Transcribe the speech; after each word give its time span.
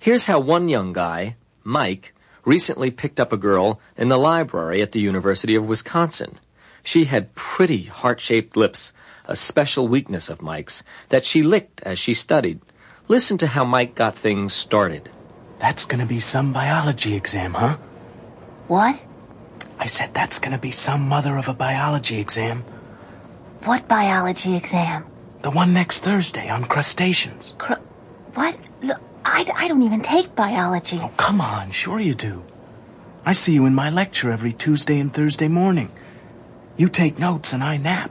Here's 0.00 0.26
how 0.26 0.38
one 0.38 0.68
young 0.68 0.92
guy, 0.92 1.34
Mike, 1.64 2.14
recently 2.44 2.90
picked 2.90 3.18
up 3.18 3.32
a 3.32 3.36
girl 3.36 3.80
in 3.96 4.08
the 4.08 4.16
library 4.16 4.80
at 4.80 4.92
the 4.92 5.00
University 5.00 5.56
of 5.56 5.68
Wisconsin. 5.68 6.38
She 6.84 7.06
had 7.06 7.34
pretty 7.34 7.82
heart-shaped 7.82 8.56
lips, 8.56 8.92
a 9.26 9.34
special 9.34 9.88
weakness 9.88 10.30
of 10.30 10.40
Mike's, 10.40 10.84
that 11.08 11.24
she 11.24 11.42
licked 11.42 11.82
as 11.82 11.98
she 11.98 12.14
studied. 12.14 12.60
Listen 13.08 13.38
to 13.38 13.48
how 13.48 13.64
Mike 13.64 13.96
got 13.96 14.16
things 14.16 14.52
started. 14.52 15.10
That's 15.58 15.84
gonna 15.84 16.06
be 16.06 16.20
some 16.20 16.52
biology 16.52 17.16
exam, 17.16 17.54
huh? 17.54 17.76
What? 18.68 19.02
I 19.80 19.86
said 19.86 20.14
that's 20.14 20.38
gonna 20.38 20.58
be 20.58 20.70
some 20.70 21.08
mother 21.08 21.36
of 21.36 21.48
a 21.48 21.54
biology 21.54 22.20
exam. 22.20 22.62
What 23.64 23.88
biology 23.88 24.54
exam? 24.54 25.04
The 25.42 25.50
one 25.50 25.74
next 25.74 26.04
Thursday 26.04 26.48
on 26.48 26.64
crustaceans. 26.64 27.54
Cr- 27.58 27.82
what? 28.34 28.56
I, 29.30 29.46
I 29.56 29.68
don't 29.68 29.82
even 29.82 30.00
take 30.00 30.34
biology. 30.34 30.98
Oh, 31.02 31.12
come 31.16 31.40
on, 31.40 31.70
sure 31.70 32.00
you 32.00 32.14
do. 32.14 32.44
I 33.24 33.32
see 33.32 33.52
you 33.52 33.66
in 33.66 33.74
my 33.74 33.90
lecture 33.90 34.30
every 34.30 34.52
Tuesday 34.52 34.98
and 34.98 35.12
Thursday 35.12 35.48
morning. 35.48 35.90
You 36.76 36.88
take 36.88 37.18
notes 37.18 37.52
and 37.52 37.62
I 37.62 37.76
nap. 37.76 38.10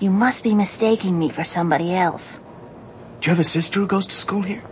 You 0.00 0.10
must 0.10 0.44
be 0.44 0.54
mistaking 0.54 1.18
me 1.18 1.28
for 1.28 1.44
somebody 1.44 1.94
else. 1.94 2.38
Do 3.20 3.26
you 3.26 3.30
have 3.30 3.40
a 3.40 3.44
sister 3.44 3.80
who 3.80 3.86
goes 3.86 4.06
to 4.06 4.14
school 4.14 4.42
here? 4.42 4.62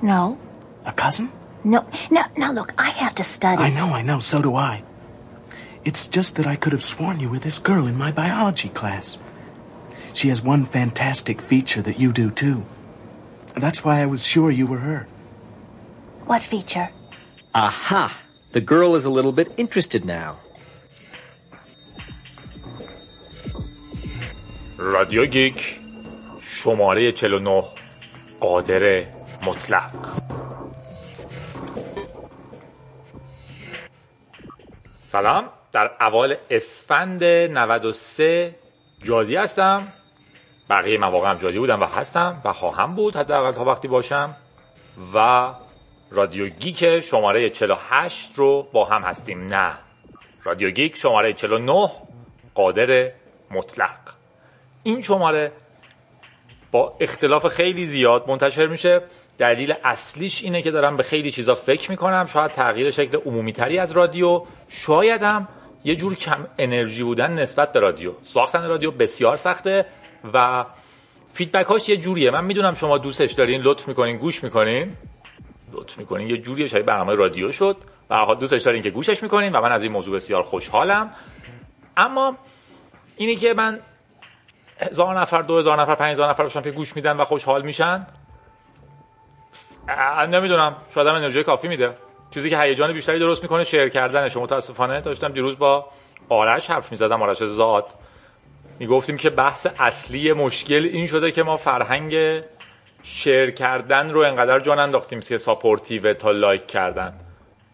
No. 0.00 0.38
A 0.86 0.92
cousin? 0.92 1.32
No. 1.64 1.86
Now, 2.10 2.26
now 2.36 2.52
look, 2.52 2.72
I 2.78 2.90
have 2.90 3.14
to 3.16 3.24
study. 3.24 3.62
I 3.62 3.70
know, 3.70 3.88
I 3.92 4.02
know, 4.02 4.20
so 4.20 4.40
do 4.40 4.54
I. 4.54 4.82
It's 5.84 6.08
just 6.08 6.36
that 6.36 6.46
I 6.46 6.56
could 6.56 6.72
have 6.72 6.84
sworn 6.84 7.20
you 7.20 7.28
were 7.28 7.38
this 7.38 7.58
girl 7.58 7.86
in 7.86 7.96
my 7.96 8.10
biology 8.10 8.68
class. 8.68 9.18
She 10.14 10.28
has 10.28 10.40
one 10.40 10.64
fantastic 10.64 11.42
feature 11.42 11.82
that 11.82 11.98
you 11.98 12.12
do 12.12 12.30
too. 12.30 12.64
That's 13.54 13.84
why 13.84 14.00
I 14.02 14.06
was 14.06 14.26
sure 14.26 14.50
you 14.50 14.66
were 14.66 14.78
her. 14.78 15.06
What 16.26 16.42
feature? 16.42 16.90
Aha! 17.54 18.18
The 18.52 18.60
girl 18.60 18.94
is 18.94 19.04
a 19.04 19.10
little 19.10 19.32
bit 19.32 19.52
interested 19.56 20.04
now. 20.04 20.36
رادیو 24.78 25.26
گیک 25.26 25.80
شماره 26.40 27.12
49 27.12 27.64
قادر 28.40 29.06
مطلق 29.42 29.90
سلام 35.00 35.48
در 35.72 35.90
اوال 36.00 36.36
اسفند 36.50 37.24
93 37.24 38.54
جادی 39.02 39.36
هستم 39.36 39.92
بقیه 40.70 40.98
مواقع 40.98 41.30
هم 41.30 41.36
جادی 41.36 41.58
بودم 41.58 41.80
و 41.80 41.84
هستم 41.84 42.42
و 42.44 42.52
خواهم 42.52 42.94
بود 42.94 43.16
حداقل 43.16 43.52
تا 43.52 43.64
وقتی 43.64 43.88
باشم. 43.88 44.36
و 45.14 45.48
رادیو 46.10 46.48
گیک 46.48 47.00
شماره 47.00 47.50
48 47.50 48.30
رو 48.34 48.68
با 48.72 48.84
هم 48.84 49.02
هستیم. 49.02 49.46
نه. 49.46 49.72
رادیو 50.44 50.70
گیک 50.70 50.96
شماره 50.96 51.32
49 51.32 51.90
قادر 52.54 53.10
مطلق. 53.50 53.98
این 54.82 55.02
شماره 55.02 55.52
با 56.72 56.96
اختلاف 57.00 57.46
خیلی 57.46 57.86
زیاد 57.86 58.28
منتشر 58.28 58.66
میشه. 58.66 59.00
دلیل 59.38 59.74
اصلیش 59.84 60.42
اینه 60.42 60.62
که 60.62 60.70
دارم 60.70 60.96
به 60.96 61.02
خیلی 61.02 61.30
چیزا 61.30 61.54
فکر 61.54 61.90
می‌کنم. 61.90 62.26
شاید 62.26 62.50
تغییر 62.50 62.90
شکل 62.90 63.18
عمومی 63.26 63.52
تری 63.52 63.78
از 63.78 63.92
رادیو. 63.92 64.42
شاید 64.68 65.22
هم 65.22 65.48
یه 65.84 65.96
جور 65.96 66.14
کم 66.14 66.46
انرژی 66.58 67.02
بودن 67.02 67.32
نسبت 67.32 67.72
به 67.72 67.80
رادیو. 67.80 68.12
ساختن 68.22 68.68
رادیو 68.68 68.90
بسیار 68.90 69.36
سخته. 69.36 69.86
و 70.32 70.64
فیدبک 71.32 71.66
هاش 71.66 71.88
یه 71.88 71.96
جوریه. 71.96 72.30
من 72.30 72.44
می‌دونم 72.44 72.74
شما 72.74 72.98
دوستش 72.98 73.32
دارین 73.32 73.60
لطف 73.60 73.88
می‌کنین 73.88 74.16
گوش 74.16 74.44
می‌کنین. 74.44 74.96
لطف 75.72 75.98
می‌کنین. 75.98 76.30
یه 76.30 76.36
جوریه. 76.36 76.66
شاید 76.66 76.86
برنامه 76.86 77.14
رادیو 77.14 77.52
شد. 77.52 77.76
و 78.10 78.16
حال 78.16 78.36
دوستش 78.36 78.62
دارین 78.62 78.82
که 78.82 78.90
گوشش 78.90 79.22
می‌کنین 79.22 79.52
و 79.52 79.60
من 79.60 79.72
از 79.72 79.82
این 79.82 79.92
موضوع 79.92 80.16
بسیار 80.16 80.42
خوشحالم. 80.42 81.10
اما 81.96 82.36
اینی 83.16 83.36
که 83.36 83.54
من 83.54 83.80
هزار 84.78 85.20
نفر 85.20 85.42
دو 85.42 85.58
هزار 85.58 85.80
نفر 85.80 85.94
پنج 85.94 86.12
هزار 86.12 86.28
نفر 86.30 86.42
باشن 86.42 86.62
که 86.62 86.70
گوش 86.70 86.96
میدن 86.96 87.16
و 87.16 87.24
خوشحال 87.24 87.62
میشن 87.62 88.06
نمی‌دونم. 90.28 90.76
شاید 90.94 91.06
هم 91.06 91.14
انرژی 91.14 91.42
کافی 91.42 91.68
میده. 91.68 91.96
چیزی 92.30 92.50
که 92.50 92.58
هیجان 92.58 92.92
بیشتری 92.92 93.18
درست 93.18 93.42
می‌کنه 93.42 93.64
share 93.64 93.88
کردنش. 93.88 94.36
متاسفانه 94.36 95.00
داشتم 95.00 95.28
دیروز 95.28 95.58
با 95.58 95.86
آرش 96.28 96.70
حرف 96.70 96.90
می‌زدم. 96.90 97.22
آرش 97.22 97.44
زاد. 97.44 97.94
می‌گفتیم 98.78 99.16
که 99.16 99.30
بحث 99.30 99.66
اصلی 99.78 100.32
مشکل 100.32 100.88
این 100.92 101.06
شده 101.06 101.32
که 101.32 101.42
ما 101.42 101.56
فرهنگ 101.56 102.42
share 103.02 103.50
کردن 103.50 104.10
رو 104.10 104.20
انقدر 104.20 104.58
جا 104.58 104.78
ننداختیم 104.78 105.20
که 105.20 105.38
supportive 105.38 105.97
تره 105.97 106.14
تا 106.14 106.30
لایک 106.30 106.66
کردن. 106.66 107.14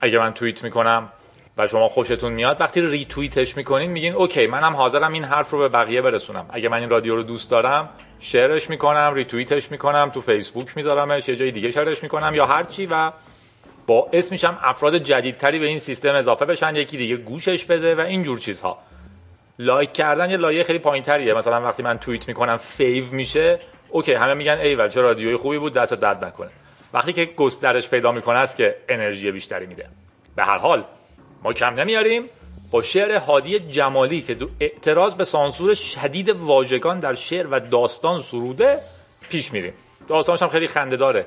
اگه 0.01 0.19
من 0.19 0.35
توییت 0.35 0.65
می‌کنم 0.65 1.13
و 1.59 1.67
شما 1.67 1.89
خوشتون 1.89 2.33
میاد 2.33 2.61
وقتی 2.61 2.81
ری 2.81 3.05
توییتش 3.05 3.57
می‌کنین 3.57 3.91
میگین 3.91 4.15
OK 4.15 4.47
منم 4.47 4.77
حاضرم 4.77 5.13
این 5.13 5.25
حرف 5.25 5.51
رو 5.51 5.59
به 5.59 5.69
بقیه 5.69 6.03
برسونم. 6.03 6.47
اگه 6.51 6.69
من 6.69 6.79
این 6.79 6.91
رادیو 6.91 7.17
رو 7.17 7.23
دوست 7.23 7.51
دارم 7.51 7.89
شیرش 8.21 8.71
می‌کنم 8.71 9.13
ری 9.15 9.25
توییتش 9.25 9.71
می‌کنم 9.71 10.11
تو 10.15 10.21
فیسبوک 10.21 10.77
میذارمش 10.77 11.29
یه 11.29 11.37
جای 11.37 11.51
دیگه 11.51 11.71
شیرش 11.71 12.03
می‌کنم 12.03 12.33
یا 12.35 12.47
هر 12.47 12.65
چی 12.65 12.87
و 12.87 13.13
باعث 13.87 14.33
میشم 14.33 14.59
افراد 14.63 14.99
جدیدتری 14.99 15.59
به 15.59 15.67
این 15.67 15.79
سیستم 15.79 16.15
اضافه 16.15 16.45
بشن 16.45 16.77
یکی 16.77 16.97
دیگه 16.97 17.17
گوشش 17.17 17.65
بده 17.65 17.95
و 17.95 18.01
این 18.01 18.23
جور 18.23 18.39
چیزها. 18.39 18.79
لایک 19.61 19.93
کردن 19.93 20.31
یه 20.31 20.37
لایه 20.37 20.65
خیلی 20.65 20.79
پایینتریه. 20.79 21.35
مثلا 21.35 21.61
وقتی 21.63 21.83
من 21.83 21.99
توییت 21.99 22.29
می‌کنم 22.29 22.57
fav 22.57 23.05
میشه. 23.13 23.61
OK 23.89 24.13
همه 24.13 24.35
میگن 24.35 24.59
ای 24.59 24.89
چه 24.89 25.01
رادیوی 25.01 25.37
خوبی 25.37 25.59
بود 25.59 25.73
دست 25.73 25.95
درد 25.95 26.25
نکنه. 26.25 26.51
وقتی 26.95 27.13
که 27.13 27.25
گسترش 27.25 27.89
پیدا 27.89 28.13
می‌کنه 28.13 28.39
است 28.39 28.57
که 28.57 28.77
انرژی 28.89 29.31
بیشتری 29.31 29.67
میده. 29.67 29.89
به 30.37 30.43
هر 30.43 30.59
حال 30.59 30.85
ما 31.43 31.53
کم 31.53 31.75
نمیاریم 31.75 32.23
با 32.71 32.83
شعر 32.83 33.17
هادی 33.17 33.59
جمالی 33.59 34.21
که 34.21 34.37
اعتراض 34.61 35.15
به 35.15 35.25
سانسور 35.25 35.75
شدید 35.75 36.31
واژگان 36.31 37.01
در 37.01 37.15
شعر 37.15 37.47
و 37.47 37.61
داستان 37.61 38.21
سروده 38.21 38.79
پیش 39.29 39.53
میریم. 39.53 39.73
داستانش 40.09 40.43
هم 40.43 40.49
خیلی 40.49 40.69
خنده 40.69 40.97
داره 40.97 41.27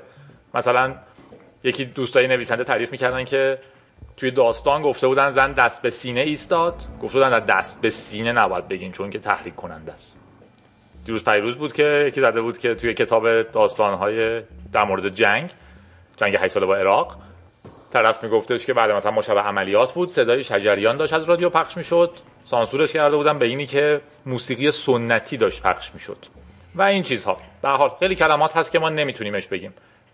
مثلا 0.53 0.95
یکی 1.63 1.85
دوستای 1.85 2.27
نویسنده 2.27 2.63
تعریف 2.63 2.91
می‌کردن 2.91 3.23
که 3.23 3.59
توی 4.17 4.31
داستان 4.31 4.81
گفته 4.81 5.07
بودن 5.07 5.29
زن 5.29 5.51
دست 5.51 5.81
به 5.81 5.89
سینه 5.89 6.21
ایستاد. 6.21 6.75
گفته 7.01 7.19
بودن 7.19 7.39
دست 7.39 7.81
به 7.81 7.89
سینه 7.89 8.31
نباید 8.31 8.67
بگین 8.67 8.91
چون 8.91 9.09
که 9.09 9.19
تحریک 9.19 9.55
کننده 9.55 9.93
است. 9.93 10.19
دیروز 11.05 11.23
پیروز 11.25 11.55
بود 11.55 11.73
که 11.73 12.05
یکی 12.07 12.21
زده 12.21 12.41
بود 12.41 12.57
که 12.57 12.75
توی 12.75 12.93
کتاب 12.93 13.41
داستانهای 13.41 14.41
در 14.73 14.83
مورد 14.83 15.09
جنگ 15.09 15.49
جنگ 16.17 16.35
8 16.35 16.47
ساله 16.47 16.65
با 16.65 16.75
عراق 16.75 17.17
طرف 17.93 18.23
میگفتش 18.23 18.65
که 18.65 18.73
بعد 18.73 18.91
مثلا 18.91 19.11
مشابه 19.11 19.41
عملیات 19.41 19.93
بود 19.93 20.09
صدای 20.09 20.43
شجریان 20.43 20.97
داشت 20.97 21.13
از 21.13 21.23
رادیو 21.23 21.49
پخش 21.49 21.77
می‌شد. 21.77 22.11
سانسورش 22.45 22.93
کرده 22.93 23.17
بودن 23.17 23.39
به 23.39 23.45
اینی 23.45 23.67
که 23.67 24.01
موسیقی 24.25 24.71
سنتی 24.71 25.37
داشت 25.37 25.63
پخش 25.63 25.93
می‌شد. 25.93 26.17
و 26.75 26.81
این 26.81 27.03
چیزها. 27.03 27.37
به 27.61 27.69
حال 27.69 27.91
خیلی 27.99 28.15
کلمات 28.15 28.57
هست 28.57 28.71
که 28.71 28.79
ما 28.79 28.89
نمیتونیمش 28.89 29.47
بگیم. 29.47 29.73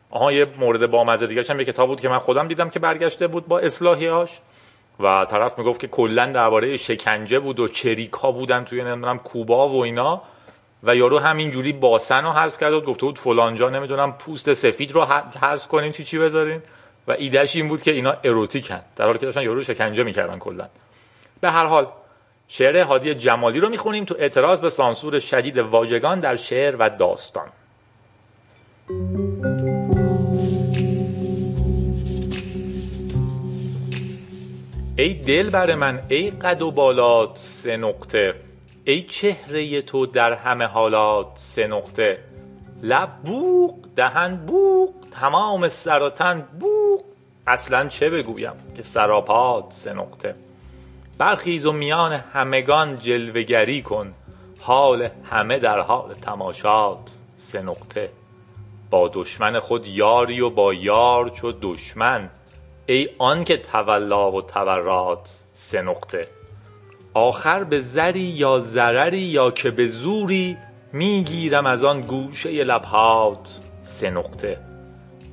آها 0.10 0.32
یه 0.32 0.48
مورد 0.58 0.92
بامزه 0.92 1.28
دیگه 1.28 1.44
هم 1.50 1.60
یه 1.60 1.66
کتاب 1.66 1.88
بود 1.88 2.02
که 2.02 2.10
من 2.10 2.20
خودم 2.20 2.48
دیدم 2.48 2.70
که 2.70 2.80
برگشته 2.80 3.28
بود 3.28 3.48
با 3.48 3.60
اصلاحیاش 3.60 4.40
و 5.00 5.26
طرف 5.30 5.58
می‌گفت 5.60 5.80
که 5.80 5.88
کلا 5.88 6.26
درباره 6.26 6.78
شکنجه 6.78 7.40
بود 7.40 7.60
و 7.60 7.68
چریکا 7.68 8.32
بودن 8.32 8.64
توی 8.64 8.84
نمی‌دونم 8.84 9.20
کوبا 9.20 9.70
و 9.70 9.84
اینا. 9.84 10.22
و 10.84 10.96
یارو 10.96 11.20
همینجوری 11.20 11.74
باسن 11.74 12.24
رو 12.24 12.32
حذف 12.32 12.58
کرد 12.58 12.74
و 12.74 12.82
گفته 12.82 13.06
بود 13.06 13.20
فلانجا 13.20 13.70
نمی‌دونم 13.70 14.14
پوست 14.14 14.54
سفید 14.54 14.92
رو 14.92 15.06
حذف 15.42 15.68
کنین 15.68 15.92
چی 15.92 16.04
چی 16.04 16.18
بذارین. 16.18 16.62
و 17.08 17.12
ایدهش 17.12 17.56
این 17.56 17.68
بود 17.68 17.82
که 17.82 17.92
اینا 17.92 18.14
اروتیکن 18.24 18.80
در 18.96 19.06
حالی 19.06 19.20
که 19.20 19.26
داشتن 19.26 19.42
یارو 19.42 19.64
شکنجه 19.64 20.04
می‌کردن 20.04 20.40
کلا. 20.40 20.68
به 21.42 21.52
هر 21.52 21.66
حال 21.66 21.88
شعر 22.48 22.82
هادی 22.82 23.16
جمالی 23.16 23.60
رو 23.60 23.70
می‌خونیم 23.70 24.06
تو 24.06 24.16
اعتراض 24.20 24.60
به 24.60 24.70
سانسور 24.70 25.20
شدید 25.20 25.58
واژگان 25.58 26.20
در 26.20 26.36
شعر 26.36 26.76
و 26.80 26.90
داستان. 26.90 27.48
ای 35.00 35.14
دل 35.14 35.50
بر 35.50 35.76
من 35.76 36.02
ای 36.10 36.30
قد 36.30 36.62
و 36.62 36.72
بالات 36.72 37.38
سه 37.38 37.78
نقطه. 37.78 38.34
ای 38.86 39.02
چهره 39.02 39.82
تو 39.82 40.06
در 40.06 40.34
همه 40.34 40.66
حالات 40.66 41.28
سه 41.36 41.68
نقطه. 41.68 42.18
لب 42.84 43.10
بوق 43.26 43.76
دهن 43.96 44.36
بوق 44.36 44.94
تمام 45.12 45.70
سر 45.70 46.02
و 46.02 46.10
تن 46.10 46.48
بوق. 46.60 47.02
اصلا 47.48 47.88
چه 47.88 48.10
بگویم 48.10 48.54
که 48.76 48.82
سراپات 48.82 49.66
سه 49.70 49.94
نقطه. 49.94 50.36
برخیز 51.18 51.66
و 51.66 51.72
میان 51.72 52.14
همگان 52.14 52.96
جلوگری 52.96 53.82
کن. 53.82 54.14
حال 54.60 55.10
همه 55.32 55.60
در 55.60 55.80
حال 55.80 56.14
تماشات 56.14 57.12
سه 57.38 57.62
نقطه. 57.62 58.10
با 58.90 59.12
دشمن 59.14 59.60
خود 59.60 59.88
یاری 59.88 60.42
و 60.42 60.50
با 60.50 60.74
یار 60.74 61.30
چو 61.30 61.54
دشمن. 61.62 62.30
ای 62.90 63.10
آن 63.18 63.44
که 63.44 63.58
تولا 63.58 64.32
و 64.32 64.42
تورات 64.42 65.40
سه 65.54 65.82
نقطه. 65.82 66.28
آخر 67.14 67.64
به 67.64 67.82
زری 67.82 68.20
یا 68.20 68.60
ضرری 68.60 69.18
یا 69.20 69.52
که 69.52 69.72
به 69.72 69.88
زوری 69.88 70.58
می‌گیرم 70.94 71.66
از 71.66 71.84
آن 71.84 72.02
گوشه 72.02 72.50
لبهات 72.64 73.60
سه 73.82 74.10
نقطه. 74.10 74.58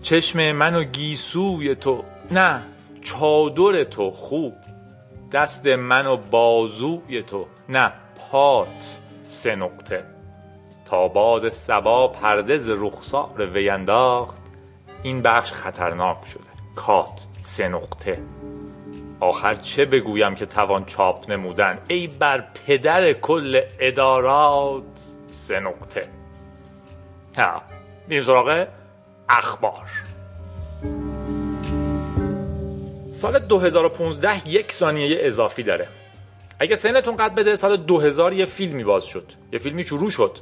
چشم 0.03 0.53
من 0.53 0.75
و 0.75 0.85
گیسوی 0.85 1.75
تو 1.75 2.03
نه 2.31 2.63
چادر 3.03 3.85
تو 3.85 4.11
خوب 4.11 4.55
دست 5.33 5.67
من 5.67 6.07
و 6.07 6.17
بازوی 6.17 7.23
تو 7.23 7.47
نه 7.69 7.93
پات 8.31 9.01
سه 9.23 9.57
نقطه. 9.57 10.05
تا 10.85 11.09
باد 11.09 11.49
سبا 11.49 12.09
پرده 12.09 12.59
ز 12.59 12.69
رخسار 12.69 13.51
وی 13.55 13.69
انداخت 13.69 14.43
این 15.03 15.23
بخش 15.23 15.53
خطرناک 15.53 16.27
شده. 16.27 16.57
کات. 16.77 17.27
سه 17.47 17.69
نقطه. 17.69 18.19
آخر 19.21 19.55
چه 19.55 19.85
بگویم 19.85 20.35
که 20.35 20.47
توان 20.47 20.85
چاپ 20.85 21.31
نمودن؟ 21.31 21.79
ای 21.89 22.07
بر 22.07 22.45
پدر 22.67 23.13
کل 23.13 23.61
ادارات 23.81 24.83
سه 25.31 25.61
نقطه. 25.61 26.09
ها 27.39 27.63
میریم 28.09 28.25
سراغ 28.25 28.67
اخبار. 29.29 29.87
سال 33.13 33.39
2015 33.39 34.49
یک 34.49 34.73
ثانیه 34.73 35.19
اضافی 35.21 35.63
داره. 35.63 35.89
اگه 36.59 36.77
سنتون 36.77 37.17
قد 37.17 37.35
بده 37.35 37.57
سال 37.57 37.77
2000 37.77 38.33
یه 38.33 38.45
فیلمی 38.45 38.85
باز 38.85 39.05
شد. 39.05 39.33
یه 39.53 39.59
فیلمی 39.59 39.85
شروع 39.85 40.11
شد. 40.11 40.39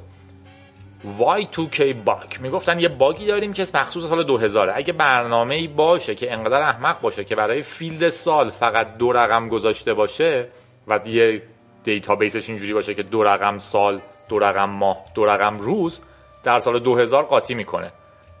Y2K 1.03 1.81
bug 1.81 2.39
می‌گفتن 2.39 2.79
یه 2.79 2.89
باگی 2.89 3.25
داریم 3.25 3.53
که 3.53 3.67
مخصوص 3.73 4.09
سال 4.09 4.23
2000 4.23 4.71
اگه 4.75 4.93
برنامه 4.93 5.55
ای 5.55 5.67
باشه 5.67 6.15
که 6.15 6.33
انقدر 6.33 6.61
احمق 6.61 7.01
باشه 7.01 7.23
که 7.23 7.35
برای 7.35 7.61
field 7.61 8.09
سال 8.09 8.49
فقط 8.49 8.97
دو 8.97 9.11
رقم 9.11 9.49
گذاشته 9.49 9.93
باشه 9.93 10.47
و 10.87 10.99
یه 11.05 11.41
database 11.83 12.36
ش 12.36 12.49
اینجوری 12.49 12.73
باشه 12.73 12.93
که 12.93 13.03
دو 13.03 13.23
رقم 13.23 13.57
سال 13.57 14.01
دو 14.29 14.39
رقم 14.39 14.69
ماه 14.69 14.97
دو 15.15 15.25
رقم 15.25 15.59
روز 15.59 16.01
در 16.43 16.59
سال 16.59 16.79
2000 16.79 17.23
قاطی 17.23 17.53
می‌کنه. 17.53 17.91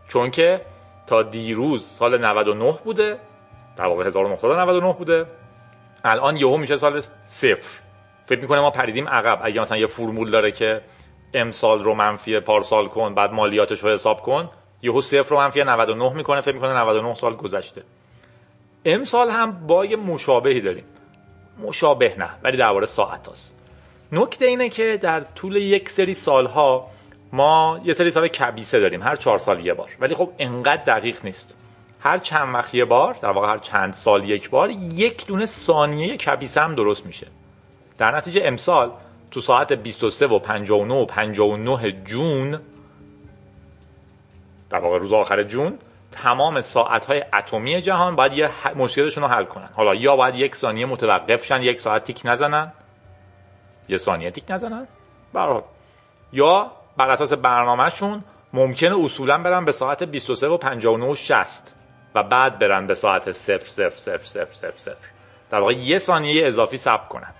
چون 0.07 0.31
که 0.31 0.61
تا 1.07 1.23
دیروز 1.23 1.85
سال 1.87 2.25
99 2.25 2.77
بوده 2.83 3.17
در 3.77 3.85
واقع 3.85 4.07
1999 4.07 4.93
بوده. 4.93 5.25
الان 6.03 6.37
یهو 6.37 6.57
میشه 6.57 6.75
سال 6.75 7.01
صفر. 7.27 7.79
فکر 8.25 8.41
می‌کنه 8.41 8.61
ما 8.61 8.71
پریدیم 8.71 9.07
عقب. 9.07 9.39
اگه 9.43 9.61
مثلا 9.61 9.77
یه 9.77 9.87
فرمول 9.87 10.31
داره 10.31 10.51
که 10.51 10.81
امسال 11.35 11.83
رو 11.83 11.93
منفی 11.93 12.39
پارسال 12.39 12.87
کن 12.87 13.13
بعد 13.13 13.31
مالیاتش 13.31 13.79
رو 13.79 13.89
حساب 13.89 14.21
کن. 14.21 14.49
یهو 14.81 15.01
صفر 15.01 15.29
رو 15.29 15.37
منفی 15.37 15.63
99 15.63 16.13
می‌کنه 16.13 16.41
فکر 16.41 16.55
می‌کنه 16.55 16.79
99 16.79 17.13
سال 17.13 17.35
گذشته. 17.35 17.83
امسال 18.85 19.29
هم 19.29 19.67
با 19.67 19.85
یه 19.85 19.95
مشابهی 19.95 20.61
داریم. 20.61 20.83
مشابه 21.59 22.15
نه 22.17 22.29
ولی 22.43 22.57
درباره 22.57 22.85
ساعت 22.85 23.27
هاست. 23.27 23.55
نکته 24.11 24.45
اینه 24.45 24.69
که 24.69 24.97
در 25.01 25.19
طول 25.19 25.55
یک 25.55 25.89
سری 25.89 26.13
سالها 26.13 26.87
ما 27.31 27.79
یه 27.83 27.93
سری 27.93 28.11
سال 28.11 28.27
کبیسه 28.27 28.79
داریم 28.79 29.03
هر 29.03 29.15
چهار 29.15 29.37
سال 29.37 29.65
یه 29.65 29.73
بار. 29.73 29.89
ولی 29.99 30.15
خب 30.15 30.29
انقدر 30.39 30.83
دقیق 30.83 31.25
نیست. 31.25 31.57
هر 31.99 32.17
چند 32.17 32.53
وقت 32.53 32.75
یه 32.75 32.85
بار 32.85 33.13
در 33.21 33.31
واقع 33.31 33.47
هر 33.47 33.57
چند 33.57 33.93
سال 33.93 34.29
یک 34.29 34.49
بار 34.49 34.69
یک 34.69 35.25
دونه 35.25 35.45
ثانیه 35.45 36.17
کبیسه 36.17 36.61
هم 36.61 36.75
درست 36.75 37.05
میشه. 37.05 37.27
در 37.97 38.15
نتیجه 38.15 38.41
امسال 38.43 38.91
تو 39.31 39.41
ساعت 39.41 39.73
23 39.73 40.27
و 40.27 40.39
59 40.39 40.93
و 40.93 41.05
59 41.05 41.91
جون 41.91 42.59
در 44.69 44.79
واقع 44.79 44.97
روز 44.97 45.13
آخر 45.13 45.43
جون 45.43 45.79
تمام 46.11 46.61
ساعت 46.61 47.05
های 47.05 47.23
اتمی 47.33 47.81
جهان 47.81 48.15
باید 48.15 48.33
یه 48.33 48.49
مشکلشون 48.77 49.23
رو 49.23 49.29
حل 49.29 49.43
کنن. 49.43 49.69
حالا 49.73 49.95
یا 49.95 50.15
باید 50.15 50.35
یک 50.35 50.55
ثانیه 50.55 50.85
متوقف 50.85 51.45
شن 51.45 51.61
یک 51.61 51.79
ساعت 51.79 52.03
تیک 52.03 52.21
نزنن. 52.25 52.71
یه 53.89 53.97
ثانیه 53.97 54.31
تیک 54.31 54.43
نزنن. 54.49 54.87
برای 55.33 55.61
یا 56.33 56.71
بر 56.97 57.09
اساس 57.09 57.33
برنامهشون 57.33 58.23
ممکنه 58.53 59.03
اصولا 59.03 59.37
برن 59.37 59.65
به 59.65 59.71
ساعت 59.71 60.03
23 60.03 60.47
و 60.47 60.57
59 60.57 61.05
و 61.05 61.15
60 61.15 61.75
و 62.15 62.23
بعد 62.23 62.59
برن 62.59 62.87
به 62.87 62.93
ساعت 62.93 63.31
0 63.31 63.59
0 63.59 63.89
0 63.89 64.17
0 64.23 64.45
0 64.53 64.71
0 64.77 64.95
در 65.51 65.59
واقع 65.59 65.73
یه 65.73 65.99
ثانیه 65.99 66.47
اضافی 66.47 66.77
ثبت 66.77 67.07
کنن. 67.07 67.33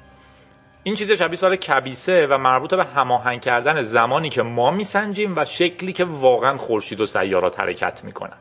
این 0.88 0.96
چیز 0.96 1.12
شبیه 1.12 1.36
سال 1.36 1.56
کبیسه 1.56 2.28
و 2.28 2.38
مربوط 2.38 2.74
به 2.74 2.84
هماهنگ 2.84 3.42
کردن 3.42 3.84
زمانی 3.84 4.30
که 4.30 4.42
ما 4.42 4.72
میسنجیم 4.72 5.38
و 5.38 5.46
شکلی 5.46 5.94
که 5.94 6.04
واقعا 6.04 6.58
خورشید 6.58 7.02
و 7.02 7.06
سیارات 7.06 7.60
حرکت 7.60 8.04
می‌کنن. 8.04 8.38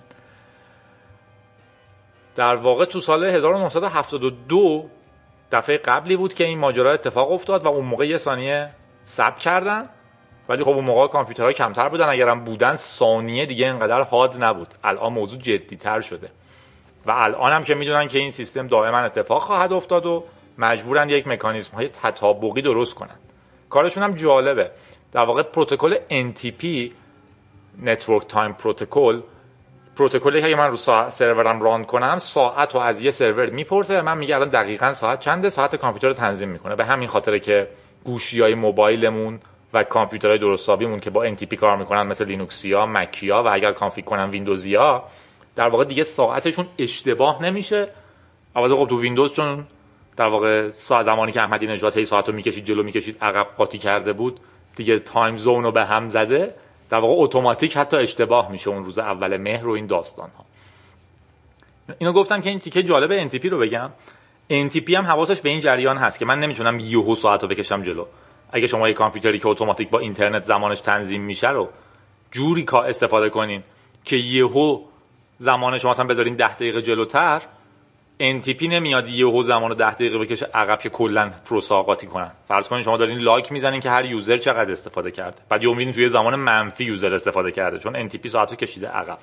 در 2.37 2.57
واقع 2.57 2.85
تو 2.85 3.01
سال 3.01 3.25
1972 3.25 4.91
دفعه 5.53 5.77
قبلی 5.77 6.17
بود 6.17 6.35
که 6.35 6.45
این 6.45 6.59
ماجرا 6.59 6.93
اتفاق 6.93 7.33
افتاد 7.33 7.65
و 7.65 7.69
اون 7.69 7.85
موقع 7.85 8.07
یه 8.07 8.19
ثانیه 8.19 8.71
ثبت 9.07 9.39
کردن. 9.39 9.89
ولی 10.49 10.65
خب 10.65 10.71
اون 10.71 10.85
موقع 10.85 11.07
کامپیوترها 11.07 11.53
کمتر 11.53 11.89
بودن. 11.89 12.09
اگرم 12.09 12.45
بودن 12.45 12.77
ثانیه 12.77 13.47
دیگه 13.47 13.67
اینقدر 13.67 14.03
حاد 14.03 14.45
نبود. 14.45 14.69
الان 14.85 15.13
موضوع 15.13 15.39
جدی 15.39 15.77
تر 15.77 16.01
شده. 16.01 16.31
و 17.07 17.11
الان 17.11 17.53
هم 17.53 17.65
که 17.65 17.75
می‌دونن 17.75 18.09
که 18.09 18.19
این 18.19 18.31
سیستم 18.31 18.67
دائما 18.67 18.99
اتفاق 18.99 19.43
خواهد 19.43 19.73
افتاد 19.73 20.07
و 20.07 20.25
مجبورن 20.59 21.11
یک 21.11 21.29
مکانیزم 21.29 21.77
های 21.77 21.89
تطابقی 21.89 22.63
درست 22.63 22.95
کنن. 22.95 23.17
کارشون 23.71 24.03
هم 24.03 24.15
جالبه. 24.15 24.71
در 25.13 25.25
واقع 25.25 25.43
پروتکل 25.43 25.97
NTP 26.11 26.91
Network 27.85 28.23
Time 28.33 28.63
Protocol 28.63 29.23
پروتکلی 29.97 30.41
که 30.41 30.57
من 30.57 30.71
رو 30.71 30.77
سرورم 31.11 31.63
run 31.63 31.85
کنم 31.85 32.19
ساعت 32.19 32.75
رو 32.75 32.81
از 32.81 33.03
یه 33.03 33.11
سرور 33.11 33.51
می‌پرسه. 33.51 34.01
من 34.01 34.19
میگه 34.19 34.35
الان 34.35 34.49
دقیقا 34.49 34.93
ساعت 34.93 35.21
چنده؟ 35.21 35.49
ساعت 35.49 35.77
کامپیوتر 35.77 36.09
رو 36.09 36.15
تنظیم 36.15 36.49
می‌کنه. 36.49 36.77
به 36.77 36.85
همین 36.85 37.09
خاطره 37.09 37.41
که 37.41 37.69
گوشی 38.05 38.41
های 38.41 38.55
موبایلمون 38.55 39.41
و 39.73 39.85
کامپیوترهای 39.85 40.39
درست 40.39 40.61
حسابیمون 40.61 41.01
که 41.01 41.11
با 41.11 41.29
NTP 41.29 41.55
کار 41.55 41.77
می‌کنن 41.77 42.03
مثل 42.03 42.25
لینوکسیا، 42.25 42.87
مکیا 42.87 43.43
و 43.43 43.49
اگر 43.53 43.73
config 43.73 44.05
کنن 44.05 44.31
ویندوزیا 44.31 45.05
در 45.57 45.69
واقع 45.69 45.85
دیگه 45.85 46.05
ساعتشون 46.05 46.67
اشتباه 46.79 47.43
نمیشه. 47.43 47.89
البته 48.57 48.75
خب 48.75 48.87
تو 48.89 49.01
ویندوز 49.01 49.33
چون 49.33 49.67
در 50.17 50.29
واقع 50.29 50.71
ساعت 50.71 51.07
زمانی 51.07 51.33
که 51.33 51.41
احمدی 51.41 51.67
نژاد 51.67 51.97
هی 51.97 52.05
ساعت 52.05 52.29
رو 52.29 52.35
می‌کشید 52.35 52.65
جلو 52.65 52.83
می‌کشید 52.83 53.19
عقب 53.21 53.47
قاطی 53.57 53.79
کرده 53.79 54.13
بود 54.13 54.41
دیگه 54.77 54.99
time 54.99 55.37
zone 55.37 55.65
رو 55.65 55.73
به 55.73 55.85
هم 55.85 56.09
زده. 56.09 56.55
در 56.91 56.99
واقع 56.99 57.15
اتوماتیک 57.17 57.77
حتی 57.77 57.97
اشتباه 57.97 58.53
میشه 58.53 58.71
اون 58.71 58.85
روز 58.85 58.99
اول 58.99 59.37
مهر 59.37 59.69
و 59.69 59.71
این 59.71 59.87
داستان 59.87 60.31
ها 60.39 60.45
اینو 61.99 62.13
گفتم 62.13 62.41
که 62.41 62.51
این 62.51 62.59
تیکه 62.59 62.83
جالب 62.83 63.29
NTP 63.29 63.45
رو 63.45 63.59
بگم. 63.59 63.91
NTP 64.51 64.91
هم 64.91 65.05
حواسش 65.05 65.41
به 65.41 65.49
این 65.49 65.61
جریان 65.61 65.97
هست 65.97 66.19
که 66.19 66.25
من 66.25 66.41
نمی‌تونم 66.41 66.81
یهو 66.81 67.15
ساعت 67.15 67.43
رو 67.43 67.49
بکشم 67.49 67.83
جلو. 67.83 68.07
اگه 68.53 68.67
شما 68.67 68.89
یه 68.89 68.95
کامپیوتری 68.95 69.39
که 69.39 69.49
اتوماتیک 69.49 69.91
با 69.91 69.99
اینترنت 69.99 70.45
زمانش 70.45 70.81
تنظیم 70.81 71.23
میشه 71.23 71.49
رو 71.49 71.69
جوری 72.31 72.65
کا 72.65 72.83
استفاده 72.83 73.31
کنین 73.31 73.63
که 74.05 74.17
یهو 74.17 74.81
زمان 75.39 75.79
شما 75.79 75.91
مثلا 75.91 76.07
بذارین 76.07 76.35
10 76.35 76.55
دقیقه 76.55 76.83
جلوتر 76.83 77.43
NTP 78.21 78.63
نمیاد 78.63 79.09
یهو 79.09 79.43
زمان 79.43 79.69
رو 79.69 79.75
10 79.75 79.91
دقیقه 79.91 80.19
بکشه 80.19 80.47
عقب 80.55 80.79
که 80.79 80.89
کلا 80.89 81.33
process 81.45 81.78
ا 81.78 81.83
قاطی 81.83 82.07
کنن. 82.07 82.31
فرض 82.49 82.69
کنین 82.69 82.83
شما 82.83 82.97
دارین 82.97 83.19
log 83.19 83.53
می‌زنین 83.53 83.81
که 83.81 83.91
هر 83.91 84.05
user 84.05 84.37
چقدر 84.37 84.73
استفاده 84.73 85.11
کرده. 85.11 85.43
بعد 85.49 85.63
یهو 85.63 85.73
می‌بینین 85.73 85.95
توی 85.95 86.09
زمان 86.09 86.37
منفی 86.37 86.85
user 86.85 87.15
استفاده 87.15 87.51
کرده 87.51 87.79
چون 87.79 88.09
NTP 88.09 88.27
ساعت 88.27 88.51
رو 88.51 88.57
کشیده 88.57 88.89
عقب. 88.89 89.19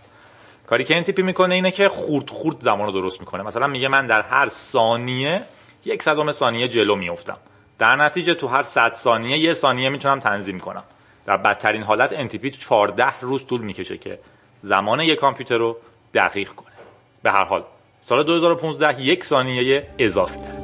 کاری 0.68 0.84
که 0.84 1.04
NTP 1.04 1.20
می‌کنه 1.20 1.56
اینه 1.56 1.72
که 1.72 1.90
خورد 1.90 2.30
خورد 2.30 2.60
زمان 2.60 2.86
رو 2.86 2.92
درست 2.92 3.20
می‌کنه. 3.20 3.44
مثلا 3.44 3.68
میگه 3.68 3.88
من 3.88 4.08
در 4.08 4.22
هر 4.22 4.50
ثانیه 4.50 5.42
یک 5.86 6.04
صدم 6.04 6.32
ثانیه 6.32 6.68
جلو 6.68 6.96
میافتم. 6.96 7.38
در 7.80 7.96
نتیجه 7.96 8.34
تو 8.34 8.48
هر 8.48 8.64
100 8.64 8.94
ثانیه 8.94 9.38
یه 9.38 9.54
ثانیه 9.54 9.90
می‌تونم 9.90 10.20
تنظیم 10.20 10.60
کنم. 10.60 10.84
در 11.26 11.38
بدترین 11.38 11.84
حالت 11.84 12.28
تو 12.28 12.50
14 12.50 13.20
روز 13.22 13.46
طول 13.48 13.62
می‌کشه 13.62 13.98
که 13.98 14.20
زمان 14.62 15.00
یک 15.00 15.20
کامپیوتر 15.20 15.58
رو 15.58 15.78
دقیق 16.14 16.50
کنه. 16.50 16.76
به 17.24 17.32
هر 17.32 17.46
حال 17.46 17.64
سال 18.04 18.24
2015 18.24 19.02
یک 19.02 19.24
ثانیه 19.24 19.88
اضافی 20.00 20.40
داره 20.40 20.62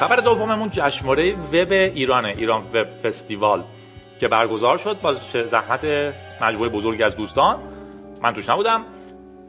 خبر 0.00 0.16
دوممون 0.16 0.70
جشنواره 0.72 1.32
وب 1.32 1.72
ایرانه 1.72 2.28
ایران 2.28 2.62
وب 2.74 2.84
فستیوال 2.84 3.64
که 4.20 4.28
برگزار 4.28 4.78
شد 4.78 5.00
با 5.00 5.14
زحمت 5.46 5.84
مجموعه 6.40 6.68
بزرگی 6.68 7.02
از 7.02 7.16
دوستان. 7.16 7.58
من 8.22 8.32
توش 8.32 8.48
نبودم. 8.48 8.84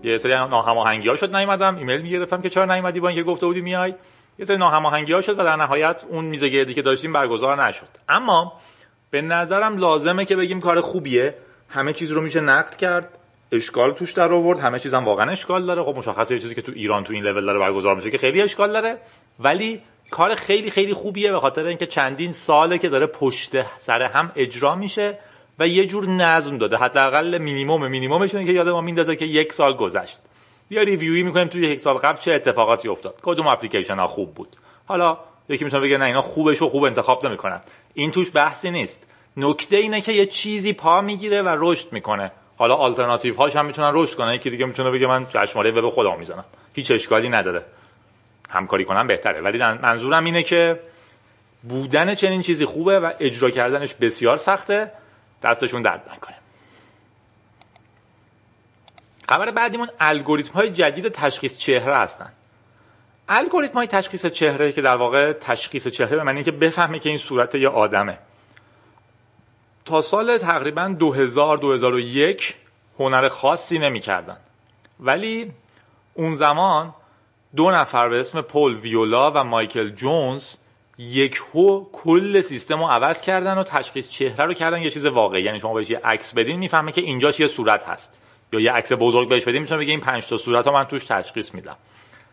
یه 0.03 0.17
سری 0.17 0.33
ناهماهنگی 0.33 1.09
ها 1.09 1.15
شد 1.15 1.35
نیومدم. 1.35 1.77
ایمیل 1.77 2.01
می‌گرفتم 2.01 2.41
که 2.41 2.49
چرا 2.49 2.65
نیومدی 2.65 2.99
با 2.99 3.07
اینکه 3.07 3.23
گفته 3.23 3.45
بودی 3.45 3.61
میای. 3.61 3.93
یه 4.39 4.45
سری 4.45 4.57
ناهماهنگی 4.57 5.13
ها 5.13 5.21
شد 5.21 5.39
و 5.39 5.43
در 5.43 5.55
نهایت 5.55 6.05
اون 6.09 6.25
میزه 6.25 6.49
گردی 6.49 6.73
که 6.73 6.81
داشتیم 6.81 7.13
برگزار 7.13 7.67
نشد. 7.67 7.87
اما 8.09 8.53
به 9.09 9.21
نظرم 9.21 9.77
لازمه 9.77 10.25
که 10.25 10.35
بگیم 10.35 10.61
کار 10.61 10.81
خوبیه. 10.81 11.35
همه 11.69 11.93
چیز 11.93 12.11
رو 12.11 12.21
میشه 12.21 12.41
نقد 12.41 12.75
کرد. 12.75 13.09
اشکال 13.51 13.91
توش 13.91 14.11
در 14.11 14.33
آورد. 14.33 14.59
همه 14.59 14.79
چیزم 14.79 15.05
واقعا 15.05 15.31
اشکال 15.31 15.65
داره. 15.65 15.83
خب 15.83 15.95
مشخصه 15.97 16.33
یه 16.33 16.41
چیزی 16.41 16.55
که 16.55 16.61
تو 16.61 16.71
ایران 16.75 17.03
تو 17.03 17.13
این 17.13 17.23
لول 17.23 17.45
داره 17.45 17.59
برگزار 17.59 17.95
میشه 17.95 18.11
که 18.11 18.17
خیلی 18.17 18.41
اشکال 18.41 18.73
داره. 18.73 18.97
ولی 19.39 19.81
کار 20.11 20.35
خیلی 20.35 20.71
خیلی 20.71 20.93
خوبیه 20.93 21.31
به 21.31 21.39
خاطر 21.39 21.65
اینکه 21.65 21.85
چندین 21.85 22.31
ساله 22.31 22.77
که 22.77 22.89
داره 22.89 23.05
پشت 23.05 23.51
سر 23.77 24.01
هم 24.01 24.31
اجرا 24.35 24.75
میشه 24.75 25.19
و 25.59 25.67
یه 25.67 25.85
جور 25.85 26.09
نظم 26.09 26.57
داده. 26.57 26.77
حداقل 26.77 27.37
مینیمم 27.37 27.91
مینیممش 27.91 28.31
که 28.31 28.39
یاد 28.39 28.69
ما 28.69 28.81
میندازه 28.81 29.15
که 29.15 29.25
یک 29.25 29.53
سال 29.53 29.73
گذشت. 29.73 30.19
بیا 30.69 30.81
ریویوی 30.81 31.23
می‌کنیم 31.23 31.47
توی 31.47 31.67
یک 31.67 31.79
سال 31.79 31.95
قبل 31.95 32.19
چه 32.19 32.33
اتفاقاتی 32.33 32.89
افتاد. 32.89 33.19
کدوم 33.21 33.47
اپلیکیشن 33.47 33.95
ها 33.95 34.07
خوب 34.07 34.33
بود؟ 34.33 34.57
حالا 34.85 35.17
یکی 35.49 35.63
می‌تونه 35.63 35.83
بگه 35.83 35.97
نه 35.97 36.05
اینا 36.05 36.21
خوبش 36.21 36.61
و 36.61 36.69
خوب 36.69 36.83
انتخاب 36.83 37.25
نمی‌کنن. 37.25 37.61
این 37.93 38.11
توش 38.11 38.31
بحثی 38.33 38.71
نیست. 38.71 39.07
نکته 39.37 39.77
اینه 39.77 40.01
که 40.01 40.11
یه 40.11 40.25
چیزی 40.25 40.73
پا 40.73 41.01
می‌گیره 41.01 41.41
و 41.41 41.57
رشد 41.59 41.93
می‌کنه. 41.93 42.31
حالا 42.57 42.75
آلترناتیو 42.75 43.35
هاش 43.35 43.55
هم 43.55 43.65
می‌تونن 43.65 43.91
رشد 43.93 44.17
کنن. 44.17 44.33
یکی 44.33 44.49
دیگه 44.49 44.65
می‌تونه 44.65 44.91
بگه 44.91 45.07
من 45.07 45.27
جشنواره 45.29 45.71
وب 45.71 45.89
خودم 45.89 46.19
می‌زنم. 46.19 46.45
هیچ 46.73 46.91
اشکالی 46.91 47.29
نداره. 47.29 47.65
همکاری 48.49 48.85
کنم 48.85 49.07
بهتره. 49.07 49.41
ولی 49.41 49.57
منظورم 49.57 50.25
اینه 50.25 50.43
که 50.43 50.79
بودن 51.63 52.15
چنین 52.15 52.41
چیزی 52.41 52.65
خوبه 52.65 52.99
و 52.99 53.11
اجرا 53.19 53.49
کردنش 53.49 53.93
بسیار 53.93 54.37
سخته. 54.37 54.91
دستشون 55.43 55.81
درد 55.81 56.09
نکنه. 56.15 56.35
خبر 59.29 59.51
بعدیمون 59.51 59.87
الگوریتم 59.99 60.53
های 60.53 60.69
جدید 60.69 61.07
تشخیص 61.07 61.57
چهره 61.57 61.95
هستن. 61.95 62.31
الگوریتم 63.29 63.73
های 63.73 63.87
تشخیص 63.87 64.25
چهره 64.25 64.71
که 64.71 64.81
در 64.81 64.95
واقع 64.95 65.33
تشخیص 65.33 65.87
چهره 65.87 66.17
به 66.17 66.23
معنی 66.23 66.43
که 66.43 66.51
بفهمه 66.51 66.99
که 66.99 67.09
این 67.09 67.17
صورت 67.17 67.55
یه 67.55 67.69
آدمه. 67.69 68.17
تا 69.85 70.01
سال 70.01 70.37
تقریبا 70.37 70.95
2000 70.99 71.57
2001 71.57 72.55
هنر 72.99 73.29
خاصی 73.29 73.79
نمی‌کردن. 73.79 74.37
ولی 74.99 75.51
اون 76.13 76.33
زمان 76.33 76.93
دو 77.55 77.71
نفر 77.71 78.09
به 78.09 78.19
اسم 78.19 78.41
پول 78.41 78.75
ویولا 78.75 79.31
و 79.31 79.43
مایکل 79.43 79.89
جونز 79.89 80.55
یک 80.97 81.41
هو 81.53 81.85
کل 81.91 82.41
سیستم 82.41 82.79
رو 82.79 82.87
عوض 82.87 83.21
کردن 83.21 83.57
و 83.57 83.63
تشخیص 83.63 84.09
چهره 84.09 84.45
رو 84.45 84.53
کردن. 84.53 84.81
یه 84.81 84.89
چیز 84.89 85.05
واقعی 85.05 85.43
یعنی 85.43 85.59
شما 85.59 85.73
بهش 85.73 85.89
یه 85.89 86.01
عکس 86.03 86.33
بدین 86.33 86.59
می‌فهمه 86.59 86.91
که 86.91 87.01
اینجاش 87.01 87.39
یه 87.39 87.47
صورت 87.47 87.83
هست. 87.83 88.19
یا 88.53 88.59
یه 88.59 88.71
عکس 88.71 88.91
بزرگ 88.99 89.29
بهش 89.29 89.43
بدین 89.43 89.61
می‌تونه 89.61 89.81
بگه 89.81 89.91
این 89.91 90.01
پنج 90.01 90.27
تا 90.27 90.37
صورت 90.37 90.67
ها 90.67 90.73
من 90.73 90.83
توش 90.83 91.05
تشخیص 91.05 91.53
میدم. 91.53 91.75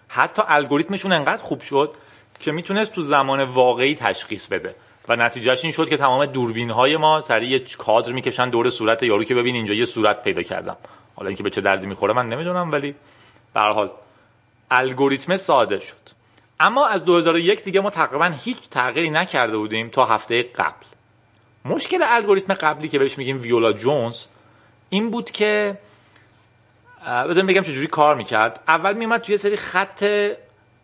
حتی 0.08 0.42
الگوریتمشون 0.48 1.12
انقدر 1.12 1.42
خوب 1.42 1.60
شد 1.60 1.94
که 2.40 2.52
می‌تونست 2.52 2.92
تو 2.92 3.02
زمان 3.02 3.44
واقعی 3.44 3.94
تشخیص 3.94 4.46
بده. 4.46 4.74
و 5.08 5.16
نتیجهش 5.16 5.64
این 5.64 5.72
شد 5.72 5.88
که 5.88 5.96
تمام 5.96 6.26
دوربین 6.26 6.70
های 6.70 6.96
ما 6.96 7.20
سریع 7.20 7.48
یه 7.48 7.58
کادر 7.78 8.12
می‌کشن 8.12 8.50
دور 8.50 8.70
صورت 8.70 9.02
یارو 9.02 9.24
که 9.24 9.34
ببین 9.34 9.54
اینجا 9.54 9.74
یه 9.74 9.84
صورت 9.84 10.22
پیدا 10.22 10.42
کردم. 10.42 10.76
حالا 11.16 11.28
اینکه 11.28 11.42
به 11.42 11.50
چه 11.50 11.60
دردی 11.60 11.86
می‌خوره 11.86 12.14
من 12.14 12.28
نمی‌دونم 12.28 12.72
ولی 12.72 12.94
به 13.54 13.60
حال 13.60 13.90
الگوریتم 14.70 15.36
ساده 15.36 15.80
شد. 15.80 15.96
اما 16.60 16.86
از 16.86 17.04
2001 17.04 17.64
دیگه 17.64 17.80
ما 17.80 17.90
تقریبا 17.90 18.32
هیچ 18.44 18.68
تغییری 18.70 19.10
نکرده 19.10 19.56
بودیم 19.56 19.88
تا 19.88 20.04
هفته 20.04 20.42
قبل. 20.42 20.86
مشکل 21.64 21.98
الگوریتم 22.02 22.54
قبلی 22.54 22.88
که 22.88 22.98
بهش 22.98 23.18
میگیم 23.18 23.40
ویولا 23.40 23.72
جونز 23.72 24.26
این 24.90 25.10
بود 25.10 25.30
که 25.30 25.78
بذاریم 27.04 27.46
بگم 27.46 27.62
چجوری 27.62 27.86
کار 27.86 28.14
می‌کرد. 28.14 28.60
اول 28.68 28.92
میومد 28.92 29.20
توی 29.20 29.36
سری 29.36 29.56
خط 29.56 30.04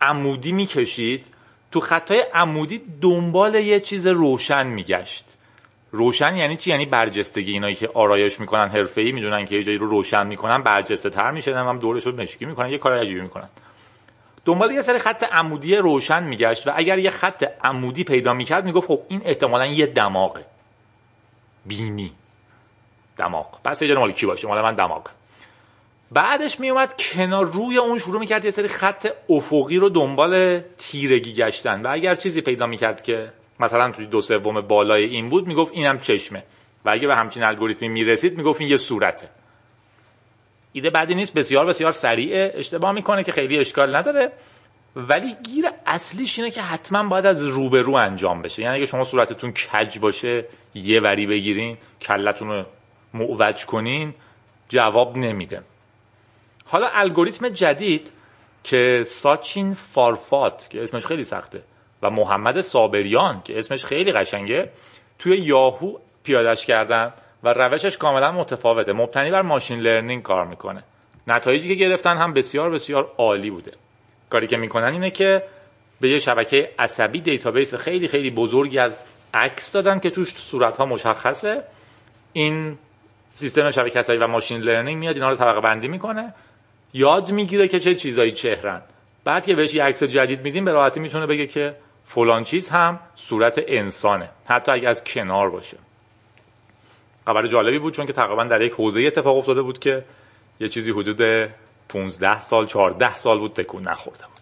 عمودی 0.01 0.51
می‌کشید 0.51 1.27
تو 1.71 1.79
خطای 1.79 2.19
عمودی 2.33 2.81
دنبال 3.01 3.55
یه 3.55 3.79
چیز 3.79 4.07
روشن 4.07 4.67
میگشت. 4.67 5.37
روشن 5.91 6.35
یعنی 6.35 6.57
چی؟ 6.57 6.69
یعنی 6.69 6.85
برجستگی 6.85 7.51
اینایی 7.51 7.75
که 7.75 7.89
آرایش 7.93 8.39
می‌کنن 8.39 8.67
حرفه‌ای 8.67 9.11
می‌دونن 9.11 9.45
که 9.45 9.55
یه 9.55 9.63
جایی 9.63 9.77
رو 9.77 9.87
روشن 9.87 10.27
می‌کنن 10.27 10.63
برجسته 10.63 11.09
تر 11.09 11.31
میشه 11.31 11.55
هم 11.55 11.79
دورش 11.79 12.05
رو 12.05 12.15
مشکی 12.15 12.45
می‌کنن 12.45 12.69
یه 12.69 12.77
کار 12.77 12.97
عجیبی 12.97 13.21
می‌کنن 13.21 13.49
دنبال 14.45 14.71
یه 14.71 14.81
سری 14.81 14.99
خط 14.99 15.23
عمودی 15.23 15.75
روشن 15.75 16.23
میگشت 16.23 16.67
و 16.67 16.71
اگر 16.75 16.99
یه 16.99 17.09
خط 17.09 17.43
عمودی 17.63 18.03
پیدا 18.03 18.33
می‌کرد 18.33 18.65
می‌گفت 18.65 18.87
خب 18.87 19.01
این 19.07 19.21
احتمالا 19.25 19.65
یه 19.65 19.85
دماغه. 19.85 20.45
بینی. 21.65 22.11
دماغ. 23.17 23.61
پس 23.63 23.81
یه 23.81 23.95
مال 23.95 24.11
کی 24.11 24.25
باشه؟ 24.25 24.47
مال 24.47 24.61
من 24.61 24.75
دماغ 24.75 25.07
بعدش 26.11 26.59
میومد 26.59 26.93
کنار 26.97 27.45
روی 27.45 27.77
اون 27.77 27.99
شروع 27.99 28.19
می‌کرد 28.19 28.45
یه 28.45 28.51
سری 28.51 28.67
خط 28.67 29.07
افقی 29.29 29.77
رو 29.77 29.89
دنبال 29.89 30.59
تیرگی 30.77 31.33
گشتن. 31.33 31.81
و 31.81 31.87
اگر 31.91 32.15
چیزی 32.15 32.41
پیدا 32.41 32.67
می‌کرد 32.67 33.03
که 33.03 33.31
مثلا 33.59 33.91
توی 33.91 34.05
دو 34.05 34.21
سوم 34.21 34.61
بالای 34.61 35.05
این 35.05 35.29
بود 35.29 35.47
می‌گفت 35.47 35.73
اینم 35.73 35.99
چشمه. 35.99 36.43
و 36.85 36.89
اگه 36.89 37.07
به 37.07 37.15
همچین 37.15 37.43
الگوریتمی 37.43 37.89
می‌رسید 37.89 38.37
می‌گفت 38.37 38.61
این 38.61 38.69
یه 38.69 38.77
صورته. 38.77 39.29
ایده 40.71 40.89
بعدی 40.89 41.15
نیست 41.15 41.33
بسیار 41.33 41.65
بسیار 41.65 41.91
سریع 41.91 42.51
اشتباه 42.53 42.91
می‌کنه 42.91 43.23
که 43.23 43.31
خیلی 43.31 43.57
اشکال 43.57 43.95
نداره. 43.95 44.31
ولی 44.95 45.35
گیر 45.43 45.65
اصلیش 45.85 46.39
اینه 46.39 46.51
که 46.51 46.61
حتما 46.61 47.09
باید 47.09 47.25
از 47.25 47.45
روبرو 47.47 47.95
انجام 47.95 48.41
بشه. 48.41 48.61
یعنی 48.61 48.75
اگه 48.75 48.85
شما 48.85 49.03
صورتتون 49.03 49.51
کج 49.51 49.99
باشه 49.99 50.45
یه 50.75 50.99
وری 50.99 51.27
بگیرین 51.27 51.77
کلتون 52.01 52.47
رو 52.47 52.63
معوج 53.13 53.65
کنین 53.65 54.13
جواب 54.69 55.17
نمیده. 55.17 55.61
حالا 56.71 56.89
الگوریتم 56.93 57.49
جدید 57.49 58.11
که 58.63 59.03
Sachin 59.07 59.73
Farfade 59.73 60.69
که 60.69 60.83
اسمش 60.83 61.05
خیلی 61.05 61.23
سخته 61.23 61.61
و 62.01 62.09
محمد 62.09 62.61
صابریان 62.61 63.41
که 63.45 63.59
اسمش 63.59 63.85
خیلی 63.85 64.11
قشنگه 64.11 64.69
توی 65.19 65.37
یاهو 65.37 65.97
پیادش 66.23 66.65
کردن 66.65 67.13
و 67.43 67.53
روشش 67.53 67.97
کاملا 67.97 68.31
متفاوته. 68.31 68.93
مبتنی 68.93 69.31
بر 69.31 69.41
machine 69.41 69.79
learning 69.79 70.23
کار 70.23 70.45
می‌کنه. 70.45 70.83
نتایجی 71.27 71.69
که 71.69 71.75
گرفتن 71.75 72.17
هم 72.17 72.33
بسیار 72.33 72.69
بسیار 72.69 73.11
عالی 73.17 73.49
بوده. 73.49 73.71
کاری 74.29 74.47
که 74.47 74.57
می‌کنن 74.57 74.93
اینه 74.93 75.11
که 75.11 75.43
به 76.01 76.09
یه 76.09 76.19
شبکه 76.19 76.69
عصبی 76.79 77.21
database 77.21 77.75
خیلی 77.75 78.07
خیلی 78.07 78.31
بزرگی 78.31 78.79
از 78.79 79.05
عکس 79.33 79.71
دادن 79.71 79.99
که 79.99 80.09
توش 80.09 80.37
صورت 80.37 80.77
ها 80.77 80.85
مشخصه. 80.85 81.63
این 82.33 82.77
سیستم 83.33 83.71
شبکه 83.71 83.99
عصبی 83.99 84.17
و 84.17 84.27
machine 84.27 84.61
learning 84.61 84.97
میاد 84.97 85.15
اینا 85.15 85.29
رو 85.29 85.35
طبقه 85.35 85.61
بندی 85.61 85.87
می‌کنه. 85.87 86.33
یاد 86.93 87.31
می‌گیره 87.31 87.67
که 87.67 87.79
چه 87.79 87.95
چیزایی 87.95 88.31
چهرن. 88.31 88.81
بعد 89.23 89.45
که 89.45 89.55
بهش 89.55 89.73
یه 89.73 89.83
عکس 89.83 90.03
جدید 90.03 90.41
میدیم 90.41 90.65
به 90.65 90.71
راحتی 90.71 90.99
می‌تونه 90.99 91.25
بگه 91.25 91.47
که 91.47 91.75
فلان 92.05 92.43
چیز 92.43 92.69
هم 92.69 92.99
صورت 93.15 93.63
انسانه 93.67 94.29
حتی 94.45 94.71
اگه 94.71 94.89
از 94.89 95.03
کنار 95.03 95.49
باشه. 95.49 95.77
خبر 97.25 97.47
جالبی 97.47 97.79
بود 97.79 97.93
چون 97.93 98.05
که 98.05 98.13
تقریبا 98.13 98.43
در 98.43 98.61
یک 98.61 98.73
حوزه 98.73 99.01
اتفاق 99.01 99.37
افتاده 99.37 99.61
بود 99.61 99.79
که 99.79 100.03
یه 100.59 100.69
چیزی 100.69 100.91
حدود 100.91 101.49
15 101.89 102.41
سال 102.41 102.65
14 102.65 103.17
سال 103.17 103.39
بود 103.39 103.53
تکون 103.53 103.87
نخورده 103.87 104.23
بود. 104.23 104.39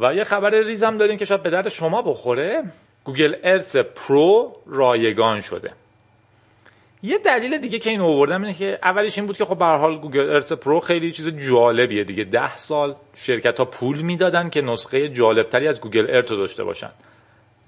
و 0.00 0.14
یه 0.14 0.24
خبر 0.24 0.50
ریزم 0.50 0.96
داریم 0.96 1.16
که 1.16 1.24
شاید 1.24 1.42
به 1.42 1.50
درد 1.50 1.68
شما 1.68 2.02
بخوره. 2.02 2.62
Google 3.04 3.34
Earth 3.42 3.76
Pro 3.76 4.52
رایگان 4.66 5.40
شده. 5.40 5.72
یه 7.04 7.18
دلیل 7.18 7.58
دیگه 7.58 7.78
که 7.78 7.90
این 7.90 8.00
آوردم 8.00 8.42
اینه 8.42 8.54
که 8.54 8.78
اولش 8.82 9.18
این 9.18 9.26
بود 9.26 9.36
که 9.36 9.44
خب 9.44 9.58
به 9.58 9.64
حال 9.64 9.98
Google 9.98 10.30
Earth 10.30 10.52
Pro 10.52 10.80
خیلی 10.80 11.12
چیز 11.12 11.28
جالبیه 11.28 12.04
دیگه. 12.04 12.24
ده 12.24 12.56
سال 12.56 12.94
شرکت 13.14 13.58
ها 13.58 13.64
پول 13.64 14.02
می‌دادن 14.02 14.50
که 14.50 14.62
نسخه 14.62 15.08
جالبتری 15.08 15.68
از 15.68 15.80
Google 15.80 16.06
Earth 16.10 16.30
رو 16.30 16.36
داشته 16.36 16.64
باشن. 16.64 16.90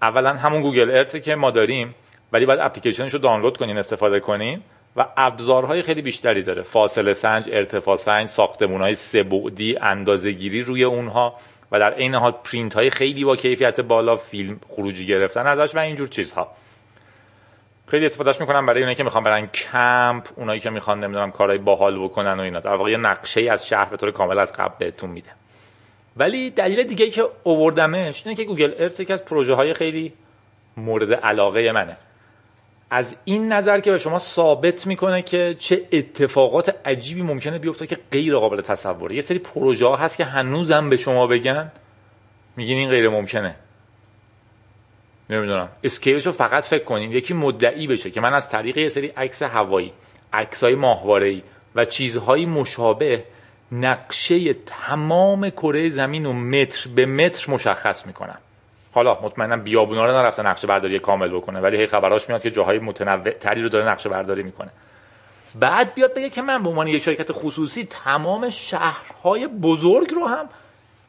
اولا 0.02 0.34
همون 0.34 0.62
گوگل 0.62 0.90
ارت 0.90 1.22
که 1.22 1.34
ما 1.34 1.50
داریم 1.50 1.94
ولی 2.32 2.46
باید 2.46 2.60
اپلیکیشنش 2.60 3.12
رو 3.12 3.18
دانلود 3.18 3.56
کنین 3.56 3.78
استفاده 3.78 4.20
کنین 4.20 4.60
و 4.96 5.06
ابزارهای 5.16 5.82
خیلی 5.82 6.02
بیشتری 6.02 6.42
داره. 6.42 6.62
فاصله 6.62 7.14
سنج 7.14 7.48
ارتفاع 7.52 7.96
سنج 7.96 8.28
ساختمون 8.28 8.80
های 8.80 8.94
سه 8.94 9.22
بعدی 9.22 9.76
اندازه 9.82 10.32
گیری 10.32 10.62
روی 10.62 10.84
اونها 10.84 11.34
و 11.72 11.78
در 11.78 11.94
عین 11.94 12.14
حال 12.14 12.32
پرینت 12.44 12.74
های 12.74 12.90
خیلی 12.90 13.24
با 13.24 13.36
کیفیت 13.36 13.80
بالا 13.80 14.16
فیلم 14.16 14.60
خروجی 14.68 15.06
گرفتن 15.06 15.46
ازش 15.46 15.74
و 15.74 15.78
اینجور 15.78 16.08
چیزها. 16.08 16.48
خیلی 17.88 18.06
استفادهش 18.06 18.40
می‌کنم 18.40 18.66
برای 18.66 18.80
اونایی 18.80 18.96
که 18.96 19.04
می‌خوان 19.04 19.24
برن 19.24 19.46
کمپ 19.46 20.28
اونایی 20.36 20.60
که 20.60 20.70
می‌خوان 20.70 21.04
نمی‌دونم 21.04 21.30
کارهای 21.30 21.58
باحال 21.58 22.04
بکنن 22.04 22.40
و 22.40 22.42
اینا. 22.42 22.60
در 22.60 22.74
واقع 22.74 22.90
یه 22.90 22.96
نقشه 22.96 23.40
ای 23.40 23.48
از 23.48 23.66
شهر 23.66 23.84
به 23.84 23.96
طور 23.96 24.10
کامل 24.10 24.38
از 24.38 24.52
قبل 24.52 24.74
بهتون 24.78 25.10
میده. 25.10 25.30
ولی 26.16 26.50
دلیل 26.50 26.82
دیگه 26.82 27.04
ای 27.04 27.10
که 27.10 27.24
اووردمش 27.42 28.26
اینه 28.26 28.36
که 28.36 28.44
گوگل 28.44 28.74
ارث 28.78 29.00
یکی 29.00 29.12
از 29.12 29.24
پروژه 29.24 29.54
های 29.54 29.74
خیلی 29.74 30.12
مورد 30.76 31.14
علاقه 31.14 31.72
منه. 31.72 31.96
از 32.90 33.16
این 33.24 33.52
نظر 33.52 33.80
که 33.80 33.90
به 33.90 33.98
شما 33.98 34.18
ثابت 34.18 34.86
می‌کنه 34.86 35.22
که 35.22 35.56
چه 35.58 35.82
اتفاقات 35.92 36.76
عجیبی 36.84 37.22
ممکنه 37.22 37.58
بیفته 37.58 37.86
که 37.86 37.98
غیر 38.12 38.36
قابل 38.36 38.60
تصوره. 38.60 39.14
یه 39.14 39.20
سری 39.20 39.38
پروژه 39.38 39.86
ها 39.86 39.96
هست 39.96 40.16
که 40.16 40.24
هنوزم 40.24 40.90
به 40.90 40.96
شما 40.96 41.26
بگن 41.26 41.72
میگین 42.56 42.78
این 42.78 42.90
غیر 42.90 43.08
ممکنه. 43.08 43.56
نمی‌دونم. 45.30 45.68
اسکیلش 45.84 46.26
رو 46.26 46.32
فقط 46.32 46.66
فکر 46.66 46.84
کنین 46.84 47.12
یکی 47.12 47.34
مدعی 47.34 47.86
بشه 47.86 48.10
که 48.10 48.20
من 48.20 48.34
از 48.34 48.50
طریق 48.50 48.78
یه 48.78 48.88
سری 48.88 49.06
عکس 49.06 49.42
هوایی 49.42 49.92
عکسای 50.32 50.74
ماهواره‌ای 50.74 51.42
و 51.74 51.84
چیزهای 51.84 52.46
مشابه 52.46 53.24
نقشه 53.72 54.54
تمام 54.54 55.50
کره 55.50 55.90
زمین 55.90 56.26
و 56.26 56.32
متر 56.32 56.90
به 56.94 57.06
متر 57.06 57.52
مشخص 57.52 58.06
می‌کنم. 58.06 58.38
حالا 58.92 59.18
مطمئنم 59.22 59.62
بیابونا 59.62 60.06
رو 60.06 60.12
نرفته 60.12 60.42
نقشه 60.42 60.66
برداری 60.66 60.98
کامل 60.98 61.28
بکنه 61.28 61.60
ولی 61.60 61.76
هی 61.76 61.86
خبراش 61.86 62.28
میاد 62.28 62.42
که 62.42 62.50
جاهای 62.50 62.78
متنوع 62.78 63.30
تری 63.30 63.62
رو 63.62 63.68
داره 63.68 63.88
نقشه 63.88 64.08
برداری 64.08 64.42
می‌کنه. 64.42 64.70
بعد 65.54 65.94
بیاد 65.94 66.14
بگه 66.14 66.30
که 66.30 66.42
من 66.42 66.62
به 66.62 66.68
عنوان 66.68 66.86
یک 66.86 67.02
شرکت 67.02 67.32
خصوصی 67.32 67.84
تمام 67.84 68.50
شهرهای 68.50 69.46
بزرگ 69.46 70.10
رو 70.14 70.26
هم 70.26 70.48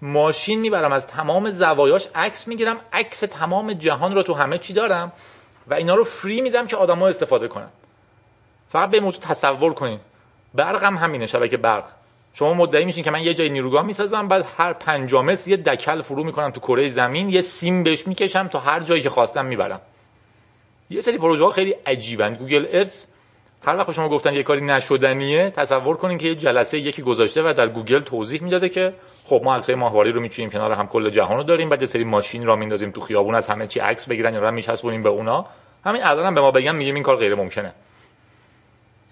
ماشین 0.01 0.59
می‌برم 0.59 0.91
از 0.91 1.07
تمام 1.07 1.49
زوایاش 1.49 2.07
عکس 2.15 2.47
می‌گیرم 2.47 2.77
عکس 2.93 3.19
تمام 3.19 3.73
جهان 3.73 4.15
رو 4.15 4.23
تو 4.23 4.33
همه 4.33 4.57
چی 4.57 4.73
دارم 4.73 5.11
و 5.67 5.73
اینا 5.73 5.95
رو 5.95 6.03
free 6.03 6.41
میدم 6.41 6.67
که 6.67 6.77
آدما 6.77 7.07
استفاده 7.07 7.47
کنن. 7.47 7.69
فقط 8.69 8.89
به 8.89 8.99
موضوع 8.99 9.21
تصور 9.21 9.73
کنین. 9.73 9.99
برق 10.53 10.83
هم 10.83 10.97
همینه 10.97 11.25
شبکه 11.25 11.57
برق. 11.57 11.83
شما 12.33 12.53
مدعی 12.53 12.85
میشین 12.85 13.03
که 13.03 13.11
من 13.11 13.23
یه 13.23 13.33
جای 13.33 13.49
نیروگاه 13.49 13.85
می‌سازم 13.85 14.27
بعد 14.27 14.45
هر 14.57 14.73
پنجاه 14.73 15.17
متر 15.17 15.49
یه 15.49 15.57
دکل 15.57 16.01
فرو 16.01 16.23
می‌کنم 16.23 16.51
تو 16.51 16.59
کره 16.59 16.89
زمین 16.89 17.29
یه 17.29 17.41
سیم 17.41 17.83
بهش 17.83 18.07
می‌کشم 18.07 18.47
تا 18.47 18.59
هر 18.59 18.79
جایی 18.79 19.01
که 19.01 19.09
خواستم 19.09 19.45
می‌برم. 19.45 19.81
یه 20.89 21.01
سری 21.01 21.17
پروژه 21.17 21.43
ها 21.43 21.49
خیلی 21.51 21.75
عجیبن. 21.85 22.35
Google 22.35 22.65
Earth 22.71 23.05
هر 23.67 23.77
وقت 23.77 23.91
شما 23.91 24.09
گفتن 24.09 24.33
یه 24.33 24.43
کاری 24.43 24.61
نشدنیه 24.61 25.49
تصور 25.49 25.97
کنین 25.97 26.17
که 26.17 26.27
یه 26.27 26.35
جلسه 26.35 26.79
یکی 26.79 27.01
گذاشته 27.01 27.41
و 27.41 27.53
در 27.53 27.67
گوگل 27.67 27.99
توضیح 27.99 28.43
می‌داده 28.43 28.69
که 28.69 28.93
خب 29.25 29.41
ما 29.43 29.55
عکسای 29.55 29.75
ماهواره 29.75 30.11
رو 30.11 30.21
میچینیم 30.21 30.51
کنار 30.51 30.71
هم 30.71 30.87
کل 30.87 31.09
جهان 31.09 31.37
رو 31.37 31.43
داریم 31.43 31.69
بعد 31.69 31.81
یه 31.81 31.87
سری 31.87 32.03
ماشین 32.03 32.45
راه 32.45 32.55
میندازیم 32.55 32.91
تو 32.91 33.01
خیابون 33.01 33.35
از 33.35 33.47
همه 33.47 33.67
چی 33.67 33.79
عکس 33.79 34.09
بگیرن 34.09 34.33
یا 34.33 34.51
میچسبونیم 34.51 35.03
به 35.03 35.09
اونا. 35.09 35.45
همین 35.85 36.03
الان 36.03 36.25
هم 36.25 36.35
به 36.35 36.41
ما 36.41 36.51
بگن 36.51 36.75
میگیم 36.75 36.95
این 36.95 37.03
کار 37.03 37.17
غیر 37.17 37.35
ممکنه. 37.35 37.73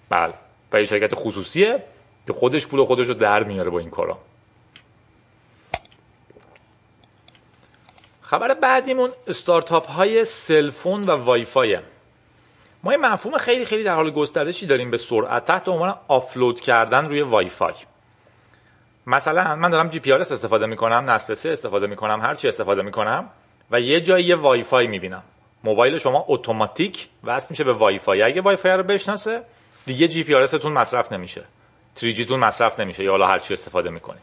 بله. 0.10 0.34
و 0.74 0.80
یه 0.80 0.86
شرکت 0.86 1.16
خصوصیه 1.16 1.84
که 2.28 2.34
خودش 2.34 2.68
پول 2.68 2.86
خودش 2.86 3.08
رو 3.08 3.14
در 3.14 3.44
میاره 3.44 3.70
با 3.70 3.80
این 3.80 3.90
کارا. 3.90 4.18
خبر 8.22 8.54
بعدیمون 8.54 9.10
استارتاپ 9.28 9.88
های 9.88 10.26
cell 10.25 10.60
phone 10.60 11.04
و 11.04 11.12
وای 11.12 11.46
فای 11.46 11.78
ما 12.86 12.92
یه 12.92 12.98
مفهوم 12.98 13.38
خیلی 13.38 13.65
خیلی 13.65 13.84
در 13.84 13.96
حال 13.96 14.12
گسترشی 14.12 14.65
داریم 14.65 14.92
به 14.92 14.98
سرعت 14.98 15.46
تحت 15.46 15.68
عنوان 15.68 15.96
offload 16.08 16.62
کردن 16.62 17.06
روی 17.06 17.22
وای 17.22 17.50
فای 17.50 17.74
مثلا 19.08 19.56
من 19.56 19.70
دارم 19.70 19.88
GPRS 19.88 20.12
استفاده 20.12 20.65
می‌کنم 20.65 21.10
نسل 21.10 21.34
3 21.34 21.50
استفاده 21.50 21.88
می‌کنم 21.88 22.22
هر 22.22 22.36
چی 22.36 22.48
استفاده 22.48 22.82
می‌کنم 22.82 23.30
و 23.72 23.80
یه 23.80 24.01
جایی 24.01 24.25
یه 24.25 24.36
وای 24.36 24.63
فای 24.63 24.88
می‌بینم. 24.88 25.24
موبایل 25.63 25.98
شما 25.98 26.25
اتوماتیک 26.27 27.08
وصل 27.24 27.48
میشه 27.50 27.63
به 27.63 27.74
وای 27.74 28.00
فای 28.00 28.22
اگه 28.22 28.42
وای 28.42 28.56
فای 28.56 28.72
رو 28.72 28.84
بشناسه 28.84 29.44
دیگه 29.86 30.08
GPRS 30.08 30.48
تون 30.48 30.72
مصرف 30.72 31.12
نمیشه. 31.12 31.44
3G 31.96 32.27
تون 32.27 32.39
مصرف 32.39 32.80
نمیشه. 32.80 33.04
یا 33.04 33.12
حالا 33.12 33.27
هر 33.27 33.39
چی 33.39 33.54
استفاده 33.54 33.89
می‌کنید. 33.89 34.22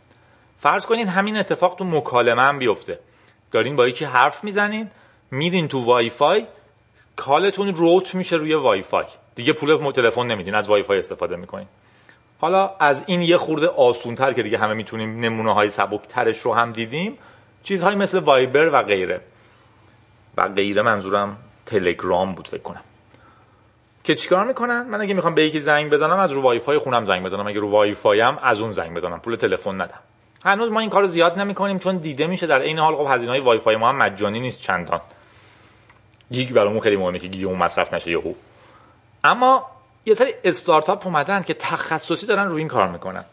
فرض 0.58 0.86
کنین 0.86 1.08
همین 1.08 1.36
اتفاق 1.36 1.76
تو 1.76 1.84
مکالمه 1.84 2.42
هم 2.42 2.58
بیفته. 2.58 2.98
دارین 3.52 3.76
با 3.76 3.88
یکی 3.88 4.04
حرف 4.04 4.44
می‌زنین 4.44 4.90
میرین 5.30 5.68
تو 5.68 5.84
وای 5.84 6.08
فای 6.08 6.46
call 7.22 7.52
تون 7.52 7.74
route 7.74 8.14
میشه 8.14 8.36
روی 8.36 8.54
وای 8.54 8.82
فای 8.82 9.04
دیگه 9.34 9.52
پول 9.52 9.92
تلفن 9.92 10.26
نمیدین 10.26 10.54
از 10.54 10.68
وای 10.68 10.82
فای 10.82 10.98
استفاده 10.98 11.36
می‌کنین. 11.36 11.66
حالا 12.40 12.70
از 12.80 13.04
این 13.06 13.22
یه 13.22 13.36
خورده 13.36 13.66
آسونتر 13.66 14.32
که 14.32 14.42
دیگه 14.42 14.58
همه 14.58 14.74
می‌تونیم 14.74 15.20
نمونه 15.20 15.54
های 15.54 15.68
سبکترش 15.68 16.38
رو 16.38 16.54
هم 16.54 16.72
دیدیم 16.72 17.18
چیزهایی 17.62 17.96
مثل 17.96 18.18
وایبر 18.18 18.70
و 18.72 18.82
غیره. 18.82 19.20
و 20.36 20.48
غیره 20.48 20.82
منظورم 20.82 21.36
تلگرام 21.66 22.34
بود 22.34 22.48
فکر 22.48 22.62
کنم. 22.62 22.82
که 24.04 24.14
چیکار 24.14 24.46
می‌کنن؟ 24.46 24.86
من 24.88 25.00
اگه 25.00 25.14
می‌خوام 25.14 25.34
به 25.34 25.44
یکی 25.44 25.60
زنگ 25.60 25.90
بزنم 25.90 26.18
از 26.18 26.32
رو 26.32 26.42
وای 26.42 26.58
فای 26.58 26.78
خونم 26.78 27.04
زنگ 27.04 27.24
بزنم. 27.24 27.46
اگه 27.46 27.60
رو 27.60 27.70
وای 27.70 27.94
فای 27.94 28.20
هم 28.20 28.38
از 28.42 28.60
اون 28.60 28.72
زنگ 28.72 28.96
بزنم. 28.96 29.20
پول 29.20 29.36
تلفن 29.36 29.80
ندم. 29.80 30.00
هنوز 30.44 30.70
ما 30.70 30.80
این 30.80 30.90
کارو 30.90 31.06
زیاد 31.06 31.38
نمی‌کنیم 31.38 31.78
چون 31.78 31.96
دیده 31.96 32.26
میشه. 32.26 32.46
در 32.46 32.60
این 32.60 32.78
حال 32.78 32.96
خب 32.96 33.14
هزینه 33.14 33.30
های 33.30 33.40
وای 33.40 33.58
فای 33.58 33.76
ما 33.76 33.88
هم 33.88 33.96
مجانی 33.96 34.40
نیست 34.40 34.60
چندان. 34.60 35.00
گیگ 36.32 36.52
برامون 36.52 36.80
خیلی 36.80 36.96
مهمه 36.96 37.18
که 37.18 37.28
گیگ 37.28 37.46
اون 37.46 37.58
مصرف 37.58 37.94
نشه 37.94 38.10
یهو. 38.10 38.32
اما 39.24 39.66
یه 40.06 40.14
سری 40.14 40.34
استارتاپ 40.44 41.06
اومدن 41.06 41.42
که 41.42 41.54
تخصصی 41.54 42.26
دارن 42.26 42.48
روی 42.48 42.58
این 42.58 42.68
کار 42.68 42.88
می‌کنن. 42.88 43.24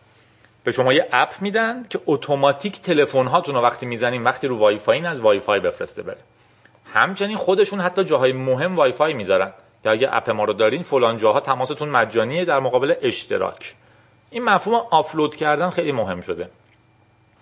به 0.64 0.72
شما 0.72 0.94
یه 0.94 1.08
اپ 1.12 1.34
میدن 1.42 1.84
که 1.90 2.00
اتوماتیک 2.06 2.82
تلفن 2.82 3.28
هاتون 3.28 3.56
رو 3.56 3.62
وقتی 3.62 3.86
می‌زنین 3.86 4.24
وقتی 4.24 4.48
رو 4.48 4.58
وای 4.58 5.06
از 5.06 5.20
وای 5.20 5.40
فای 5.40 5.60
بفرسته 5.60 6.04
بره. 6.04 6.18
همچنین 6.94 7.38
خودشون 7.38 7.82
حتی 7.82 8.04
جاهای 8.04 8.34
مهم 8.34 8.76
وای 8.76 8.92
فای 8.92 9.14
می‌ذارن. 9.14 9.54
که 9.84 9.90
اگه 9.90 10.10
اپ 10.12 10.30
ما 10.30 10.44
رو 10.44 10.54
دارین 10.54 10.84
فلان 10.84 11.18
جاها 11.18 11.40
تماستون 11.40 11.90
مجانیه 11.90 12.46
در 12.46 12.60
مقابل 12.60 12.94
اشتراک. 13.02 13.76
این 14.30 14.44
مفهوم 14.44 14.82
offload 14.92 15.36
کردن 15.36 15.70
خیلی 15.70 15.92
مهم 15.92 16.22
شده. 16.22 16.50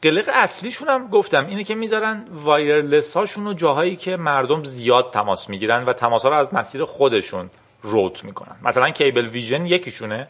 قلق 0.01 0.29
اصلیشون 0.33 0.87
هم 0.87 1.07
گفتم 1.07 1.47
اینه 1.47 1.63
که 1.63 1.75
می‌ذارن 1.75 2.25
وایرلس 2.31 3.17
هاشون 3.17 3.45
رو 3.45 3.53
جاهایی 3.53 3.95
که 3.95 4.17
مردم 4.17 4.63
زیاد 4.63 5.13
تماس 5.13 5.49
می‌گیرن 5.49 5.85
و 5.85 5.93
تماس 5.93 6.23
ها 6.23 6.29
رو 6.29 6.35
از 6.35 6.53
مسیر 6.53 6.85
خودشون 6.85 7.49
route 7.81 8.23
می‌کنن. 8.23 8.55
مثلا 8.63 8.89
Cablevision 8.89 9.65
یکیشونه 9.65 10.27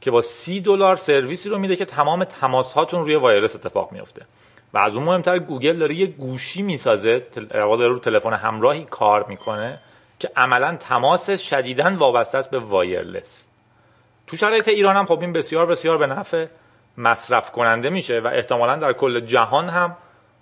که 0.00 0.10
با 0.10 0.20
سی 0.20 0.60
دلار 0.60 0.96
سرویسی 0.96 1.48
رو 1.48 1.58
میده 1.58 1.76
که 1.76 1.84
تمام 1.84 2.24
تماس 2.24 2.72
هاتون 2.72 3.00
روی 3.00 3.14
وایرلس 3.14 3.54
اتفاق 3.54 3.92
میفته 3.92 4.26
و 4.74 4.78
از 4.78 4.96
اون 4.96 5.04
مهمتر 5.04 5.38
گوگل 5.38 5.78
داره 5.78 5.94
یه 5.94 6.06
گوشی 6.06 6.62
می‌سازه 6.62 7.26
داره 7.34 7.88
رو 7.88 7.98
تلفن 7.98 8.32
همراهی 8.32 8.84
کار 8.84 9.24
می‌کنه 9.28 9.80
که 10.18 10.30
عملا 10.36 10.76
تماساش 10.76 11.30
شدیدا 11.30 11.94
وابسته 11.96 12.38
است 12.38 12.50
به 12.50 12.58
وایرلس. 12.58 13.46
تو 14.26 14.36
شرایط 14.36 14.68
ایران 14.68 14.96
هم 14.96 15.06
خب 15.06 15.20
این 15.20 15.32
بسیار 15.32 15.66
بسیار 15.66 15.98
به 15.98 16.06
نفع. 16.06 16.46
مصرف 16.98 17.52
کننده 17.52 17.90
میشه 17.90 18.20
و 18.20 18.26
احتمالا 18.26 18.76
در 18.76 18.92
کل 18.92 19.20
جهان 19.20 19.68
هم 19.68 19.96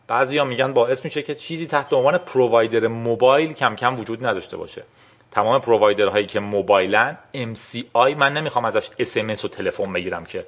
بعضیا 0.09 0.45
میگن 0.45 0.73
باعث 0.73 1.05
میشه 1.05 1.23
که 1.23 1.35
چیزی 1.35 1.67
تحت 1.67 1.93
عنوان 1.93 2.19
provider 2.19 2.87
موبایل 2.87 3.53
کم 3.53 3.77
کم 3.77 4.01
وجود 4.01 4.27
نداشته 4.27 4.57
باشه. 4.57 4.83
تمام 5.31 5.61
پرووایدرهایی 5.61 6.27
که 6.27 6.41
موبایلن 6.41 7.19
MCI 7.35 8.17
من 8.17 8.33
نمی‌خوام 8.33 8.65
ازش 8.65 8.91
SMS 8.99 9.45
و 9.45 9.49
تلفن 9.49 9.93
بگیرم 9.93 10.25
که 10.25 10.47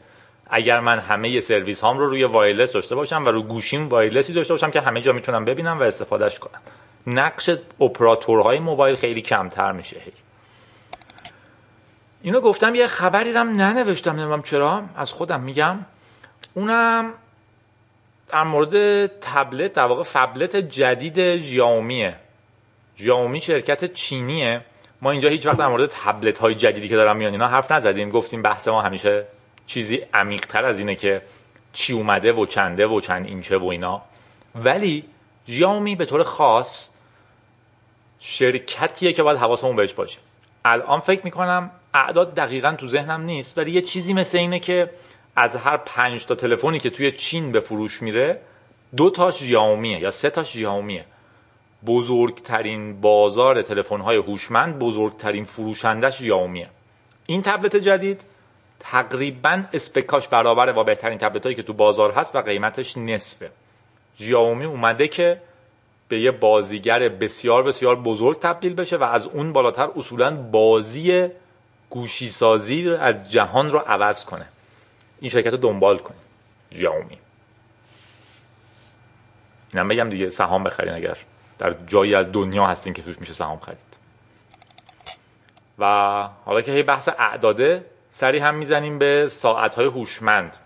اگر 0.50 0.80
من 0.80 0.98
همه 0.98 1.40
سرویس 1.40 1.80
هام 1.80 1.98
رو 1.98 2.06
روی 2.06 2.24
وایرلس 2.24 2.72
داشته 2.72 2.94
باشم 2.94 3.24
و 3.24 3.28
رو 3.28 3.42
گوشیم 3.42 3.88
وایرلسی 3.88 4.32
داشته 4.32 4.54
باشم 4.54 4.70
که 4.70 4.80
همه 4.80 5.00
جا 5.00 5.12
می‌تونم 5.12 5.44
ببینم 5.44 5.80
و 5.80 5.82
استفادهش 5.82 6.38
کنم. 6.38 6.60
نقش 7.06 7.50
اپراتورهای 7.80 8.58
موبایل 8.58 8.96
خیلی 8.96 9.20
کمتر 9.20 9.72
میشه 9.72 10.00
اینو 12.22 12.40
گفتم 12.40 12.74
یه 12.74 12.86
خبری 12.86 13.32
رم 13.32 13.48
ننوشتم 13.48 14.10
نمی‌دونم 14.10 14.42
چرا. 14.42 14.82
از 14.96 15.12
خودم 15.12 15.40
میگم. 15.40 15.78
اونم 16.54 17.14
در 18.28 18.42
مورد 18.42 19.06
تبلت 19.06 19.72
در 19.72 19.84
واقع 19.84 20.02
فبلت 20.02 20.56
جدید 20.56 21.36
ژیائومیه 21.36 22.16
ژیائومی 22.98 23.40
شرکت 23.40 23.92
چینیه. 23.92 24.60
ما 25.02 25.10
اینجا 25.10 25.28
هیچ 25.28 25.46
وقت 25.46 25.56
در 25.56 25.68
مورد 25.68 25.90
تبلت 25.90 26.38
های 26.38 26.54
جدیدی 26.54 26.88
که 26.88 26.96
دارن 26.96 27.16
میان 27.16 27.32
اینا 27.32 27.48
حرف 27.48 27.72
نزدیم. 27.72 28.10
گفتیم 28.10 28.42
بحث 28.42 28.68
ما 28.68 28.82
همیشه 28.82 29.24
چیزی 29.66 30.00
عمیق 30.14 30.46
تر 30.46 30.64
از 30.64 30.78
اینه 30.78 30.94
که 30.94 31.22
چی 31.72 31.92
اومده 31.92 32.32
و 32.32 32.46
چنده 32.46 32.86
و 32.86 33.00
چند 33.00 33.26
اینچه 33.26 33.58
و 33.58 33.66
اینا. 33.66 34.02
ولی 34.54 35.04
ژیائومی 35.46 35.96
به 35.96 36.06
طور 36.06 36.22
خاص 36.22 36.90
شرکتیه 38.20 39.12
که 39.12 39.22
باید 39.22 39.38
حواسمون 39.38 39.76
بهش 39.76 39.92
باشه. 39.92 40.18
الان 40.64 41.00
فکر 41.00 41.24
می‌کنم 41.24 41.70
اعداد 41.94 42.34
دقیقا 42.34 42.72
تو 42.72 42.86
ذهنم 42.86 43.20
نیست 43.20 43.58
ولی 43.58 43.70
یه 43.70 43.82
چیزی 43.82 44.12
مثل 44.12 44.38
اینه 44.38 44.58
که 44.58 44.90
از 45.40 45.56
هر 45.56 45.76
پنج 45.76 46.26
تا 46.26 46.34
تلفنی 46.34 46.78
که 46.78 46.90
توی 46.90 47.12
چین 47.12 47.52
به 47.52 47.60
فروش 47.60 48.02
میره 48.02 48.40
دو 48.96 49.10
تاش 49.10 49.38
ژیائومیه 49.38 49.98
یا 49.98 50.10
سه 50.10 50.30
تاش 50.30 50.52
ژیائومیه 50.52 51.04
بزرگترین 51.86 53.00
بازار 53.00 53.62
تلفن 53.62 54.00
های 54.00 54.16
هوشمند 54.16 54.78
بزرگترین 54.78 55.44
فروشندش 55.44 56.18
ژیائومیه 56.18 56.68
این 57.26 57.42
تبلت 57.42 57.76
جدید 57.76 58.24
تقریبا 58.80 59.62
اسپکاش 59.72 60.28
برابره 60.28 60.72
با 60.72 60.84
بهترین 60.84 61.18
تبلت 61.18 61.42
هایی 61.42 61.56
که 61.56 61.62
تو 61.62 61.72
بازار 61.72 62.12
هست 62.12 62.36
و 62.36 62.40
قیمتش 62.40 62.96
نصفه. 62.96 63.50
ژیائومی 64.18 64.64
اومده 64.64 65.08
که 65.08 65.40
به 66.08 66.20
یه 66.20 66.30
بازیگر 66.30 67.08
بسیار 67.08 67.62
بسیار 67.62 67.96
بزرگ 67.96 68.38
تبدیل 68.40 68.74
بشه 68.74 68.96
و 68.96 69.02
از 69.02 69.26
اون 69.26 69.52
بالاتر 69.52 69.88
اصولا 69.96 70.36
بازی 70.36 71.28
گوشی 71.90 72.28
سازی 72.28 72.90
از 72.90 73.30
جهان 73.30 73.70
رو 73.70 73.78
عوض 73.78 74.24
کنه. 74.24 74.46
این 75.20 75.30
شرکت 75.30 75.50
رو 75.50 75.56
دنبال 75.56 75.98
کنید 75.98 76.28
ژیائومی 76.72 77.18
اینم 79.74 79.88
بگم 79.88 80.08
دیگه 80.08 80.30
سهام 80.30 80.64
بخرین 80.64 80.94
اگر 80.94 81.16
در 81.58 81.74
جایی 81.86 82.14
از 82.14 82.32
دنیا 82.32 82.66
هستین 82.66 82.92
که 82.92 83.02
توش 83.02 83.18
میشه 83.18 83.32
سهام 83.32 83.58
خرید. 83.58 83.78
و 85.78 85.84
حالا 86.44 86.60
که 86.60 86.72
هی 86.72 86.82
بحث 86.82 87.08
اعداده 87.08 87.84
سری 88.10 88.38
هم 88.38 88.54
می‌زنیم 88.54 88.98
به 88.98 89.28
ساعت 89.30 89.74
های 89.74 89.86
هوشمند. 89.86 90.56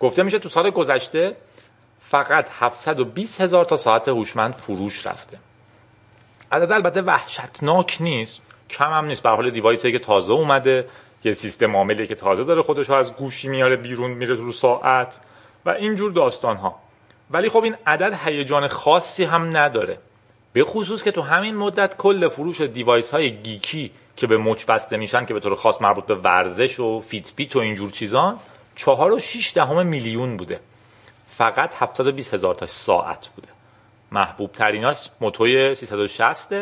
گفته 0.00 0.22
میشه 0.22 0.38
تو 0.38 0.48
سال 0.48 0.70
گذشته 0.70 1.36
فقط 2.00 2.50
720 2.52 3.40
هزار 3.40 3.64
تا 3.64 3.76
ساعت 3.76 4.08
هوشمند 4.08 4.54
فروش 4.54 5.06
رفته. 5.06 5.38
عدد 6.52 6.72
البته 6.72 7.02
وحشتناک 7.02 7.96
نیست 8.00 8.42
کم 8.70 8.90
هم 8.90 9.04
نیست. 9.04 9.22
به 9.22 9.28
حال 9.28 9.50
دیوایسی 9.50 9.92
که 9.92 9.98
تازه 9.98 10.32
اومده 10.32 10.88
یه 11.24 11.32
سیستم 11.32 11.76
عاملی 11.76 12.06
که 12.06 12.14
تازه 12.14 12.44
داره 12.44 12.62
خودش 12.62 12.90
از 12.90 13.12
گوشی 13.12 13.48
میاره 13.48 13.76
بیرون 13.76 14.10
میره 14.10 14.34
رو 14.34 14.52
ساعت 14.52 15.20
و 15.66 15.70
اینجور 15.70 16.12
داستان 16.12 16.56
ها 16.56 16.80
ولی 17.30 17.48
خب 17.48 17.64
این 17.64 17.76
عدد 17.86 18.18
هیجان 18.24 18.68
خاصی 18.68 19.24
هم 19.24 19.56
نداره. 19.56 19.98
به 20.52 20.64
خصوص 20.64 21.02
که 21.02 21.12
تو 21.12 21.22
همین 21.22 21.56
مدت 21.56 21.96
کل 21.96 22.28
فروش 22.28 22.60
device 22.60 23.10
های 23.10 23.30
geek 23.30 23.78
ی 23.78 23.90
که 24.16 24.26
به 24.26 24.38
مچ 24.38 24.64
بسته 24.64 24.96
میشن 24.96 25.24
که 25.24 25.34
به 25.34 25.40
طور 25.40 25.54
خاص 25.54 25.82
مربوط 25.82 26.06
به 26.06 26.14
ورزش 26.14 26.80
و 26.80 27.00
Fitbit 27.00 27.56
و 27.56 27.58
اینجور 27.58 27.90
چیزان 27.90 28.38
چهار 28.76 29.12
و 29.12 29.18
شیش 29.18 29.54
دهم 29.54 29.86
میلیون 29.86 30.36
بوده. 30.36 30.60
فقط 31.36 31.74
720 31.78 32.34
هزار 32.34 32.54
تا 32.54 32.66
ساعت 32.66 33.28
بوده. 33.28 33.48
محبوب 34.12 34.52
تریناش 34.52 35.10
Moto 35.20 35.74
360 35.74 36.52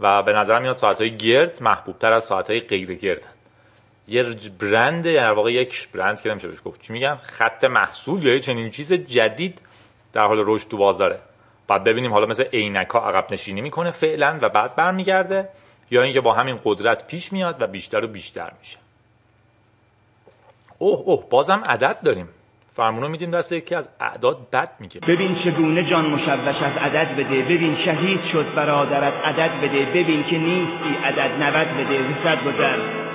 و 0.00 0.22
به 0.22 0.32
نظرم 0.32 0.62
میاد 0.62 0.76
ساعت 0.76 1.00
های 1.00 1.16
گرد 1.16 1.62
محبوب 1.62 1.98
تر 1.98 2.12
از 2.12 2.24
ساعت 2.24 2.50
های 2.50 2.60
غیر 2.60 2.94
گرد 2.94 3.22
یه 4.08 4.24
برند 4.60 5.14
در 5.14 5.32
واقع 5.32 5.52
یک 5.52 5.88
برند 5.92 6.20
که 6.20 6.30
نمیشه 6.30 6.48
بهش 6.48 6.58
گفت. 6.64 6.80
چی 6.80 6.92
میگم 6.92 7.16
خط 7.22 7.64
محصول 7.64 8.22
یا 8.22 8.38
چنین 8.38 8.70
چیز 8.70 8.92
جدید 8.92 9.60
در 10.12 10.26
حال 10.26 10.44
رشد 10.46 10.68
تو 10.68 10.76
بازاره. 10.76 11.18
بعد 11.68 11.84
ببینیم 11.84 12.12
حالا 12.12 12.26
مثل 12.26 12.44
عینک 12.52 12.88
ها 12.88 13.08
عقب 13.08 13.32
نشینی 13.32 13.60
می‌کنه 13.60 13.90
فعلا 13.90 14.38
و 14.42 14.48
بعد 14.48 14.76
برمیگرده 14.76 15.48
یا 15.90 16.02
اینکه 16.02 16.20
با 16.20 16.34
همین 16.34 16.58
قدرت 16.64 17.06
پیش 17.06 17.32
میاد 17.32 17.62
و 17.62 17.66
بیشتر 17.66 18.04
و 18.04 18.08
بیشتر 18.08 18.50
میشه. 18.58 18.78
اوه 20.78 21.00
اوه 21.04 21.24
بازم 21.30 21.62
عدد 21.68 21.96
داریم. 22.04 22.28
فرمونو 22.68 23.08
میدیم 23.08 23.30
دست 23.30 23.52
یکی 23.52 23.74
از 23.74 23.88
اعداد 24.00 24.50
بد 24.52 24.72
میگه 24.80 25.00
ببین 25.00 25.36
چگونه 25.44 25.90
جان 25.90 26.06
مشوش 26.06 26.62
از 26.62 26.76
عدد 26.76 27.12
بده. 27.12 27.42
ببین 27.42 27.76
شهید 27.84 28.20
شد 28.32 28.54
برادرت 28.56 29.14
عدد 29.24 29.60
بده. 29.62 29.86
ببین 29.86 30.24
که 30.30 30.38
نیستی 30.38 31.04
عدد 31.04 31.42
نود 31.42 31.68
بده. 31.68 31.98
رسد 31.98 32.44
گذر. 32.44 33.07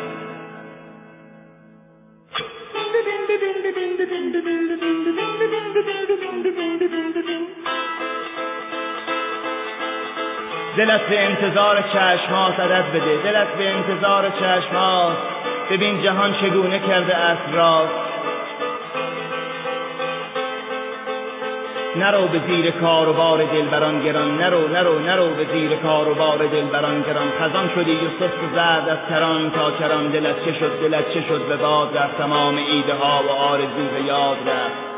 دلت 10.78 11.02
به 11.02 11.26
انتظار 11.26 11.82
چشمات 11.82 12.60
عدد 12.60 12.86
بده. 12.94 13.18
دلت 13.24 13.48
به 13.48 13.70
انتظار 13.70 14.30
چشمات 14.30 15.18
ببین 15.72 16.04
جهان 16.04 16.34
چگونه 16.34 16.80
کرده 16.80 17.16
است 17.16 17.42
راست 17.54 17.94
نرو 21.96 22.28
به 22.28 22.40
زیر 22.48 22.72
کار 22.72 23.10
و 23.10 23.14
بار 23.14 23.44
دلبران 23.44 24.04
گران. 24.04 24.38
نرو 24.38 24.68
نرو 24.68 25.00
نرو 25.00 25.30
به 25.30 25.46
زیر 25.54 25.76
کار 25.76 26.10
و 26.10 26.16
بار 26.16 26.38
دلبران 26.38 27.02
گران. 27.02 27.28
خزان 27.40 27.70
شدی 27.76 27.96
و 27.96 28.28
زرد 28.56 28.90
از 28.90 28.98
کران 29.10 29.52
تا 29.52 29.72
کران. 29.72 30.08
دلت 30.08 30.46
چه 30.46 30.54
شد؟ 30.54 30.80
دلت 30.82 31.14
چه 31.14 31.22
شد؟ 31.22 31.48
به 31.48 31.56
باد 31.56 31.98
رفت 31.98 32.18
تمام 32.18 32.58
ایده 32.58 32.94
ها 32.94 33.24
و 33.24 33.30
آرزو 33.30 33.88
به 33.94 34.02
یاد 34.02 34.38
رفت. 34.38 34.93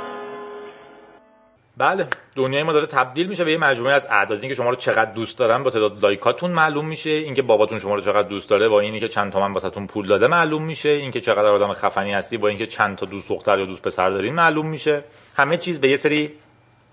بله 1.77 2.07
دنیای 2.35 2.63
ما 2.63 2.73
داره 2.73 2.85
تبدیل 2.85 3.27
میشه 3.27 3.43
به 3.43 3.51
یه 3.51 3.57
مجموعه 3.57 3.93
از 3.93 4.07
اعداد. 4.09 4.39
اینکه 4.39 4.55
شما 4.55 4.69
رو 4.69 4.75
چقدر 4.75 5.11
دوست 5.11 5.37
دارن 5.37 5.63
با 5.63 5.69
تعداد 5.69 6.03
لایکاتون 6.03 6.51
معلوم 6.51 6.87
میشه. 6.87 7.09
اینکه 7.09 7.41
باباتون 7.41 7.79
شما 7.79 7.95
رو 7.95 8.01
چقدر 8.01 8.27
دوست 8.27 8.49
داره 8.49 8.69
با 8.69 8.79
اینی 8.79 8.99
که 8.99 9.07
چند 9.07 9.31
تومن 9.31 9.53
واسهتون 9.53 9.87
پول 9.87 10.07
داده 10.07 10.27
معلوم 10.27 10.63
میشه. 10.63 10.89
اینکه 10.89 11.21
چقدر 11.21 11.45
آدم 11.45 11.73
خفنی 11.73 12.13
هستی 12.13 12.37
با 12.37 12.47
اینکه 12.47 12.67
چند 12.67 12.97
تا 12.97 13.05
دوست 13.05 13.29
دختر 13.29 13.59
یا 13.59 13.65
دوست 13.65 13.81
پسر 13.81 14.09
دارین 14.09 14.33
معلوم 14.35 14.67
میشه. 14.67 15.03
همه 15.35 15.57
چیز 15.57 15.81
به 15.81 15.89
یه 15.89 15.97
سری 15.97 16.31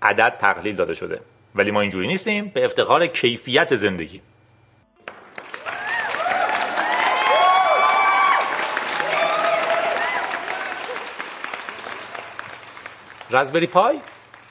عدد 0.01 0.37
تقلیل 0.39 0.75
داده 0.75 0.93
شده. 0.93 1.21
ولی 1.55 1.71
ما 1.71 1.81
اینجوری 1.81 2.07
نیستیم. 2.07 2.51
به 2.53 2.65
افتخار 2.65 3.07
کیفیت 3.07 3.75
زندگی. 3.75 4.21
Raspberry 13.31 13.67
Pi؟ 13.67 13.99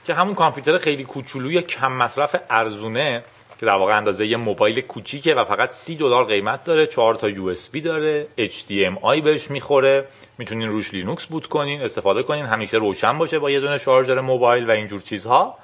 که 0.05 0.15
همون 0.15 0.35
کامپیوتر 0.35 0.79
خیلی 0.79 1.05
کوچولوی 1.05 1.63
کم 1.63 1.93
مصرف 1.93 2.37
ارزونه 2.51 3.25
که 3.61 3.67
در 3.67 3.75
واقع 3.75 3.97
اندازه 3.97 4.27
یه 4.27 4.37
موبایل 4.37 4.81
کوچیکه 4.81 5.35
و 5.35 5.45
فقط 5.45 5.71
سی 5.71 5.97
دلار 5.97 6.25
قیمت 6.25 6.65
داره 6.65 6.87
چهار 6.87 7.15
تا 7.15 7.29
USB 7.29 7.55
داره 7.85 8.27
HDMI 8.39 9.21
بهش 9.21 9.51
می‌خوره 9.51 10.05
می‌تونین 10.39 10.69
روش 10.69 10.95
لینوکس 10.95 11.27
boot 11.27 11.47
کنین 11.47 11.83
استفاده 11.83 12.23
کنین 12.23 12.45
همیشه 12.45 12.77
روشن 12.77 13.19
باشه 13.19 13.39
با 13.39 13.51
یه 13.51 13.61
دونه 13.61 13.79
شارژر 13.79 14.21
موبایل 14.21 14.69
و 14.69 14.71
اینجور 14.71 15.01
چیزها. 15.01 15.59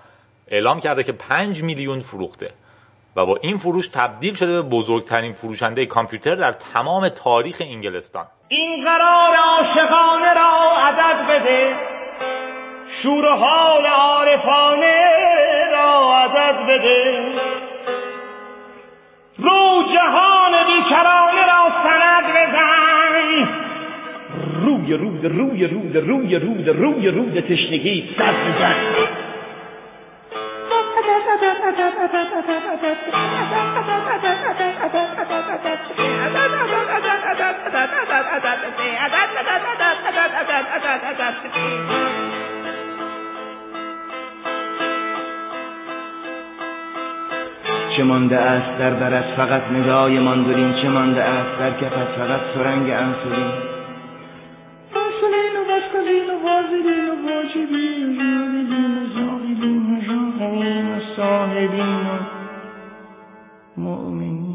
اعلام 0.48 0.80
کرده 0.80 1.04
که 1.04 1.12
5 1.12 1.62
میلیون 1.62 2.00
فروخته 2.00 2.50
و 3.16 3.26
با 3.26 3.38
این 3.42 3.56
فروش 3.56 3.88
تبدیل 3.88 4.34
شده 4.34 4.62
به 4.62 4.68
بزرگترین 4.68 5.32
فروشنده 5.32 5.86
کامپیوتر 5.86 6.34
در 6.34 6.52
تمام 6.52 7.08
تاریخ 7.08 7.56
انگلستان. 7.60 8.26
این 8.48 8.84
قرار 8.84 9.36
عاشقانه 9.36 10.34
را 10.34 10.76
عدد 10.78 11.28
بده. 11.30 11.97
شور 13.02 13.24
و 13.24 13.28
حال 13.28 13.86
عارفانه 13.86 15.04
را 15.72 16.16
عدد 16.16 16.66
بده. 16.68 17.18
رو 19.38 19.82
جهان 19.94 20.52
بیکرانه 20.66 21.46
را 21.46 21.72
سند 21.82 22.24
بزن. 22.34 23.48
روی 24.64 24.94
رود 24.94 25.24
روی 25.24 25.66
رود 25.66 25.96
روی 25.96 26.38
رود 26.38 26.68
روی 26.68 27.08
رود 27.08 27.40
تشنگی 27.40 28.14
سر 28.18 28.32
بزن 28.32 28.74
چه 47.98 48.04
مانده 48.04 48.36
است 48.36 48.78
در 48.78 48.94
برت؟ 48.94 49.24
فقط 49.24 49.62
ندای 49.72 50.18
ماندولین. 50.18 50.72
چه 50.82 50.88
مانده 50.88 51.22
است 51.22 51.58
در 51.58 51.70
کفت؟ 51.70 52.18
فقط 52.18 52.40
سرنگ 52.54 52.90
انسولین. 52.90 53.52
مؤمنین. 63.76 64.47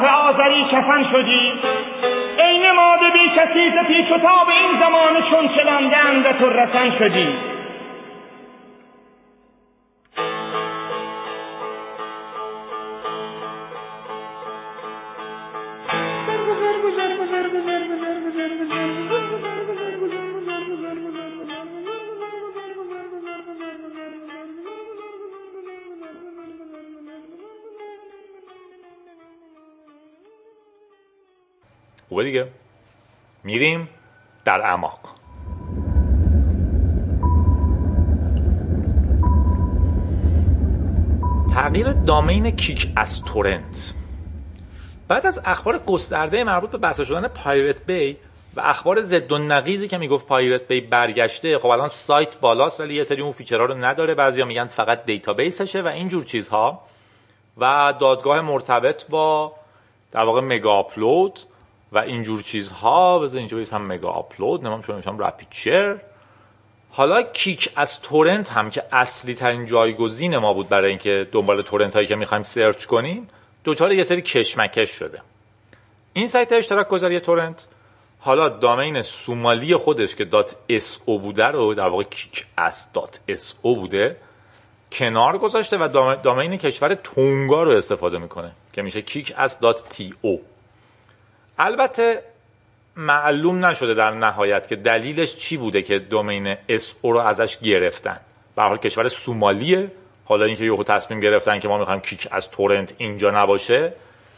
سراح 0.00 0.28
آذری 0.28 0.64
کفن 0.64 1.04
شدی. 1.12 1.52
ای 2.38 2.58
نماده 2.58 3.10
بی 3.10 3.28
کسی 3.36 3.70
ز 3.70 3.86
پیچ 3.86 4.12
و 4.12 4.50
این 4.50 4.80
زمان 4.80 5.22
چون 5.30 5.48
چلاندند 5.48 6.38
تو 6.38 6.50
رسن 6.50 6.98
شدی. 6.98 7.49
دیگه. 32.30 32.48
میریم 33.44 33.88
در 34.44 34.60
اعماق. 34.60 34.98
تغییر 41.54 41.92
domain 41.92 42.50
KickassTorrents. 42.50 43.94
بعد 45.08 45.26
از 45.26 45.40
اخبار 45.44 45.78
گسترده 45.78 46.44
مربوط 46.44 46.70
به 46.70 46.78
بسته 46.78 47.04
شدن 47.04 47.28
Pirate 47.28 47.86
Bay 47.86 48.16
و 48.56 48.60
اخبار 48.60 49.02
ضد 49.02 49.32
و 49.32 49.38
نقیضی 49.38 49.88
که 49.88 49.98
می‌گفت 49.98 50.26
Pirate 50.26 50.68
Bay 50.68 50.80
برگشته 50.80 51.58
خب 51.58 51.66
الان 51.66 51.88
سایت 51.88 52.40
بالاست 52.40 52.80
ولی 52.80 52.94
یه 52.94 53.04
سری 53.04 53.22
اون 53.22 53.32
feature 53.32 53.60
ها 53.60 53.64
رو 53.64 53.74
نداره. 53.74 54.14
بعضیا 54.14 54.44
میگن 54.44 54.66
فقط 54.66 55.04
database 55.04 55.61
شه 55.61 55.82
و 55.82 55.86
اینجور 55.86 56.24
چیزها. 56.24 56.82
و 57.58 57.94
دادگاه 58.00 58.40
مرتبط 58.40 59.08
با 59.08 59.52
در 60.12 60.24
واقع 60.24 60.40
مگا 60.40 60.72
آپلود 60.72 61.40
و 61.92 61.98
اینجور 61.98 62.42
چیزها. 62.42 63.18
بذار 63.18 63.38
اینجا 63.38 63.76
هم 63.76 63.86
مگا 63.86 64.10
آپلود. 64.10 64.64
نمام 64.64 64.82
شما 64.82 64.98
نشم 64.98 65.18
رپید 65.18 65.48
شیر. 65.50 65.96
حالا 66.90 67.22
کیک 67.22 67.72
از 67.76 68.00
تورنت 68.00 68.52
هم 68.52 68.70
که 68.70 68.82
اصلی 68.92 69.34
ترین 69.34 69.66
جایگزین 69.66 70.36
ما 70.36 70.52
بود 70.52 70.68
برای 70.68 70.88
اینکه 70.88 71.28
دنبال 71.32 71.62
تورنت 71.62 71.94
هایی 71.94 72.06
که 72.06 72.16
می‌خوایم 72.16 72.42
سرچ 72.42 72.84
کنیم 72.84 73.28
دوچار 73.64 73.92
یه 73.92 74.04
سری 74.04 74.22
کشمکش 74.22 74.90
شده. 74.90 75.22
این 76.12 76.28
سایت 76.28 76.52
اشتراک 76.52 76.88
گذاری 76.88 77.20
تورنت 77.20 77.66
حالا 78.18 78.48
دامین 78.48 79.02
سومالی 79.02 79.76
خودش 79.76 80.16
که 80.16 80.28
.so 80.78 81.04
بوده 81.04 81.46
رو 81.46 81.74
در 81.74 81.88
واقع 81.88 82.02
کیک 82.02 82.46
از 82.56 82.88
.so 83.26 83.54
بوده 83.62 84.16
کنار 84.92 85.38
گذاشته 85.38 85.76
و 85.78 85.88
دامین 86.22 86.56
کشور 86.56 86.94
تونگا 86.94 87.62
رو 87.62 87.70
استفاده 87.70 88.18
می‌کنه 88.18 88.52
که 88.72 88.82
میشه 88.82 89.02
کیک 89.02 89.34
از 89.36 89.58
.to 89.60 90.38
البته 91.62 92.22
معلوم 92.96 93.66
نشده 93.66 93.94
در 93.94 94.10
نهایت 94.10 94.68
که 94.68 94.76
دلیلش 94.76 95.36
چی 95.36 95.56
بوده 95.56 95.82
که 95.82 95.98
دومین 95.98 96.56
اس 96.68 96.94
او 97.02 97.12
رو 97.12 97.18
ازش 97.18 97.58
گرفتن. 97.58 98.20
به 98.56 98.62
حال 98.62 98.76
کشور 98.76 99.08
سومالیه. 99.08 99.90
حالا 100.24 100.44
اینکه 100.44 100.64
یهو 100.64 100.82
تصمیم 100.82 101.20
گرفتن 101.20 101.58
که 101.58 101.68
ما 101.68 101.78
می‌خوایم 101.78 102.00
کیک 102.00 102.28
از 102.30 102.50
تورنت 102.50 102.94
اینجا 102.98 103.30
نباشه 103.30 103.92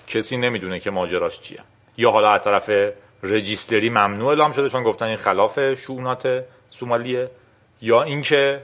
کسی 0.06 0.36
نمی‌دونه 0.36 0.80
که 0.80 0.90
ماجراش 0.90 1.40
چیه. 1.40 1.60
یا 1.96 2.10
حالا 2.10 2.32
از 2.32 2.44
طرف 2.44 2.92
رجیستری 3.22 3.90
ممنوع 3.90 4.28
اعلام 4.28 4.52
شده 4.52 4.68
چون 4.68 4.82
گفتن 4.82 5.06
این 5.06 5.16
خلاف 5.16 5.74
شونات 5.74 6.44
سومالیه. 6.70 7.30
یا 7.82 8.02
اینکه 8.02 8.60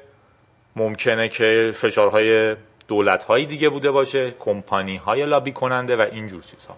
ممکنه 0.76 1.28
که 1.28 1.72
فشارهای 1.74 2.56
دولت 2.88 3.32
دیگه 3.32 3.68
بوده 3.68 3.90
باشه 3.90 4.34
کمپانی 4.38 4.96
های 4.96 5.26
لابی 5.26 5.52
کننده 5.52 5.96
و 5.96 6.00
اینجور 6.00 6.42
چیزها. 6.42 6.76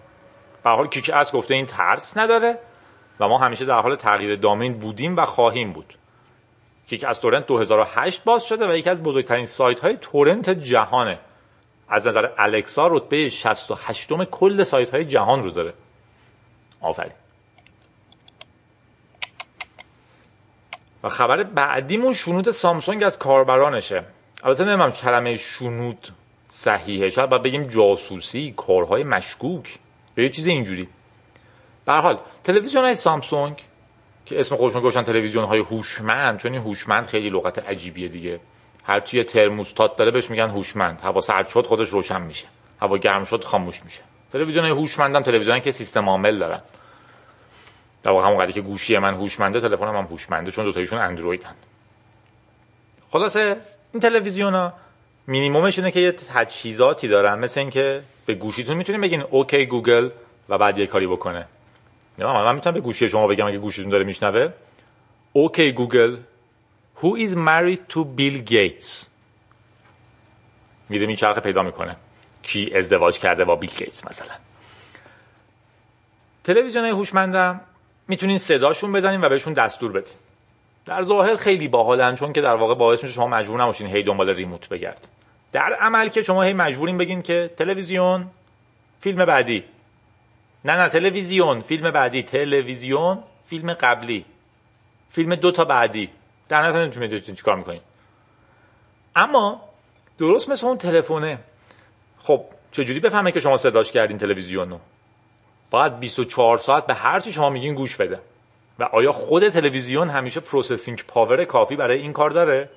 به 0.63 0.69
حال 0.69 0.87
کیک 0.87 1.11
اس 1.13 1.31
گفته 1.31 1.53
این 1.53 1.65
ترس 1.65 2.17
نداره 2.17 2.59
و 3.19 3.27
ما 3.27 3.37
همیشه 3.37 3.65
در 3.65 3.81
حال 3.81 3.95
تغییر 3.95 4.35
دامین 4.35 4.79
بودیم 4.79 5.17
و 5.17 5.25
خواهیم 5.25 5.73
بود. 5.73 5.97
کیک 6.87 7.03
از 7.03 7.19
تورنت 7.19 7.47
2008 7.47 8.23
باز 8.23 8.43
شده 8.43 8.71
و 8.71 8.75
یکی 8.75 8.89
از 8.89 9.03
بزرگترین 9.03 9.45
سایت 9.45 9.79
های 9.79 9.97
تورنت 10.01 10.49
جهانه 10.49 11.19
از 11.89 12.07
نظر 12.07 12.29
الکسا 12.37 12.87
رتبه 12.87 13.29
68 13.29 14.11
م 14.11 14.25
کل 14.25 14.63
سایت 14.63 14.89
های 14.89 15.05
جهان 15.05 15.43
رو 15.43 15.51
داره. 15.51 15.73
آفرین. 16.81 17.11
و 21.03 21.09
خبر 21.09 21.43
بعدیمون 21.43 22.13
شنود 22.13 22.51
سامسونگ 22.51 23.03
از 23.03 23.19
کاربرانشه. 23.19 24.03
البته 24.43 24.63
نمی‌دونم 24.65 24.91
کلمه 24.91 25.37
شنود 25.37 26.07
صحیحه. 26.49 27.09
شاید 27.09 27.29
باید 27.29 27.43
بگیم 27.43 27.63
جاسوسی 27.63 28.53
کارهای 28.57 29.03
مشکوک. 29.03 29.79
یا 30.21 30.27
یه 30.27 30.33
چیز 30.33 30.47
اینجوری. 30.47 30.87
به 31.85 31.93
حال 31.93 32.19
تلویزیون 32.43 32.83
های 32.83 32.95
سامسونگ 32.95 33.63
که 34.25 34.39
اسم 34.39 34.55
خودشون 34.55 34.81
گوشن 34.81 35.03
تلویزیون 35.03 35.43
های 35.43 35.59
هوشمند 35.59 36.39
چون 36.39 36.53
این 36.53 36.61
هوشمند 36.61 37.05
خیلی 37.05 37.29
لغت 37.29 37.59
عجیبیه 37.59 38.07
دیگه. 38.07 38.39
هرچی 38.83 39.17
یه 39.17 39.23
ترموستات 39.23 39.95
داره 39.95 40.11
بهش 40.11 40.29
میگن 40.29 40.49
هوشمند. 40.49 41.01
هوا 41.01 41.21
سرد 41.21 41.47
شد 41.47 41.65
خودش 41.65 41.89
روشن 41.89 42.21
میشه. 42.21 42.47
هوا 42.81 42.97
گرم 42.97 43.23
شد 43.23 43.43
خاموش 43.43 43.83
میشه. 43.83 44.01
تلویزیون 44.33 44.63
های 44.63 44.73
هوشمند 44.73 45.15
هم 45.15 45.21
تلویزیون 45.21 45.59
که 45.59 45.71
سیستم 45.71 46.09
عامل 46.09 46.39
دارن. 46.39 46.61
در 48.03 48.11
واقع 48.11 48.27
همون 48.27 48.51
که 48.51 48.61
گوشی 48.61 48.97
من 48.97 49.13
هوشمنده 49.13 49.61
تلفنم 49.61 49.95
هم 49.95 50.05
هوشمنده 50.05 50.51
چون 50.51 50.65
دو 50.65 50.71
تایشون 50.71 50.99
اندرویدن. 50.99 51.55
خلاصه 53.11 53.57
این 53.93 54.01
تلویزیون 54.01 54.53
ها 54.53 54.73
مینیمومش 55.27 55.79
اینه 55.79 55.91
که 55.91 55.99
یه 55.99 56.11
تجهیزاتی 56.11 57.07
دارن. 57.07 57.39
مثل 57.39 57.59
اینکه 57.59 58.03
به 58.25 58.33
گوشیتون 58.33 58.77
می‌تونین 58.77 59.01
بگین 59.01 59.21
OK 59.21 59.65
Google 59.65 60.09
و 60.49 60.57
بعد 60.57 60.77
یه 60.77 60.87
کاری 60.87 61.07
بکنه. 61.07 61.47
نه 62.19 62.25
من 62.25 62.55
می‌تونم 62.55 62.73
به 62.73 62.79
گوشی 62.79 63.09
شما 63.09 63.27
بگم 63.27 63.47
اگه 63.47 63.57
گوشیتون 63.57 63.91
داره 63.91 64.03
میشنوه. 64.03 64.49
OK 65.33 65.71
Google 65.71 66.17
Who 67.01 67.17
is 67.17 67.31
married 67.31 67.93
to 67.93 67.99
Bill 68.17 68.51
Gates 68.51 69.07
میره 70.89 71.07
میچرخه 71.07 71.41
پیدا 71.41 71.63
می‌کنه. 71.63 71.95
کی 72.43 72.71
ازدواج 72.75 73.19
کرده 73.19 73.45
با 73.45 73.55
بیل 73.55 73.69
گیتس 73.69 74.07
مثلا. 74.07 74.35
تلویزیون 76.43 76.85
هوشمندم 76.85 77.61
می‌تونین 78.07 78.37
صداشون 78.37 78.91
بزنین 78.91 79.21
و 79.21 79.29
بهشون 79.29 79.53
دستور 79.53 79.91
بدین. 79.91 80.13
در 80.85 81.03
ظاهر 81.03 81.35
خیلی 81.35 81.67
باحالن 81.67 82.15
چون 82.15 82.33
که 82.33 82.41
در 82.41 82.55
واقع 82.55 82.75
باعث 82.75 83.03
میشه 83.03 83.13
شما 83.13 83.27
مجبور 83.27 83.61
نباشین 83.61 83.87
هی 83.87 84.03
دنبال 84.03 84.29
ریموت 84.29 84.69
بگرد. 84.69 85.07
در 85.51 85.73
عمل 85.73 86.09
که 86.09 86.21
شما 86.21 86.43
هی 86.43 86.53
مجبورین 86.53 86.97
بگین 86.97 87.21
که 87.21 87.49
تلویزیون 87.57 88.27
فیلم 88.99 89.25
بعدی. 89.25 89.63
نه 90.65 90.73
نه 90.73 90.89
تلویزیون 90.89 91.61
فیلم 91.61 91.91
بعدی. 91.91 92.23
تلویزیون 92.23 93.23
فیلم 93.45 93.73
قبلی. 93.73 94.25
فیلم 95.11 95.35
دو 95.35 95.51
تا 95.51 95.65
بعدی. 95.65 96.09
در 96.49 96.61
نتیجه 96.61 96.99
نمی‌تونید 96.99 97.35
چیکار 97.37 97.55
می‌کنین 97.55 97.81
اما 99.15 99.61
درست 100.17 100.49
مثل 100.49 100.67
اون 100.67 100.77
تلفنه 100.77 101.37
خب 102.23 102.45
چجوری 102.71 102.99
بفهمه 102.99 103.31
که 103.31 103.39
شما 103.39 103.57
صداش 103.57 103.91
کردین 103.91 104.17
تلویزیون 104.17 104.69
رو؟ 104.69 104.79
باید 105.71 105.99
24 105.99 106.57
ساعت 106.57 106.85
به 106.85 106.93
هر 106.93 107.19
چی 107.19 107.31
شما 107.31 107.49
میگین 107.49 107.75
گوش 107.75 107.95
بده. 107.95 108.19
و 108.79 108.83
آیا 108.83 109.11
خود 109.11 109.49
تلویزیون 109.49 110.09
همیشه 110.09 110.39
processing 110.39 111.03
power 111.07 111.45
کافی 111.45 111.75
برای 111.75 111.99
این 111.99 112.13
کار 112.13 112.29
داره؟ 112.29 112.69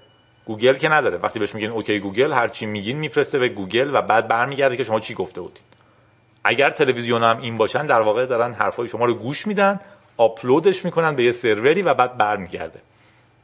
گوگل 0.44 0.74
که 0.74 0.88
نداره. 0.88 1.18
وقتی 1.18 1.38
بهش 1.38 1.54
میگین 1.54 1.70
OK 1.70 1.98
Google 1.98 2.32
هر 2.32 2.48
چی 2.48 2.66
میگین 2.66 2.96
میفرسته 2.96 3.38
به 3.38 3.48
گوگل 3.48 3.94
و 3.94 4.02
بعد 4.02 4.28
برمیگرده 4.28 4.76
که 4.76 4.84
شما 4.84 5.00
چی 5.00 5.14
گفته 5.14 5.40
بودین. 5.40 5.62
اگر 6.44 6.70
تلویزیون 6.70 7.22
هم 7.22 7.40
این 7.40 7.56
باشن 7.56 7.86
در 7.86 8.00
واقع 8.00 8.26
دارن 8.26 8.52
حرفای 8.52 8.88
شما 8.88 9.04
رو 9.04 9.14
گوش 9.14 9.46
میدن 9.46 9.80
آپلودش 10.16 10.84
می‌کنن 10.84 11.16
به 11.16 11.24
یه 11.24 11.32
سروری 11.32 11.82
و 11.82 11.94
بعد 11.94 12.18
برمیگرده. 12.18 12.80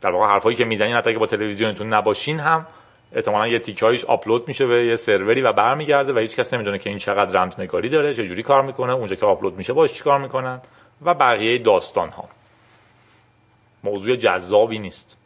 در 0.00 0.10
واقع 0.10 0.26
حرفایی 0.26 0.56
که 0.56 0.64
می‌زنین 0.64 0.94
حتی 0.94 1.12
که 1.12 1.18
با 1.18 1.26
تلویزیونتون 1.26 1.92
نباشین 1.92 2.40
هم 2.40 2.66
احتمالا 3.12 3.48
یه 3.48 3.58
تیکایش 3.58 4.04
آپلود 4.04 4.48
میشه 4.48 4.66
به 4.66 4.86
یه 4.86 4.96
سروری 4.96 5.42
و 5.42 5.52
برمیگرده 5.52 6.12
و 6.12 6.18
هیچ 6.18 6.36
کس 6.36 6.54
نمی‌دونه 6.54 6.78
که 6.78 6.90
این 6.90 6.98
چقدر 6.98 7.42
رمزنگاری 7.42 7.88
داره 7.88 8.14
چه 8.14 8.26
جوری 8.26 8.42
کار 8.42 8.62
می‌کنه 8.62 8.92
اونجا 8.92 9.16
که 9.16 9.26
آپلود 9.26 9.56
میشه 9.56 9.72
باش 9.72 9.92
چیکار 9.92 10.20
می‌کنن 10.20 10.60
و 11.04 11.14
بقیه 11.14 11.58
داستان 11.58 12.08
ها 12.08 12.28
موضوع 13.84 14.16
جذابی 14.16 14.78
نیست. 14.78 15.18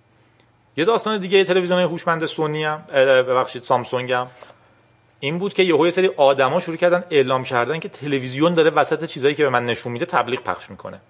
یه 0.77 0.85
داستان 0.85 1.21
دیگه 1.21 1.45
تلویزیون 1.45 1.79
هوشمند 1.79 2.27
سونی 2.27 2.65
هم 2.65 2.83
ببخشید 2.95 3.63
سامسونگ 3.63 4.13
هم. 4.13 4.27
این 5.21 5.39
بود 5.39 5.55
که 5.55 5.63
یهو 5.63 5.85
یه 5.85 5.91
سری 5.91 6.11
آدما 6.17 6.61
شروع 6.61 6.77
کردن 6.77 7.05
اعلام 7.11 7.45
کردن 7.45 7.79
که 7.79 7.89
تلویزیون 7.89 8.55
داره 8.55 8.71
وسط 8.71 9.05
چیزایی 9.05 9.35
که 9.35 9.43
به 9.43 9.51
من 9.51 9.67
نشون 9.67 9.93
میده 9.93 10.07
تبلیغ 10.07 10.41
پخش 10.41 10.71
می‌کنه. 10.71 11.01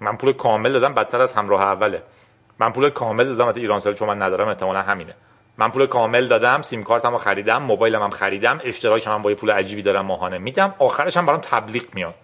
من 0.00 0.16
پول 0.16 0.32
کامل 0.32 0.72
دادم 0.72 0.94
بدتر 0.94 1.20
از 1.20 1.32
همراه 1.32 1.62
اوله. 1.62 2.02
من 2.58 2.72
پول 2.72 2.90
کامل 2.90 3.24
دادم 3.24 3.46
ایران 3.46 3.58
ایرانسل 3.58 3.94
چون 3.94 4.08
من 4.08 4.22
ندارم 4.22 4.48
احتمالا 4.48 4.82
همینه. 4.82 5.14
من 5.58 5.70
پول 5.70 5.86
کامل 5.86 6.26
دادم 6.26 6.62
سیم 6.62 6.82
کارتم 6.82 7.12
رو 7.12 7.18
خریدم 7.18 7.62
موبایلم 7.62 8.02
هم 8.02 8.10
خریدم 8.10 8.60
اشتراک 8.64 9.08
من 9.08 9.22
با 9.22 9.30
یه 9.30 9.36
پول 9.36 9.50
عجیبی 9.50 9.82
دارم 9.82 10.06
ماهانه 10.06 10.38
میدم. 10.38 10.74
آخرش 10.78 11.16
هم 11.16 11.26
برام 11.26 11.40
تبلیغ 11.40 11.82
میاد. 11.94 12.14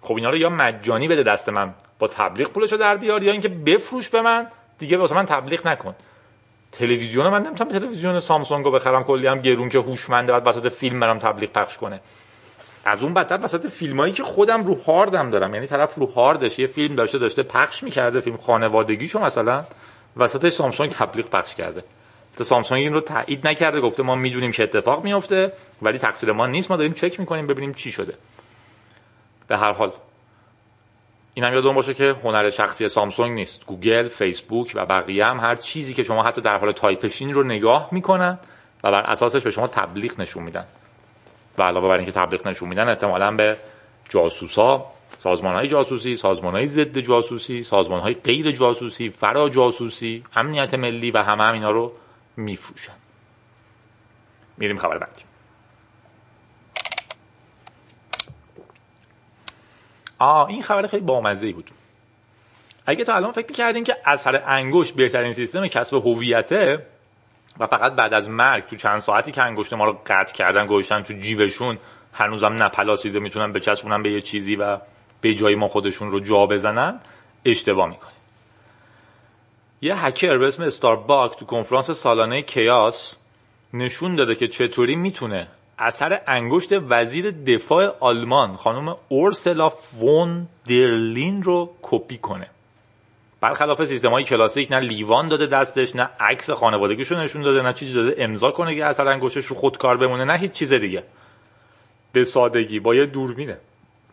خب 0.00 0.14
اینا 0.14 0.30
رو 0.30 0.36
یا 0.36 0.48
مجانی 0.48 1.08
بده 1.08 1.22
دست 1.22 1.48
من. 1.48 1.74
با 1.98 2.08
تبلیغ 2.08 2.48
پولشو 2.48 2.76
در 2.76 2.96
بیار 2.96 3.22
یا 3.22 3.32
اینکه 3.32 3.48
بفروش 3.48 4.08
به 4.08 4.22
من 4.22 4.46
دیگه 4.78 4.96
واسه 4.96 5.14
من 5.14 5.26
تبلیغ 5.26 5.66
نکن. 5.66 5.94
تلویزیون 6.72 7.28
من 7.28 7.42
نمی‌تونم 7.42 7.70
تلویزیون 7.70 8.20
سامسونگ 8.20 8.64
رو 8.64 8.70
بخرم 8.70 9.04
کلی 9.04 9.26
هم 9.26 9.40
گرون 9.40 9.68
که 9.68 9.78
هوشمنده 9.78 10.32
بعد 10.32 10.46
وسط 10.46 10.68
فیلم 10.72 11.00
برام 11.00 11.18
تبلیغ 11.18 11.50
پخش 11.50 11.78
کنه. 11.78 12.00
از 12.84 13.02
اون 13.02 13.14
بدتر 13.14 13.38
وسط 13.42 13.66
فیلمایی 13.66 14.12
که 14.12 14.22
خودم 14.22 14.64
رو 14.64 14.74
هاردم 14.74 15.30
دارم. 15.30 15.54
یعنی 15.54 15.66
طرف 15.66 15.94
رو 15.94 16.06
هاردش 16.06 16.58
یه 16.58 16.66
فیلم 16.66 16.94
داشته 16.94 17.18
داشته 17.18 17.42
پخش 17.42 17.82
می‌کرده 17.82 18.20
فیلم 18.20 18.36
خانوادگیشو 18.36 19.18
مثلا 19.18 19.64
وسطش 20.16 20.52
سامسونگ 20.52 20.90
تبلیغ 20.90 21.26
پخش 21.26 21.54
کرده. 21.54 21.84
تا 22.36 22.44
سامسونگ 22.44 22.82
این 22.82 22.92
رو 22.92 23.00
تایید 23.00 23.48
نکرده 23.48 23.80
گفته 23.80 24.02
ما 24.02 24.14
می‌دونیم 24.14 24.52
که 24.52 24.62
اتفاق 24.62 25.04
میفته 25.04 25.52
ولی 25.82 25.98
تقصیر 25.98 26.32
ما 26.32 26.46
نیست. 26.46 26.70
ما 26.70 26.76
داریم 26.76 26.92
چک 26.92 27.20
می‌کنیم 27.20 27.46
ببینیم 27.46 27.72
چی 27.72 27.90
شده. 27.90 28.14
به 29.48 29.56
هر 29.56 29.72
حال 29.72 29.92
این 31.34 31.44
هم 31.44 31.54
یادمون 31.54 31.74
باشه 31.74 31.94
که 31.94 32.14
هنر 32.24 32.50
شخصی 32.50 32.88
سامسونگ 32.88 33.34
نیست. 33.34 33.66
گوگل 33.66 34.08
فیسبوک 34.08 34.72
و 34.74 34.86
بقیه 34.86 35.24
هم 35.24 35.40
هر 35.40 35.54
چیزی 35.54 35.94
که 35.94 36.02
شما 36.02 36.22
حتی 36.22 36.40
در 36.40 36.58
حال 36.58 36.72
تایپشین 36.72 37.34
رو 37.34 37.42
نگاه 37.42 37.88
می‌کنن 37.92 38.38
و 38.84 38.90
بر 38.90 39.00
اساسش 39.00 39.42
به 39.42 39.50
شما 39.50 39.66
تبلیغ 39.66 40.20
نشون 40.20 40.42
میدن. 40.42 40.66
و 41.58 41.62
علاوه 41.62 41.88
بر 41.88 41.96
اینکه 41.96 42.12
تبلیغ 42.12 42.48
نشون 42.48 42.68
میدن 42.68 42.88
احتمالا 42.88 43.30
به 43.30 43.56
جاسوسا 44.08 44.86
سازمان 45.18 45.54
های 45.54 45.68
جاسوسی 45.68 46.16
سازمان 46.16 46.54
های 46.54 46.66
ضد 46.66 46.98
جاسوسی 46.98 47.62
سازمان 47.62 48.00
های 48.00 48.14
غیر 48.14 48.50
جاسوسی 48.50 49.08
فرا 49.08 49.48
جاسوسی 49.48 50.24
امنیت 50.36 50.74
ملی 50.74 51.10
و 51.10 51.18
همه 51.18 51.44
هم 51.44 51.54
اینا 51.54 51.70
رو 51.70 51.92
میفروشن. 52.36 52.92
میریم 54.58 54.76
خبر 54.76 54.98
بعدی. 54.98 55.33
آ 60.24 60.46
این 60.46 60.62
خبر 60.62 60.86
خیلی 60.86 61.02
بامزه 61.02 61.52
بود. 61.52 61.70
اگه 62.86 63.04
تا 63.04 63.14
الان 63.14 63.32
فکر 63.32 63.46
می‌کردین 63.48 63.84
که 63.84 63.96
اثر 64.04 64.42
انگشت 64.46 64.94
بهترین 64.94 65.32
سیستم 65.32 65.66
کسب 65.66 65.94
هویته 65.94 66.86
و 67.58 67.66
فقط 67.66 67.92
بعد 67.92 68.14
از 68.14 68.28
مرگ 68.28 68.66
تو 68.66 68.76
چند 68.76 68.98
ساعتی 68.98 69.32
که 69.32 69.42
انگشت 69.42 69.72
ما 69.72 69.84
رو 69.84 70.00
قطع 70.06 70.32
کردن 70.32 70.66
گوشتن 70.66 71.02
تو 71.02 71.14
جیبشون 71.14 71.78
هنوزم 72.12 72.62
نپلاسیده 72.62 73.18
می‌تونن 73.18 73.52
بچسبونن 73.52 74.02
به 74.02 74.10
یه 74.10 74.20
چیزی 74.20 74.56
و 74.56 74.78
به 75.20 75.34
جای 75.34 75.54
ما 75.54 75.68
خودشون 75.68 76.10
رو 76.10 76.20
جا 76.20 76.46
بزنن 76.46 77.00
اشتباه 77.44 77.88
می‌کنه 77.88 78.10
یه 79.82 80.04
هکر 80.04 80.38
به 80.38 80.46
اسم 80.46 80.62
استارباک 80.62 81.36
تو 81.36 81.44
کنفرانس 81.44 81.90
سالانه 81.90 82.42
کیاس 82.42 83.16
نشون 83.74 84.16
داده 84.16 84.34
که 84.34 84.48
چطوری 84.48 84.96
می‌تونه 84.96 85.48
اثر 85.78 86.20
انگشت 86.26 86.72
وزیر 86.72 87.30
دفاع 87.30 87.96
آلمان 88.00 88.56
خانم 88.56 88.96
اورسلا 89.08 89.68
فون 89.68 90.48
درلین 90.66 91.42
رو 91.42 91.70
کپی 91.82 92.18
کنه. 92.18 92.46
برخلاف 93.40 93.84
سیستم 93.84 94.10
های 94.10 94.24
کلاسیک 94.24 94.72
نه 94.72 94.78
لیوان 94.78 95.28
داده 95.28 95.46
دستش 95.46 95.96
نه 95.96 96.08
عکس 96.20 96.50
خانوادگیش 96.50 97.08
رو 97.08 97.18
نشون 97.18 97.42
داده 97.42 97.62
نه 97.62 97.72
چیزی 97.72 97.94
داده 97.94 98.14
امضا 98.18 98.50
کنه 98.50 98.74
که 98.74 98.84
اثر 98.84 99.08
انگشتش 99.08 99.46
رو 99.46 99.56
خودکار 99.56 99.96
بمونه 99.96 100.24
نه 100.24 100.32
هیچ 100.32 100.52
چیز 100.52 100.72
دیگه. 100.72 101.02
به 102.12 102.24
سادگی 102.24 102.80
با 102.80 102.94
یه 102.94 103.06
دوربینه. 103.06 103.56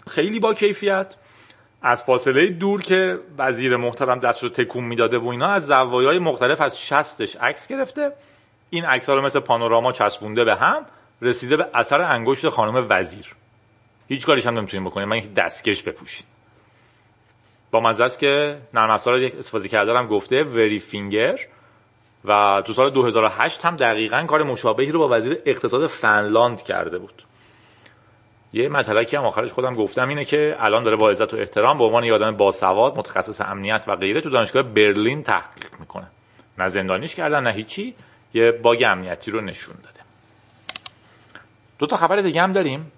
خیلی 0.08 0.39
با 0.39 0.54
کیفیت. 0.54 1.15
از 1.82 2.04
فاصله 2.04 2.47
دور 2.47 2.82
که 2.82 3.19
وزیر 3.38 3.78
محترم 3.78 4.19
دست 4.19 4.43
رو 4.43 4.50
تکون 4.50 4.84
می‌داده 4.84 5.17
و 5.17 5.28
اینا 5.28 5.47
از 5.47 5.65
زوایای 5.65 6.19
مختلف 6.19 6.62
از 6.62 6.82
شستش 6.82 7.36
عکس 7.36 7.67
گرفته. 7.67 8.12
این 8.69 8.86
عکس 8.86 9.10
ها 9.10 9.15
رو 9.15 9.21
مثل 9.21 9.39
پانوراما 9.39 9.91
چسبونده 9.91 10.43
به 10.43 10.56
هم. 10.56 10.86
رسیده 11.22 11.58
به 11.58 11.68
اثر 11.74 12.02
انگشت 12.02 12.50
خانم 12.50 12.88
وزیر. 12.90 13.36
هیچ 14.08 14.26
کاریش 14.26 14.46
هم 14.46 14.54
نمی‌تونین 14.54 14.90
بکنین. 14.90 15.08
من 15.08 15.18
یک 15.18 15.34
دستکش 15.34 15.84
بپوشین. 15.84 16.26
با 17.72 17.80
مزه 17.80 18.18
که 18.20 18.58
نرم 18.74 18.90
افزار 18.90 19.20
یک 19.20 19.36
استفاده 19.36 19.68
کرده 19.68 19.98
هم 19.98 20.08
گفته 20.08 20.44
وری 20.44 20.80
فینگر 20.80 21.40
و 22.26 22.62
تو 22.66 22.74
سال 22.74 22.90
2008 22.90 23.66
هم 23.66 23.76
دقیقا 23.76 24.24
کار 24.24 24.44
مشابهی 24.44 24.92
رو 24.92 25.00
با 25.00 25.18
وزیر 25.18 25.42
اقتصاد 25.46 25.88
فنلاند 25.88 26.62
کرده 26.64 26.98
بود. 26.98 27.24
یه 28.54 28.70
مطلقی 28.70 29.18
هم 29.18 29.26
آخرش 29.26 29.52
خودم 29.52 29.76
گفتم 29.76 30.10
اینه 30.10 30.26
که 30.26 30.56
الان 30.60 30.84
داره 30.84 30.96
با 30.96 31.10
عزت 31.10 31.34
و 31.34 31.38
احترام 31.38 31.78
به 31.78 31.84
عنوان 31.84 32.04
یه 32.04 32.14
آدم 32.14 32.38
باسواد 32.38 32.98
متخصص 32.98 33.42
امنیت 33.42 33.86
و 33.88 33.96
غیره 33.96 34.22
تو 34.22 34.30
دانشگاه 34.30 34.64
برلین 34.64 35.24
تحقیق 35.24 35.80
می‌کنه. 35.80 36.08
نه 36.58 36.68
زندانیش 36.68 37.16
کردن 37.16 37.44
نه 37.44 37.52
هیچی. 37.52 37.96
یه 38.34 38.52
باگ 38.52 38.84
امنیتی 38.88 39.32
رو 39.32 39.42
نشون 39.42 39.76
داده. 39.84 40.01
دو 41.82 41.88
تا 41.88 41.96
خبر 41.96 42.22
دیگه 42.22 42.41
هم 42.41 42.52
داریم. 42.52 42.91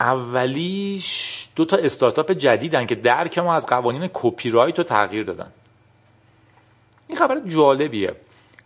اولیش 0.00 1.48
دو 1.56 1.64
تا 1.64 1.76
استارتاپ 1.76 2.32
جدیدن 2.32 2.86
که 2.86 2.94
درک 2.94 3.38
ما 3.38 3.54
از 3.54 3.66
قوانین 3.66 4.10
کپی 4.12 4.50
رایت 4.50 4.78
رو 4.78 4.84
تغییر 4.84 5.24
دادن. 5.24 5.50
این 7.08 7.18
خبر 7.18 7.40
جالبیه. 7.46 8.14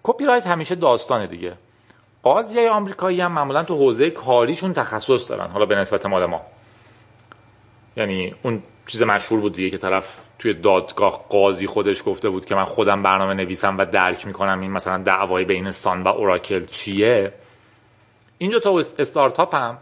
کپی 0.03 0.25
رایت 0.25 0.47
همیشه 0.47 0.75
داستانه 0.75 1.27
دیگه. 1.27 1.53
قاضی 2.23 2.67
آمریکایی 2.67 3.21
هم 3.21 3.33
معمولا 3.33 3.63
تو 3.65 3.77
حوزه 3.77 4.11
کاریشون 4.11 4.73
تخصص 4.73 5.31
دارن. 5.31 5.51
حالا 5.51 5.67
به 5.67 5.77
نسبت 5.77 6.07
مال 6.07 6.27
ما. 6.27 6.41
یعنی 7.97 8.35
اون 8.43 8.63
چیز 8.87 9.03
مشهور 9.03 9.41
بود 9.41 9.53
دیگه 9.53 9.71
که 9.71 9.79
طرف 9.79 10.21
توی 10.39 10.55
دادگاه 10.55 11.27
قاضی 11.29 11.67
خودش 11.67 12.03
گفته 12.07 12.29
بود 12.29 12.45
که 12.45 12.55
من 12.55 12.65
خودم 12.65 13.03
برنامه 13.03 13.35
نویسم 13.35 13.79
و 13.79 13.85
درک 13.85 14.27
می‌کنم 14.27 14.61
این 14.61 14.73
مثلا 14.73 15.03
دعوای 15.03 15.45
بین 15.45 15.73
سان 15.73 16.03
و 16.03 16.09
اوراکل 16.09 16.65
چیه. 16.65 17.33
این 18.39 18.51
دو 18.51 18.61
تا 18.61 18.79
استارتاپ 18.99 19.55
هم 19.55 19.79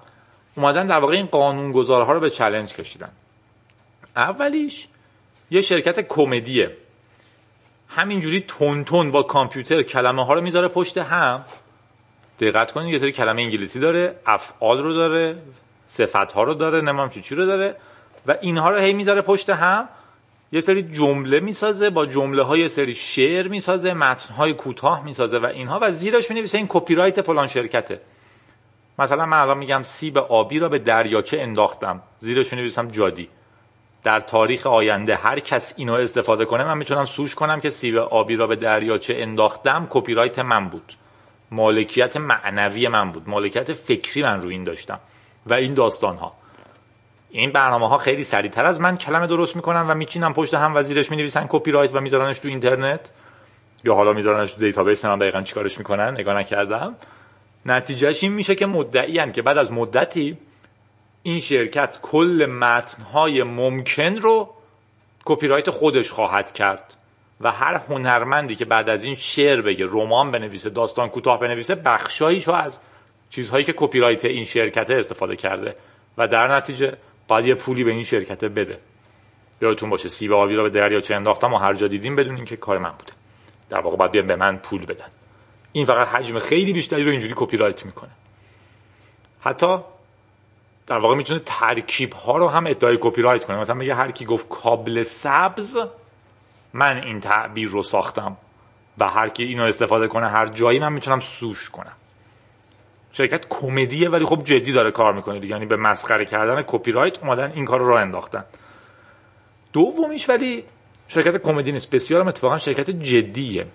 اومدن 0.57 0.87
در 0.87 0.99
واقع 0.99 1.13
این 1.13 1.27
قانونگذارها 1.27 2.13
رو 2.13 2.21
به 2.21 2.31
challenge 2.31 2.73
کشیدن. 2.73 3.11
اولیش 4.17 4.89
یه 5.51 5.61
شرکت 5.61 6.09
کمدیه. 6.09 6.77
همینجوری 7.89 8.41
تند 8.41 8.85
تند 8.85 9.11
با 9.11 9.23
کامپیوتر 9.23 9.83
کلمه 9.83 10.27
ها 10.27 10.35
رو 10.35 10.41
می‌ذاره 10.41 10.69
پشت 10.69 10.99
هم. 10.99 11.45
دقت 12.41 12.73
کنید 12.73 12.93
یه 12.93 12.99
سری 12.99 13.13
کلمه 13.13 13.43
انگلیسی 13.43 13.81
داره 13.81 14.17
افعال 14.27 14.83
رو 14.83 14.95
داره 14.95 15.37
صفت 15.87 16.33
ها 16.33 16.43
رو 16.43 16.55
داره 16.55 16.81
نمی‌دونم 16.81 17.09
چی 17.09 17.23
چی 17.23 17.35
رو 17.35 17.47
داره 17.47 17.77
و 18.27 18.37
اینها 18.41 18.71
رو 18.71 18.77
هی 18.77 18.93
می‌ذاره 18.93 19.23
پشت 19.23 19.51
هم. 19.51 19.89
یه 20.53 20.61
سری 20.61 20.83
جمله 20.83 21.41
می‌سازه 21.41 21.91
با 21.91 22.07
جمله 22.07 22.43
های 22.43 22.69
سری 22.69 22.95
شعر 22.95 23.49
می‌سازه 23.49 23.95
متن 23.95 24.35
های 24.35 24.53
کوتاه 24.53 25.05
می‌سازه 25.05 25.39
و 25.39 25.47
اینها 25.47 25.79
و 25.83 25.91
زیرش 25.91 26.31
می‌نویسه 26.31 26.59
این 26.59 26.67
کپی 26.71 26.95
رایت 26.95 27.23
فلان 27.23 27.47
شرکته. 27.47 28.01
مثلا 28.99 29.27
من 29.27 29.39
الان 29.39 29.59
میگم 29.59 29.83
سیب 29.83 30.19
آبی 30.19 30.59
را 30.59 30.69
به 30.69 30.79
دریاچه 30.79 31.41
انداختم 31.41 32.03
زیرش 32.19 32.53
می‌نویسم 32.53 32.89
جادی. 32.89 33.29
در 34.05 34.21
تاریخ 34.21 34.67
آینده 34.67 35.17
هر 35.17 35.41
کس 35.41 35.75
اینو 35.77 35.93
استفاده 35.93 36.45
کنه 36.45 36.65
من 36.65 36.79
می‌تونم 36.79 37.05
sue 37.05 37.23
ش 37.23 37.35
کنم 37.35 37.61
که 37.61 37.71
سیب 37.71 37.97
آبی 37.97 38.37
را 38.37 38.47
به 38.47 38.57
دریاچه 38.57 39.15
انداختم 39.19 39.87
کپی 39.91 40.15
رایت 40.15 40.39
من 40.39 40.69
بود. 40.69 40.93
مالکیت 41.51 42.17
معنوی 42.17 42.89
من 42.89 43.13
بود 43.13 43.29
مالکیت 43.29 43.73
فکری 43.73 44.23
من 44.23 44.43
رو 44.43 44.49
این 44.49 44.65
داشتم 44.65 45.01
و 45.47 45.55
این 45.55 45.75
داستان 45.75 46.17
ها 46.17 46.33
این 47.31 47.53
برنامه 47.53 47.89
ها 47.89 47.99
خیلی 47.99 48.25
سریعتر 48.25 48.65
از 48.65 48.81
من 48.81 48.97
کلمه 48.97 49.27
درست 49.27 49.57
می‌کنن 49.57 49.87
و 49.87 49.95
میچینن 49.95 50.35
پشت 50.35 50.55
هم 50.55 50.77
و 50.77 50.82
زیرش 50.82 51.11
می‌نویسن 51.11 51.47
کپی 51.49 51.71
رایت 51.71 51.95
و 51.95 52.01
میذارنش 52.01 52.39
تو 52.39 52.49
اینترنت. 52.49 53.11
یا 53.85 53.95
حالا 53.95 54.13
میذارنش 54.13 54.53
تو 54.53 54.61
database 54.61 55.05
من 55.05 55.19
دقیقا 55.19 55.43
چیکارش 55.43 55.79
می‌کنن 55.79 56.11
نگاه 56.11 56.35
نکردم. 56.39 56.95
نتیجهش 57.67 58.23
این 58.23 58.33
میشه 58.33 58.55
که 58.55 58.67
مدعیه 58.67 59.33
که 59.33 59.43
بعد 59.43 59.59
از 59.59 59.73
مدتی 59.73 60.39
این 61.23 61.41
شرکت 61.41 61.99
کل 62.03 62.47
متنهای 62.61 63.43
ممکن 63.43 64.17
رو 64.17 64.49
کپی 65.25 65.47
رایت 65.47 65.71
خودش 65.71 66.11
خواهد 66.11 66.53
کرد 66.53 66.95
و 67.41 67.51
هر 67.51 67.75
هنرمندی 67.75 68.55
که 68.55 68.65
بعد 68.65 68.89
از 68.89 69.05
این 69.05 69.15
شعر 69.15 69.61
بگه 69.61 69.87
رمان 69.89 70.31
بنویسه 70.31 70.71
داستان 70.71 71.09
کوتاه 71.09 71.41
بنویسه 71.41 71.75
بخشاییشو 71.75 72.53
از 72.53 72.81
چیزهایی 73.31 73.65
که 73.65 73.75
کپی 73.77 73.99
رایت 73.99 74.25
این 74.25 74.45
شرکت 74.45 74.91
استفاده 74.91 75.37
کرده 75.37 75.77
و 76.19 76.29
در 76.29 76.57
نتیجه 76.57 76.97
باید 77.29 77.47
یه 77.47 77.55
پولی 77.55 77.85
به 77.85 77.91
این 77.91 78.03
شرکت 78.03 78.45
بده. 78.45 78.79
یادتون 79.63 79.91
باشه 79.91 80.09
سیب 80.09 80.33
آبی 80.33 80.55
را 80.55 80.63
به 80.63 80.71
دریاچه 80.71 81.15
انداختم 81.15 81.53
و 81.53 81.57
هر 81.57 81.75
جا 81.75 81.87
دیدیم 81.87 82.17
بدونین 82.17 82.37
که 82.37 82.57
کار 82.57 82.79
من 82.79 82.91
بوده. 82.91 83.13
در 83.71 83.81
واقع 83.81 83.97
باید 83.97 84.27
به 84.27 84.37
من 84.37 84.57
پول 84.57 84.87
بدن. 84.87 85.09
این 85.77 85.87
فقط 85.87 86.09
حجم 86.09 86.39
خیلی 86.39 86.73
بیشتری 86.73 87.05
رو 87.05 87.11
اینجوری 87.11 87.35
کپی 87.37 87.57
رایت 87.57 87.87
می‌کنه. 87.87 88.11
حتی 89.41 89.77
در 90.87 90.99
واقع 90.99 91.15
می‌تونه 91.15 91.41
ترکیب 91.45 92.13
ها 92.13 92.37
رو 92.37 92.49
هم 92.49 92.67
ادعای 92.67 92.99
کپی 93.01 93.23
رایت 93.23 93.45
کنه. 93.45 93.59
مثلا 93.59 93.75
میگه 93.75 93.95
هر 93.95 94.11
کی 94.11 94.25
گفت 94.25 94.49
کابل 94.49 95.03
سبز 95.03 95.79
من 96.73 96.97
این 96.97 97.21
تعبیر 97.21 97.69
رو 97.69 97.83
ساختم 97.83 98.37
و 98.99 99.09
هر 99.09 99.29
کی 99.29 99.45
اینو 99.45 99.63
استفاده 99.63 100.09
کنه 100.09 100.29
هر 100.29 100.47
جایی 100.47 100.79
من 100.79 100.93
می‌تونم 100.93 101.21
sue 101.21 101.51
ش 101.51 101.71
کنم. 101.71 101.97
شرکت 103.13 103.47
کمدیه 103.49 104.09
ولی 104.09 104.25
خب 104.25 104.43
جدی 104.45 104.73
داره 104.73 104.91
کار 104.91 105.13
می‌کنه 105.13 105.41
دیگه. 105.41 105.55
یعنی 105.55 105.67
به 105.67 105.77
مسخره 105.77 106.25
کردن 106.25 106.65
کپی 106.67 106.93
رایت 106.93 107.19
اومدن 107.19 107.53
این 107.55 107.65
کار 107.65 107.81
رو 107.81 107.89
راه 107.89 108.01
انداختن. 108.01 108.45
دومیش 109.73 110.29
ولی 110.29 110.65
شرکت 111.09 111.43
کمدی 111.43 111.73
نیست. 111.73 111.91
بسیار 111.91 112.29
اتفاقا 112.29 112.59
شرکت 112.59 112.91
جدیه. 112.91 113.67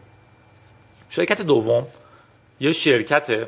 شرکت 1.14 1.42
دوم 1.42 1.88
یه 2.60 2.72
شرکت 2.72 3.48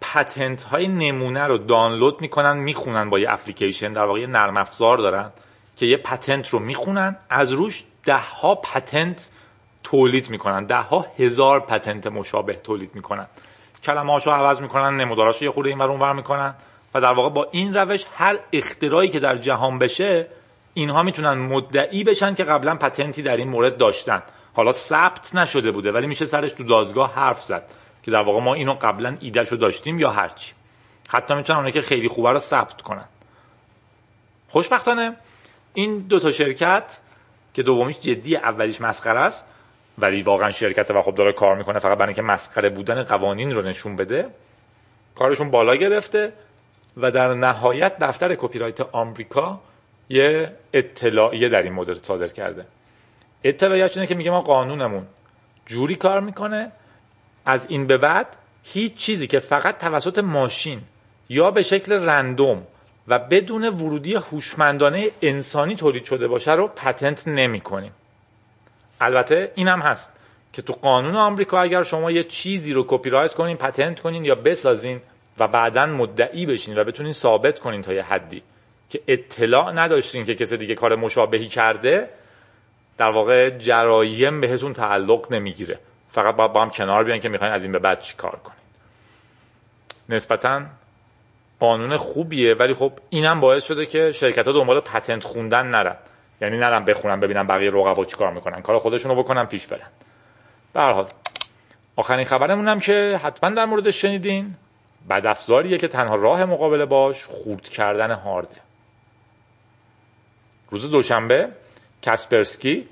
پتنت 0.00 0.62
های 0.62 0.88
نمونه 0.88 1.44
رو 1.44 1.58
دانلود 1.58 2.20
می‌کنن 2.20 2.56
می‌خونن 2.56 3.10
با 3.10 3.18
یه 3.18 3.30
اپلیکیشن. 3.30 3.92
در 3.92 4.02
واقع 4.02 4.20
یه 4.20 4.26
نرم 4.26 4.56
افزار 4.56 4.98
دارن 4.98 5.30
که 5.76 5.86
یه 5.86 5.96
پتنت 5.96 6.48
رو 6.48 6.58
می‌خونن. 6.58 7.16
از 7.30 7.52
روش 7.52 7.84
ده 8.04 8.16
ها 8.16 8.54
پتنت 8.54 9.28
تولید 9.82 10.30
می‌کنن. 10.30 10.64
ده 10.64 10.76
ها 10.76 11.06
هزار 11.18 11.60
پتنت 11.60 12.06
مشابه 12.06 12.54
تولید 12.54 12.94
می‌کنن. 12.94 13.26
کلمه 13.82 14.12
هاشو 14.12 14.30
عوض 14.30 14.60
می‌کنن 14.60 14.96
نموداراشو 14.96 15.44
یه 15.44 15.50
خورده 15.50 15.70
این 15.70 15.78
ور 15.78 15.90
اونور 15.90 16.12
می‌کنن 16.12 16.54
و 16.94 17.00
در 17.00 17.12
واقع 17.12 17.28
با 17.28 17.48
این 17.50 17.74
روش 17.74 18.04
هر 18.14 18.38
اختراعی 18.52 19.08
که 19.08 19.20
در 19.20 19.36
جهان 19.36 19.78
بشه 19.78 20.26
اینها 20.74 21.02
می‌تونن 21.02 21.34
مدعی 21.34 22.04
بشن 22.04 22.34
که 22.34 22.44
قبلا 22.44 22.74
پتنتی 22.74 23.22
در 23.22 23.36
این 23.36 23.48
مورد 23.48 23.76
داشتن. 23.76 24.22
حالا 24.56 24.72
ثبت 24.72 25.34
نشده 25.34 25.70
بوده 25.70 25.92
ولی 25.92 26.06
میشه 26.06 26.26
سرش 26.26 26.52
تو 26.52 26.64
دادگاه 26.64 27.14
حرف 27.14 27.42
زد 27.42 27.62
که 28.02 28.10
در 28.10 28.22
واقع 28.22 28.40
ما 28.40 28.54
اینو 28.54 28.74
قبلا 28.74 29.16
ایدهشو 29.20 29.56
داشتیم 29.56 29.98
یا 29.98 30.10
هرچی. 30.10 30.52
حتی 31.08 31.34
می‌تونن 31.34 31.56
اونایی 31.56 31.72
که 31.72 31.82
خیلی 31.82 32.08
خوبه 32.08 32.30
رو 32.30 32.38
ثبت 32.38 32.82
کنن. 32.82 33.04
خوشبختانه 34.48 35.16
این 35.74 35.98
دو 35.98 36.18
تا 36.18 36.30
شرکت 36.30 36.98
که 37.54 37.62
دومیش 37.62 38.00
جدی 38.00 38.36
اولیش 38.36 38.80
مسخره 38.80 39.20
است 39.20 39.46
ولی 39.98 40.22
واقعا 40.22 40.50
شرکت 40.50 40.90
و 40.90 41.02
خب 41.02 41.14
داره 41.14 41.32
کار 41.32 41.56
می‌کنه 41.56 41.78
فقط 41.78 41.98
برای 41.98 42.08
اینکه 42.08 42.22
مسخره 42.22 42.68
بودن 42.68 43.02
قوانین 43.02 43.54
رو 43.54 43.62
نشون 43.62 43.96
بده 43.96 44.26
کارشون 45.14 45.50
بالا 45.50 45.76
گرفته 45.76 46.32
و 46.96 47.10
در 47.10 47.34
نهایت 47.34 47.98
دفتر 47.98 48.34
کپی 48.34 48.58
رایت 48.58 48.80
آمریکا 48.80 49.60
یه 50.08 50.52
اطلاعیه 50.72 51.48
در 51.48 51.62
این 51.62 51.72
مورد 51.72 52.04
صادر 52.04 52.28
کرده. 52.28 52.66
اطلاعیه‌اش 53.48 53.96
اینه 53.96 54.06
که 54.06 54.14
میگه 54.14 54.30
ما 54.30 54.40
قانونمون 54.40 55.06
جوری 55.66 55.94
کار 55.94 56.20
می‌کنه 56.20 56.72
از 57.46 57.66
این 57.68 57.86
به 57.86 57.98
بعد 57.98 58.36
هیچ 58.62 58.94
چیزی 58.94 59.26
که 59.26 59.38
فقط 59.38 59.78
توسط 59.78 60.18
ماشین 60.18 60.80
یا 61.28 61.50
به 61.50 61.62
شکل 61.62 61.92
رندوم 61.92 62.66
و 63.08 63.18
بدون 63.18 63.68
ورودی 63.68 64.14
هوشمندانه 64.14 65.10
انسانی 65.22 65.76
تولید 65.76 66.04
شده 66.04 66.28
باشه 66.28 66.52
رو 66.52 66.68
پتنت 66.68 67.28
نمی 67.28 67.60
کنیم. 67.60 67.92
البته 69.00 69.52
این 69.54 69.68
هم 69.68 69.80
هست 69.80 70.12
که 70.52 70.62
تو 70.62 70.72
قانون 70.72 71.14
آمریکا 71.14 71.60
اگر 71.60 71.82
شما 71.82 72.10
یه 72.10 72.24
چیزی 72.24 72.72
رو 72.72 72.84
کپی 72.88 73.10
رایت 73.10 73.34
کنین 73.34 73.56
پتنت 73.56 74.00
کنین 74.00 74.24
یا 74.24 74.34
بسازین 74.34 75.00
و 75.38 75.48
بعدا 75.48 75.86
مدعی 75.86 76.46
بشین 76.46 76.78
و 76.78 76.84
بتونین 76.84 77.12
ثابت 77.12 77.58
کنین 77.58 77.82
تا 77.82 77.92
یه 77.92 78.02
حدی 78.02 78.42
که 78.90 79.00
اطلاع 79.08 79.72
نداشتین 79.72 80.24
که 80.24 80.34
کسی 80.34 80.56
دیگه 80.56 80.74
کار 80.74 80.96
مشابهی 80.96 81.48
کرده 81.48 82.08
در 82.98 83.10
واقع 83.10 83.50
جرایم 83.50 84.40
بهتون 84.40 84.72
تعلق 84.72 85.32
نمی‌گیره. 85.32 85.78
فقط 86.08 86.36
باید 86.36 86.52
با 86.52 86.62
هم 86.62 86.70
کنار 86.70 87.04
بیان 87.04 87.20
که 87.20 87.28
می‌خواین 87.28 87.54
از 87.54 87.62
این 87.62 87.72
به 87.72 87.78
بعد 87.78 88.00
چی 88.00 88.16
کار 88.16 88.36
کنین. 88.36 88.58
نسبتا 90.08 90.62
قانون 91.60 91.96
خوبیه 91.96 92.54
ولی 92.54 92.74
خب 92.74 92.92
اینم 93.10 93.40
باعث 93.40 93.64
شده 93.64 93.86
که 93.86 94.12
شرکت 94.12 94.46
ها 94.46 94.52
دنبال 94.52 94.80
پتنت 94.80 95.24
خوندن 95.24 95.66
نرن. 95.66 95.96
یعنی 96.40 96.56
نرن 96.56 96.84
بخونن 96.84 97.20
ببینن 97.20 97.46
بقیه 97.46 97.70
رقبا 97.70 98.04
چیکار 98.04 98.32
می‌کنن. 98.32 98.62
کار 98.62 98.78
خودشون 98.78 99.16
رو 99.16 99.22
بکنن 99.22 99.44
پیش 99.44 99.66
برن. 99.66 99.88
به 100.72 100.80
هر 100.80 100.92
حال 100.92 101.06
آخرین 101.96 102.24
خبرمون 102.24 102.68
هم 102.68 102.80
که 102.80 103.20
حتما 103.22 103.50
در 103.50 103.64
موردش 103.64 104.02
شنیدین. 104.02 104.54
بد 105.10 105.26
افزاریه 105.26 105.78
که 105.78 105.88
تنها 105.88 106.14
راه 106.14 106.44
مقابله 106.44 106.84
باش 106.84 107.24
خورد 107.24 107.68
کردن 107.68 108.10
هارده. 108.14 108.56
روز 110.70 110.90
دوشنبه 110.90 111.48
کاسپرسکی 112.06 112.88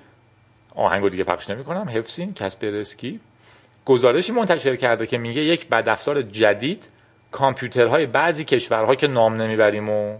آهنگو 0.75 1.09
دیگه 1.09 1.25
پخش 1.25 1.51
نمی‌کنم 1.51 1.89
حفظین 1.89 2.35
کاسپرسکی. 2.35 3.21
گزارشی 3.85 4.33
منتشر 4.33 4.77
کرده 4.77 5.07
که 5.07 5.19
میگه 5.19 5.41
یک 5.41 5.69
بد 5.69 5.89
افزار 5.89 6.23
جدید 6.23 6.89
کامپیوترهای 7.31 8.07
بعضی 8.07 8.45
کشورها 8.45 8.95
که 8.95 9.07
نام 9.07 9.35
نمی‌بریم 9.35 9.89
و 9.89 10.19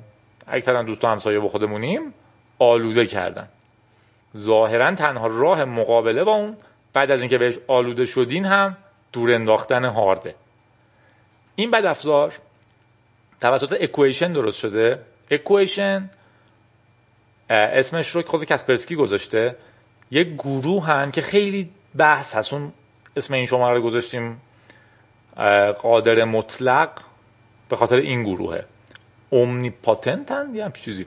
اکثرا 0.49 0.83
دوست 0.83 1.05
و 1.05 1.09
همسایه 1.09 1.41
و 1.41 1.49
خودمونیم 1.49 2.15
آلوده 2.59 3.07
کردن. 3.07 3.49
ظاهرا 4.37 4.95
تنها 4.95 5.27
راه 5.27 5.65
مقابله 5.65 6.25
با 6.25 6.33
اون 6.33 6.57
بعد 6.93 7.11
از 7.11 7.21
اینکه 7.21 7.39
بهش 7.39 7.59
آلوده 7.69 8.05
شدین 8.05 8.45
هم 8.45 8.77
دور 9.13 9.33
انداختن 9.33 9.85
هارده. 9.85 10.35
این 11.57 11.71
بد 11.71 11.85
افزار 11.85 12.33
توسط 13.41 13.77
Equation 13.81 14.33
درست 14.33 14.59
شده. 14.59 14.99
Equation 15.31 16.11
اسمش 17.51 18.09
رو 18.09 18.23
خود 18.23 18.45
کسپرسکی 18.45 18.95
گذاشته 18.95 19.57
یک 20.11 20.29
گروهن 20.29 21.11
که 21.11 21.23
خیلی 21.23 21.71
بحث 21.97 22.35
هست. 22.35 22.53
اون 22.53 22.73
اسم 23.17 23.35
این 23.35 23.47
شما 23.47 23.73
رو 23.73 23.83
گذاشتیم 23.83 24.41
قادر 25.83 26.25
مطلق 26.25 26.91
به 27.69 27.77
خاطر 27.77 27.97
این 27.97 28.23
گروهه. 28.23 28.65
اومنیپاتنت 29.31 30.33
هن 30.33 30.55
یه 30.55 30.73
چیزی. 30.75 31.07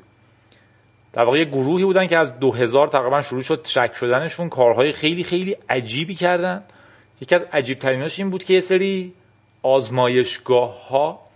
در 1.14 1.24
واقع 1.24 1.38
یه 1.38 1.46
گروهی 1.46 1.86
بودن 1.86 2.08
که 2.08 2.18
از 2.18 2.40
2000 2.40 2.88
تقریبا 2.88 3.22
شروع 3.22 3.42
شد 3.42 3.62
ترک 3.62 3.94
شدنشون. 3.94 4.50
کارهای 4.50 4.92
خیلی 4.92 5.24
خیلی 5.24 5.58
عجیبی 5.70 6.16
کردن. 6.16 6.64
یکی 7.22 7.36
از 7.36 7.42
عجیب 7.54 7.80
تریناش 7.80 8.20
این 8.20 8.30
بود 8.30 8.44
که 8.44 8.54
یه 8.54 8.62
سری 8.62 9.14
آزمایشگاه 9.64 10.88
ها 10.90 11.27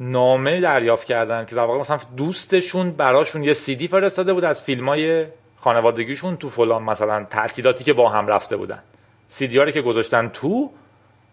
نامه 0.00 0.60
دریافت 0.60 1.06
کردن 1.06 1.44
که 1.44 1.56
در 1.56 1.62
واقع 1.62 1.78
مثلا 1.80 1.98
دوستشون 2.16 2.90
براشون 2.90 3.44
یه 3.44 3.52
سیدی 3.52 3.88
فرستاده 3.88 4.32
بود 4.32 4.44
از 4.44 4.62
فیلم 4.62 4.88
های 4.88 5.26
خانوادگیشون 5.56 6.36
تو 6.36 6.48
فلان 6.48 6.82
مثلا 6.82 7.24
تعطیلاتی 7.24 7.84
که 7.84 7.92
با 7.92 8.08
هم 8.08 8.26
رفته 8.26 8.56
بودن. 8.56 8.82
سیدی 9.28 9.72
که 9.72 9.82
گذاشتن 9.82 10.28
تو 10.28 10.70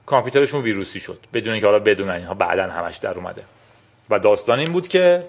کامپیوترشون 0.06 0.62
ویروسی 0.62 1.00
شد 1.00 1.20
بدون 1.34 1.54
اینکه 1.54 1.68
حالا 1.68 1.80
بدونن 1.80 2.12
اینها 2.12 2.34
بعدا 2.34 2.64
همش 2.64 2.98
در 2.98 3.14
اومده. 3.14 3.44
و 4.10 4.20
داستان 4.20 4.60
این 4.60 4.74
بود 4.74 4.88
که 4.88 5.24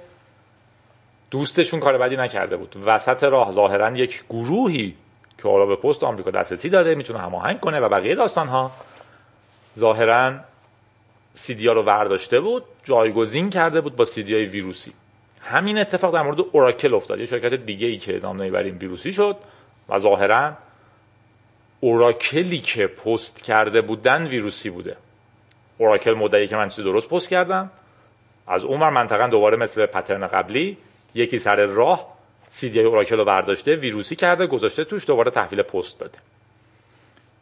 دوستشون 1.30 1.80
کار 1.80 1.98
بدی 1.98 2.16
نکرده 2.16 2.56
بود. 2.56 2.76
وسط 2.86 3.24
راه 3.24 3.52
ظاهرا 3.52 3.96
یک 3.96 4.24
گروهی 4.30 4.94
که 5.38 5.48
حالا 5.48 5.66
به 5.66 5.76
پست 5.76 6.04
آمریکا 6.04 6.30
دسترسی 6.30 6.68
داره 6.68 6.94
می‌تونه 6.94 7.18
هماهنگ 7.18 7.60
کنه 7.60 7.80
و 7.80 7.88
بقیه 7.88 8.14
داستان 8.14 8.48
ها 8.48 8.70
ظاهرا 9.78 10.32
سیدی 11.34 11.66
ها 11.66 11.72
رو 11.72 11.82
ورداشته 11.82 12.40
بود 12.40 12.64
جایگزین 12.84 13.50
کرده 13.50 13.80
بود 13.80 13.96
با 13.96 14.04
سیدی 14.04 14.34
های 14.34 14.44
ویروسی. 14.44 14.92
همین 15.40 15.78
اتفاق 15.78 16.14
در 16.14 16.22
مورد 16.22 16.40
اوراکل 16.40 16.94
افتاد. 16.94 17.20
یه 17.20 17.26
شرکت 17.26 17.54
دیگه 17.54 17.86
ای 17.86 17.98
که 17.98 18.20
نام 18.22 18.42
نمی‌بریم 18.42 18.78
ویروسی 18.80 19.12
شد 19.12 19.36
و 19.88 19.98
ظاهرا 19.98 20.52
اوراکلی 21.80 22.58
که 22.58 22.86
پست 22.86 23.42
کرده 23.42 23.80
بودن 23.80 24.26
ویروسی 24.26 24.70
بوده. 24.70 24.96
اوراکل 25.78 26.14
مدعی 26.14 26.46
که 26.46 26.56
من 26.56 26.68
چیزی 26.68 26.82
درست 26.82 27.08
پست 27.08 27.28
کردم. 27.28 27.70
از 28.46 28.64
اون 28.64 28.80
منطقه 28.80 29.28
دوباره 29.28 29.56
مثل 29.56 29.86
پترن 29.86 30.26
قبلی 30.26 30.78
یکی 31.14 31.38
سر 31.38 31.66
راه 31.66 32.12
سیدی 32.50 32.80
اوراکل 32.80 33.16
رو 33.16 33.24
برداشته 33.24 33.74
ویروسی 33.74 34.16
کرده 34.16 34.46
گذاشته 34.46 34.84
توش 34.84 35.06
دوباره 35.06 35.30
تحویل 35.30 35.62
پست 35.62 36.00
داده. 36.00 36.18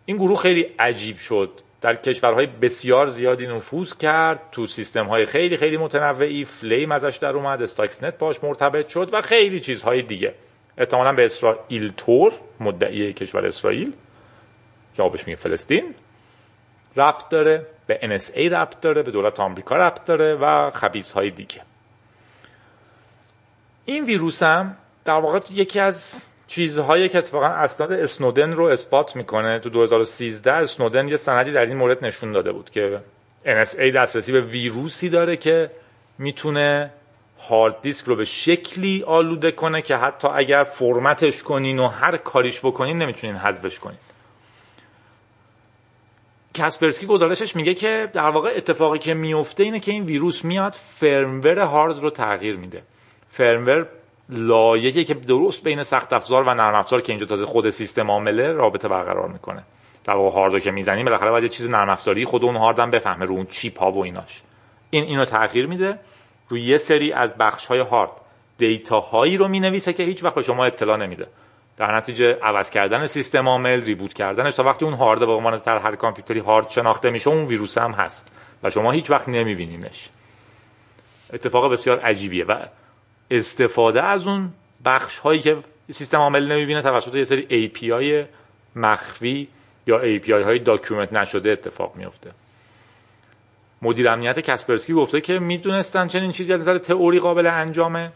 این 0.05 0.17
گروه 0.17 0.39
خیلی 0.39 0.67
عجیب 0.79 1.19
شد. 1.19 1.51
در 1.81 1.95
کشورهای 1.95 2.47
بسیار 2.47 3.07
زیادی 3.07 3.47
نفوذ 3.47 3.97
کرد 3.97 4.41
تو 4.53 4.67
سیستم 4.67 5.07
های 5.07 5.27
خیلی 5.27 5.57
خیلی 5.57 5.77
متنوعی 5.77 6.45
فلیم 6.45 6.93
ازش 6.93 7.17
در 7.17 7.29
اومد 7.29 7.63
استاکسنت 7.63 8.19
باش 8.19 8.45
مرتبط 8.45 8.89
شد 8.89 9.11
و 9.13 9.23
خیلی 9.23 9.61
چیزهای 9.61 10.03
دیگه. 10.03 10.35
احتمالا 10.79 11.13
به 11.13 11.25
اسرائیل 11.25 11.93
تور 11.97 12.33
مدعی 12.61 13.13
کشور 13.13 13.47
اسرائیل 13.47 13.93
که 14.97 15.03
آبش 15.03 15.27
میگه 15.27 15.37
فلسطین 15.37 15.95
ربط 16.97 17.29
داره 17.29 17.67
به 17.87 17.99
NSA 18.03 18.39
ربط 18.39 18.81
داره 18.81 19.03
به 19.03 19.11
دولت 19.11 19.41
آمریکا 19.41 19.75
ربط 19.75 20.05
داره 20.05 20.35
و 20.35 20.71
خبیز 20.71 21.13
های 21.13 21.31
دیگه. 21.31 21.61
این 23.85 24.05
ویروس 24.05 24.43
هم 24.43 24.77
در 25.05 25.15
واقع 25.15 25.41
یکی 25.51 25.81
از 25.81 26.30
چیزهایی 26.51 27.09
که 27.09 27.19
اتفاقا 27.19 27.47
اسناد 27.47 27.93
اسنودن 27.93 28.53
رو 28.53 28.65
اثبات 28.65 29.17
می‌کنه. 29.17 29.59
تو 29.59 29.71
2013 29.71 30.53
اسنودن 30.53 31.09
یه 31.09 31.17
سندی 31.17 31.53
در 31.53 31.67
این 31.67 31.77
مورد 31.77 32.05
نشون 32.05 32.33
داده 32.33 32.53
بود 32.53 32.71
که 32.71 33.01
NSA 33.45 33.95
دسترسی 33.97 34.33
به 34.33 34.41
ویروسی 34.41 35.09
داره 35.09 35.37
که 35.37 35.71
می‌تونه 36.19 36.91
هارد 37.49 37.83
دیسک 37.83 38.07
رو 38.07 38.17
به 38.17 38.25
شکلی 38.25 39.05
آلوده 39.07 39.51
کنه 39.51 39.83
که 39.83 39.97
حتی 39.97 40.29
اگر 40.35 40.65
فرمتش 40.65 41.43
کنین 41.43 41.79
و 41.79 41.89
هر 41.89 42.17
کاریش 42.17 42.61
بکنین 42.61 42.99
نمی‌تونین 42.99 43.37
حذفش 43.37 43.79
کنین. 43.79 43.99
کسپرسکی 46.55 47.07
گزارشش 47.07 47.57
میگه 47.57 47.75
که 47.75 48.09
در 48.13 48.29
واقع 48.31 48.53
اتفاقی 48.57 48.99
که 48.99 49.15
میفته 49.15 49.63
اینه 49.63 49.81
که 49.81 49.93
این 49.93 50.05
ویروس 50.05 50.45
میاد 50.45 50.73
فرمور 50.73 51.59
هارد 51.59 51.99
رو 51.99 52.11
تغییر 52.11 52.57
میده. 52.57 52.83
فرمور 53.29 53.87
لایحه‌ای 54.31 55.05
که 55.05 55.15
درست 55.15 55.65
بین 55.65 55.83
سخت 55.83 56.13
افزار 56.13 56.43
و 56.43 56.55
نرم 56.55 56.75
افزار 56.75 57.01
که 57.01 57.13
اینجا 57.13 57.27
تازه 57.27 57.47
خود 57.47 57.71
سیستم 57.71 58.11
عامله 58.11 58.53
رابطه 58.53 58.89
برقرار 58.89 59.29
می‌کنه. 59.29 59.63
در 60.05 60.15
واقع 60.15 60.35
هاردو 60.35 60.59
که 60.59 60.71
می‌زنیم 60.71 61.05
بالاخره 61.05 61.31
باید 61.31 61.45
یه 61.45 61.49
چیز 61.49 61.69
نرم 61.69 61.91
افزاری 61.91 62.25
خود 62.25 62.45
اون 62.45 62.57
هاردم 62.57 62.91
بفهمه 62.91 63.25
رو 63.25 63.35
اون 63.35 63.47
چیپ 63.47 63.79
ها 63.81 63.93
و 63.93 64.05
ایناش. 64.05 64.43
این 64.91 65.05
اینو 65.05 65.25
تغییر 65.25 65.67
میده 65.67 65.99
روی 66.49 66.63
یه 66.63 66.79
سری 66.79 67.13
از 67.13 67.35
بخش 67.39 67.67
های 67.67 67.81
هارد. 67.81 68.11
دیتا 68.59 69.01
هایی 69.01 69.37
رو 69.37 69.49
می‌نویسه 69.49 69.93
که 69.93 70.03
هیچ 70.03 70.25
وقت 70.25 70.35
به 70.35 70.43
شما 70.43 70.65
اطلاع 70.65 70.97
نمیده. 70.97 71.27
در 71.77 71.97
نتیجه 71.97 72.39
عوض 72.43 72.71
کردن 72.71 73.07
سیستم 73.07 73.49
عامل 73.49 73.85
reboot 73.85 74.13
کردنش 74.13 74.55
تا 74.55 74.63
وقتی 74.63 74.85
اون 74.85 74.95
هارد 74.95 75.21
به 75.21 75.33
عنوان 75.33 75.59
در 75.59 75.79
هر 75.79 75.97
کامپیوتری 75.97 76.41
هارد 76.41 76.71
شناخته 76.71 77.11
میشه 77.11 77.31
اون 77.31 77.45
ویروس 77.45 77.79
هم 77.79 77.93
هست. 77.93 78.33
و 78.63 78.71
شما 78.71 78.91
هیچ 78.91 79.11
وقت 79.11 79.29
نمیبینینش. 79.29 80.11
اتفاق 81.33 81.73
بسیار 81.73 82.01
عجیبیه. 82.01 82.45
و 82.45 82.67
استفاده 83.31 84.03
از 84.03 84.27
اون 84.27 84.53
بخش 84.85 85.19
هایی 85.19 85.41
که 85.41 85.57
سیستم 85.91 86.19
عامل 86.19 86.53
نمی‌بینه 86.53 86.83
توسط 86.83 87.15
یه 87.15 87.25
سری 87.25 87.71
API 87.71 88.27
مخفی 88.77 89.49
یا 89.87 90.19
API 90.19 90.31
های 90.31 90.59
document 90.59 91.13
نشده 91.13 91.51
اتفاق 91.51 91.97
میفته 91.97 92.31
مدیر 93.83 94.09
امنیت 94.09 94.41
کسپرسکی 94.41 94.93
گفته 94.93 95.21
که 95.21 95.39
می‌دونستن 95.39 96.09
چنین 96.09 96.33
چیزی 96.33 96.53
از 96.53 96.61
نظر 96.61 96.79
تئوری 96.79 97.19
قابل 97.19 97.47
انجامه 97.47 98.13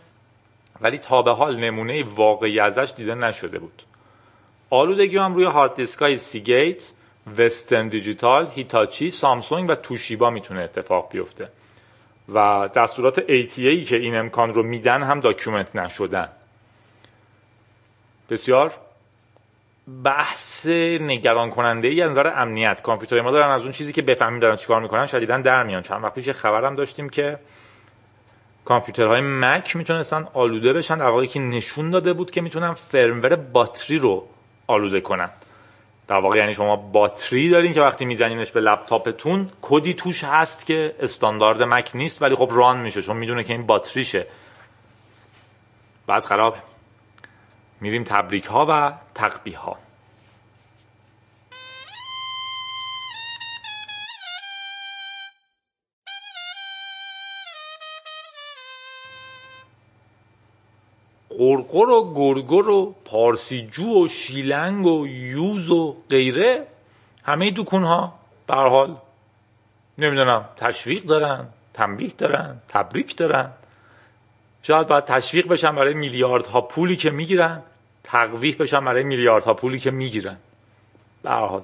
ولی 0.81 0.99
تا 0.99 1.23
به 1.23 1.33
حال 1.33 1.57
نمونه 1.57 2.05
واقعی 2.05 2.61
ازش 2.61 2.93
دیده 2.97 3.15
نشده 3.15 3.59
بود. 3.59 3.83
آلودگی 4.71 5.17
هم 5.17 5.35
روی 5.35 5.45
هارد 5.45 5.75
دیسک 5.75 6.03
های 6.03 6.17
سیگیت 6.17 6.93
وسترن 7.39 7.89
دیجیتال 7.89 8.49
هیتاچی 8.55 9.11
سامسونگ 9.11 9.71
و 9.71 9.75
توشیبا 9.75 10.31
می‌تونه 10.31 10.61
اتفاق 10.61 11.09
بیفته. 11.12 11.49
و 12.29 12.68
دستورات 12.75 13.20
ATA 13.20 13.85
که 13.89 13.97
این 13.97 14.16
امکان 14.16 14.55
رو 14.55 14.62
میدن 14.62 15.03
هم 15.03 15.20
document 15.20 15.76
نشدن. 15.77 16.29
بسیار 18.31 18.75
بحث 20.05 20.66
نگران 21.01 21.51
کننده 21.51 21.89
ای 21.89 22.05
نظر 22.05 22.33
امنیت. 22.37 22.83
کامپیوتر 22.83 23.20
ما 23.20 23.31
دارن 23.31 23.51
از 23.51 23.62
اون 23.62 23.72
چیزی 23.72 23.93
که 23.93 24.03
بفهمیم 24.03 24.41
دارن 24.41 24.57
چیکار 24.57 24.81
می‌کنن 24.81 25.07
شدیدن 25.07 25.43
در 25.43 25.62
میان. 25.62 25.83
چند 25.83 26.05
وقت 26.05 26.14
پیش 26.14 26.29
خبرم 26.29 26.75
داشتیم 26.75 27.09
که 27.09 27.39
کامپیوترهای 28.64 29.20
مک 29.20 29.77
می‌تونستن 29.77 30.29
آلوده 30.33 30.72
بشن 30.72 30.99
در 30.99 31.09
واقع 31.09 31.27
که 31.27 31.41
نشون 31.41 31.91
داده 31.91 32.12
بود 32.12 32.31
که 32.31 32.41
می‌تونن 32.41 32.75
فرمور 32.75 33.37
باتری 33.37 33.99
رو 33.99 34.29
آلوده 34.66 35.01
کنن. 35.01 35.31
در 36.09 36.16
واقع 36.16 36.38
یعنی 36.38 36.55
شما 36.55 36.76
باتری 36.76 37.50
دارین 37.50 37.72
که 37.72 37.80
وقتی 37.80 38.05
میزنینش 38.05 38.50
به 38.50 38.61
لپتاپتون 38.61 39.50
کدی 39.62 39.94
توش 39.94 40.24
هست 40.24 40.66
که 40.66 40.94
استاندارد 41.00 41.62
مک 41.62 41.90
نیست 41.94 42.22
ولی 42.22 42.34
خب 42.34 42.48
ران 42.52 42.80
میشه 42.80 43.02
چون 43.02 43.16
می‌دونه 43.16 43.44
که 43.44 43.52
این 43.52 43.66
باتریشه. 43.66 44.26
بعض 46.07 46.26
خرابه. 46.26 46.59
میریم 47.80 48.05
تبریک 48.05 48.44
ها 48.44 48.66
و 48.68 48.92
تقبیه 49.14 49.59
ها 49.59 49.84
قرقر 61.39 61.89
و 61.89 62.14
گرگر 62.14 62.68
و 62.68 62.95
پارسیجو 63.05 64.05
و 64.05 64.09
شیلنگ 64.09 64.87
و 64.87 65.07
یوز 65.07 65.70
و 65.70 65.97
غیره 66.11 66.66
همه 67.24 67.51
دکون 67.51 67.82
ها 67.82 68.12
به 68.47 68.55
حال 68.55 68.97
نمی‌دونم 69.99 70.49
تشویق 70.57 71.03
دارن 71.03 71.47
تنبیه 71.74 72.12
دارن 72.18 72.57
تبریک 72.68 73.16
دارن. 73.16 73.51
شاید 74.62 74.87
باید 74.87 75.05
تشویق 75.05 75.49
بشن 75.49 75.76
برای 75.76 75.95
میلیاردها 75.95 76.61
پولی 76.61 76.97
که 76.97 77.11
می‌گیرن 77.11 77.62
تقویح 78.05 78.57
بشن 78.61 78.85
برای 78.85 79.03
میلیاردها 79.03 79.55
پولی 79.55 79.78
که 79.78 79.91
می‌گیرن. 79.91 80.37
به 81.22 81.30
حال. 81.30 81.62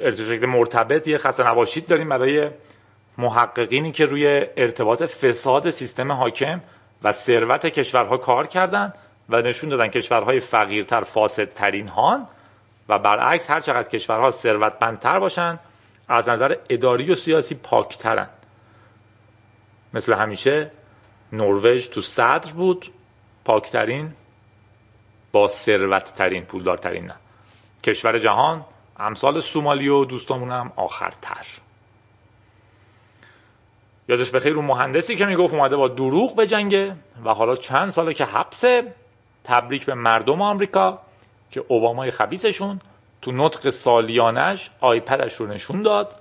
ارتباط 0.00 0.44
مرتبط 0.44 1.08
یه 1.08 1.18
خسته 1.18 1.46
نباشید 1.48 1.86
داریم 1.86 2.08
برای 2.08 2.50
محققینی 3.18 3.92
که 3.92 4.04
روی 4.04 4.46
ارتباط 4.56 5.02
فساد 5.02 5.70
سیستم 5.70 6.12
حاکم 6.12 6.60
و 7.02 7.12
ثروت 7.12 7.66
کشورها 7.66 8.16
کار 8.16 8.46
کردند 8.46 8.94
و 9.28 9.42
نشون 9.42 9.70
دادن 9.70 9.88
کشورهای 9.88 10.40
فقیرتر 10.40 11.04
فاسدترین 11.04 11.88
هان 11.88 12.26
و 12.88 12.98
برعکس 12.98 13.50
هر 13.50 13.60
چقدر 13.60 13.88
کشورها 13.88 14.30
ثروتمندتر 14.30 15.18
باشن 15.18 15.58
از 16.08 16.28
نظر 16.28 16.56
اداری 16.70 17.12
و 17.12 17.14
سیاسی 17.14 17.54
پاکترن. 17.54 18.28
مثل 19.94 20.14
همیشه 20.14 20.70
نروژ 21.32 21.88
تو 21.88 22.00
صدر 22.00 22.52
بود 22.52 22.92
پاکترین 23.44 24.12
با 25.32 25.48
ثروتترین 25.48 26.44
پولدارترین 26.44 27.06
نه 27.06 27.14
کشور 27.82 28.18
جهان 28.18 28.64
امثال 28.96 29.40
سومالی 29.40 29.88
و 29.88 30.04
دوستامونم 30.04 30.72
آخرتر. 30.76 31.46
یادش 34.10 34.30
بخیر 34.30 34.56
اون 34.56 34.64
مهندسی 34.64 35.16
که 35.16 35.26
می‌گفت 35.26 35.54
اومده 35.54 35.76
با 35.76 35.88
دروغ 35.88 36.36
به 36.36 36.46
جنگه 36.46 36.96
و 37.24 37.34
حالا 37.34 37.56
چند 37.56 37.88
ساله 37.88 38.14
که 38.14 38.24
حبسه 38.24 38.94
تبریک 39.44 39.86
به 39.86 39.94
مردم 39.94 40.42
آمریکا 40.42 40.98
که 41.50 41.64
اوبامای 41.68 42.10
خبیسشون 42.10 42.80
تو 43.22 43.32
نطق 43.32 43.68
سالیانش 43.68 44.70
آیپدش 44.80 45.34
رو 45.34 45.46
نشون 45.46 45.82
داد 45.82 46.16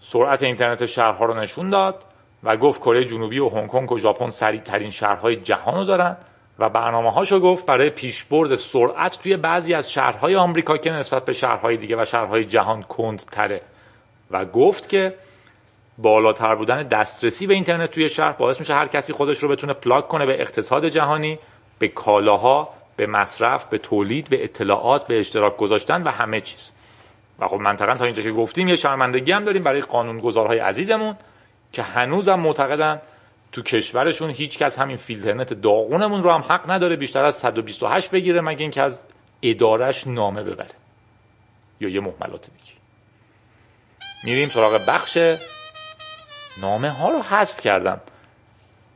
سرعت 0.00 0.42
اینترنت 0.42 0.86
شهرها 0.86 1.24
رو 1.24 1.40
نشون 1.40 1.68
داد 1.68 2.04
و 2.42 2.56
گفت 2.56 2.80
کره 2.80 3.04
جنوبی 3.04 3.38
و 3.38 3.48
هنگ 3.48 3.68
کنگ 3.68 3.92
و 3.92 3.98
ژاپن 3.98 4.30
سریع 4.30 4.60
ترین 4.60 4.90
شهرهای 4.90 5.36
جهان 5.36 5.74
رو 5.74 5.84
دارن 5.84 6.16
و 6.58 6.68
برنامه 6.68 7.10
هاشو 7.10 7.40
گفت 7.40 7.66
برای 7.66 7.90
پیشبرد 7.90 8.54
سرعت 8.54 9.18
توی 9.22 9.36
بعضی 9.36 9.74
از 9.74 9.92
شهرهای 9.92 10.36
آمریکا 10.36 10.76
که 10.76 10.90
نسبت 10.90 11.24
به 11.24 11.32
شهرهای 11.32 11.76
دیگه 11.76 12.02
و 12.02 12.04
شهرهای 12.04 12.44
جهان 12.44 12.82
کندتره. 12.82 13.60
و 14.30 14.44
گفت 14.44 14.88
که 14.88 15.14
بالاتر 15.98 16.54
بودن 16.54 16.82
دسترسی 16.82 17.46
به 17.46 17.54
اینترنت 17.54 17.90
توی 17.90 18.08
شهر 18.08 18.32
باعث 18.32 18.60
میشه 18.60 18.74
هر 18.74 18.86
کسی 18.86 19.12
خودش 19.12 19.38
رو 19.38 19.48
بتونه 19.48 19.72
پلاک 19.72 20.08
کنه 20.08 20.26
به 20.26 20.40
اقتصاد 20.40 20.88
جهانی 20.88 21.38
به 21.78 21.88
کالاها 21.88 22.68
به 22.96 23.06
مصرف 23.06 23.64
به 23.64 23.78
تولید 23.78 24.30
به 24.30 24.44
اطلاعات 24.44 25.06
به 25.06 25.20
اشتراک 25.20 25.56
گذاشتن 25.56 26.02
و 26.02 26.10
همه 26.10 26.40
چیز. 26.40 26.72
و 27.38 27.48
خب 27.48 27.56
منطقا 27.56 27.94
تا 27.94 28.04
اینجا 28.04 28.22
که 28.22 28.32
گفتیم 28.32 28.68
یه 28.68 28.76
شرمندگی 28.76 29.32
هم 29.32 29.44
داریم 29.44 29.62
برای 29.62 29.80
قانونگذارهای 29.80 30.58
عزیزمون 30.58 31.16
که 31.72 31.82
هنوزم 31.82 32.40
معتقدن 32.40 33.00
تو 33.52 33.62
کشورشون 33.62 34.30
هیچ 34.30 34.58
کس 34.58 34.78
همین 34.78 34.96
فیلترنت 34.96 35.54
داغونمون 35.54 36.22
رو 36.22 36.30
هم 36.30 36.40
حق 36.40 36.70
نداره 36.70 36.96
بیشتر 36.96 37.24
از 37.24 37.36
128 37.36 38.10
بگیره 38.10 38.40
مگه 38.40 38.60
اینکه 38.60 38.82
از 38.82 39.00
ادارش 39.42 40.06
نامه 40.06 40.42
ببره 40.42 40.74
یا 41.80 41.88
یه 41.88 42.00
محملات 42.00 42.50
دیگه. 42.50 42.72
میریم 44.24 44.48
سراغ 44.48 44.80
بخش 44.88 45.18
نامه 46.60 46.90
ها 46.90 47.10
رو 47.10 47.22
حذف 47.22 47.60
کردم. 47.60 48.00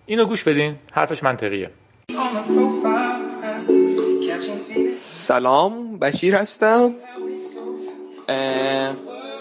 اینو 0.07 0.25
گوش 0.25 0.43
بدین 0.43 0.77
حرفش 0.93 1.23
منطقیه. 1.23 1.71
سلام 4.99 5.99
بشیر 5.99 6.35
هستم. 6.35 6.91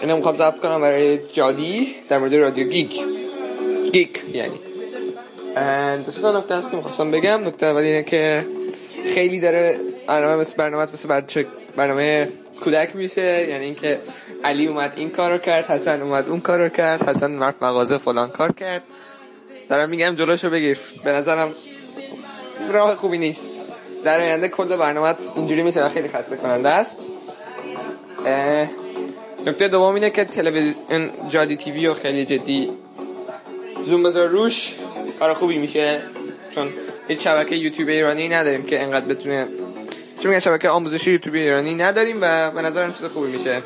اینو 0.00 0.16
می‌خوام 0.16 0.36
ضبط 0.36 0.58
کنم 0.60 0.80
برای 0.80 1.18
جادی 1.32 1.94
در 2.08 2.18
مورد 2.18 2.34
رادیو 2.34 2.68
گیک 2.68 3.00
گیک 3.92 4.24
یعنی. 4.32 4.60
دو 6.06 6.12
تا 6.12 6.38
نکته 6.38 6.54
هست 6.54 6.70
که 6.70 6.76
می‌خواستم 6.76 7.10
بگم. 7.10 7.46
نکته 7.46 7.66
اول 7.66 7.80
اینه 7.80 8.02
که 8.02 8.46
خیلی 9.14 9.40
داره 9.40 9.80
برنامه 10.06 10.36
مثل 10.36 10.56
برنامه 10.56 10.82
مثل 10.82 11.44
برنامه 11.76 12.28
کودک 12.60 12.96
میشه 12.96 13.46
یعنی 13.48 13.64
اینکه 13.64 14.00
علی 14.44 14.66
اومد 14.66 14.92
این 14.96 15.10
کارو 15.10 15.38
کرد 15.38 15.64
حسن 15.64 16.02
اومد 16.02 16.28
اون 16.28 16.40
کارو 16.40 16.68
کرد 16.68 17.08
حسن 17.08 17.30
مرد 17.30 17.54
مغازه 17.62 17.98
فلان 17.98 18.30
کار 18.30 18.52
کرد. 18.52 18.82
دارم 19.68 19.88
میگم 19.88 20.14
جلوشو 20.14 20.50
بگیر. 20.50 20.78
به 21.04 21.12
نظرم 21.12 21.54
راه 22.72 22.94
خوبی 22.94 23.18
نیست. 23.18 23.46
در 24.04 24.20
آینده 24.20 24.48
کل 24.48 24.76
برنامه 24.76 25.14
اینجوری 25.34 25.62
میشه 25.62 25.88
خیلی 25.88 26.08
خسته 26.08 26.36
کننده 26.36 26.68
است 26.68 26.98
نکته 29.46 29.68
دوم 29.68 29.94
اینه 29.94 30.10
که 30.10 30.24
تلویزیون 30.24 31.10
جادی 31.28 31.56
تیوی 31.56 31.86
و 31.86 31.94
خیلی 31.94 32.24
جدی 32.24 32.70
زوم 33.84 34.02
بذار 34.02 34.28
روش. 34.28 34.74
کار 35.18 35.34
خوبی 35.34 35.58
میشه 35.58 36.00
چون 36.50 36.68
هیچ 37.08 37.24
شبکه 37.24 37.56
یوتیوب 37.56 37.88
ایرانی 37.88 38.28
نداریم 38.28 38.62
که 38.62 38.82
انقدر 38.82 39.06
بتونه 39.06 39.48
چون 40.20 40.28
میگن 40.28 40.40
شبکه 40.40 40.68
آموزشی 40.68 41.12
یوتیوب 41.12 41.36
ایرانی 41.36 41.74
نداریم 41.74 42.18
و 42.20 42.50
به 42.50 42.62
نظرم 42.62 42.92
چیز 42.92 43.04
خوبی 43.04 43.32
میشه. 43.32 43.62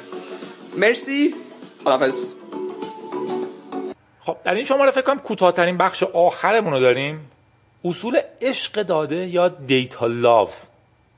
مرسی. 0.77 1.35
خدافظ 1.85 2.33
خب 4.21 4.37
در 4.45 4.55
این 4.55 4.65
شماره 4.65 4.91
فکر 4.91 5.03
کنم 5.03 5.19
کوتاهترین 5.19 5.77
بخش 5.77 6.03
آخرمون 6.03 6.73
رو 6.73 6.81
داریم. 6.81 7.31
اصول 7.85 8.21
عشق 8.43 8.83
داده 8.83 9.17
یا 9.17 9.49
دیتا 9.49 10.07
لاو؟ 10.07 10.49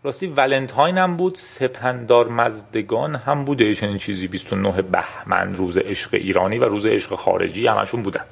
راستی 0.03 0.27
ولنتاین 0.27 0.99
هم 0.99 1.17
بود 1.17 1.35
سپندار 1.35 2.29
مزدگان 2.29 3.15
هم 3.15 3.45
بوده 3.45 3.75
چنین 3.75 3.99
چیزی. 3.99 4.29
29 4.29 4.83
بهمن 4.83 5.55
روز 5.55 5.77
عشق 5.77 6.15
ایرانی 6.15 6.59
و 6.59 6.65
روز 6.65 6.87
عشق 6.87 7.15
خارجی 7.15 7.67
همشون 7.67 8.03
بودن. 8.03 8.25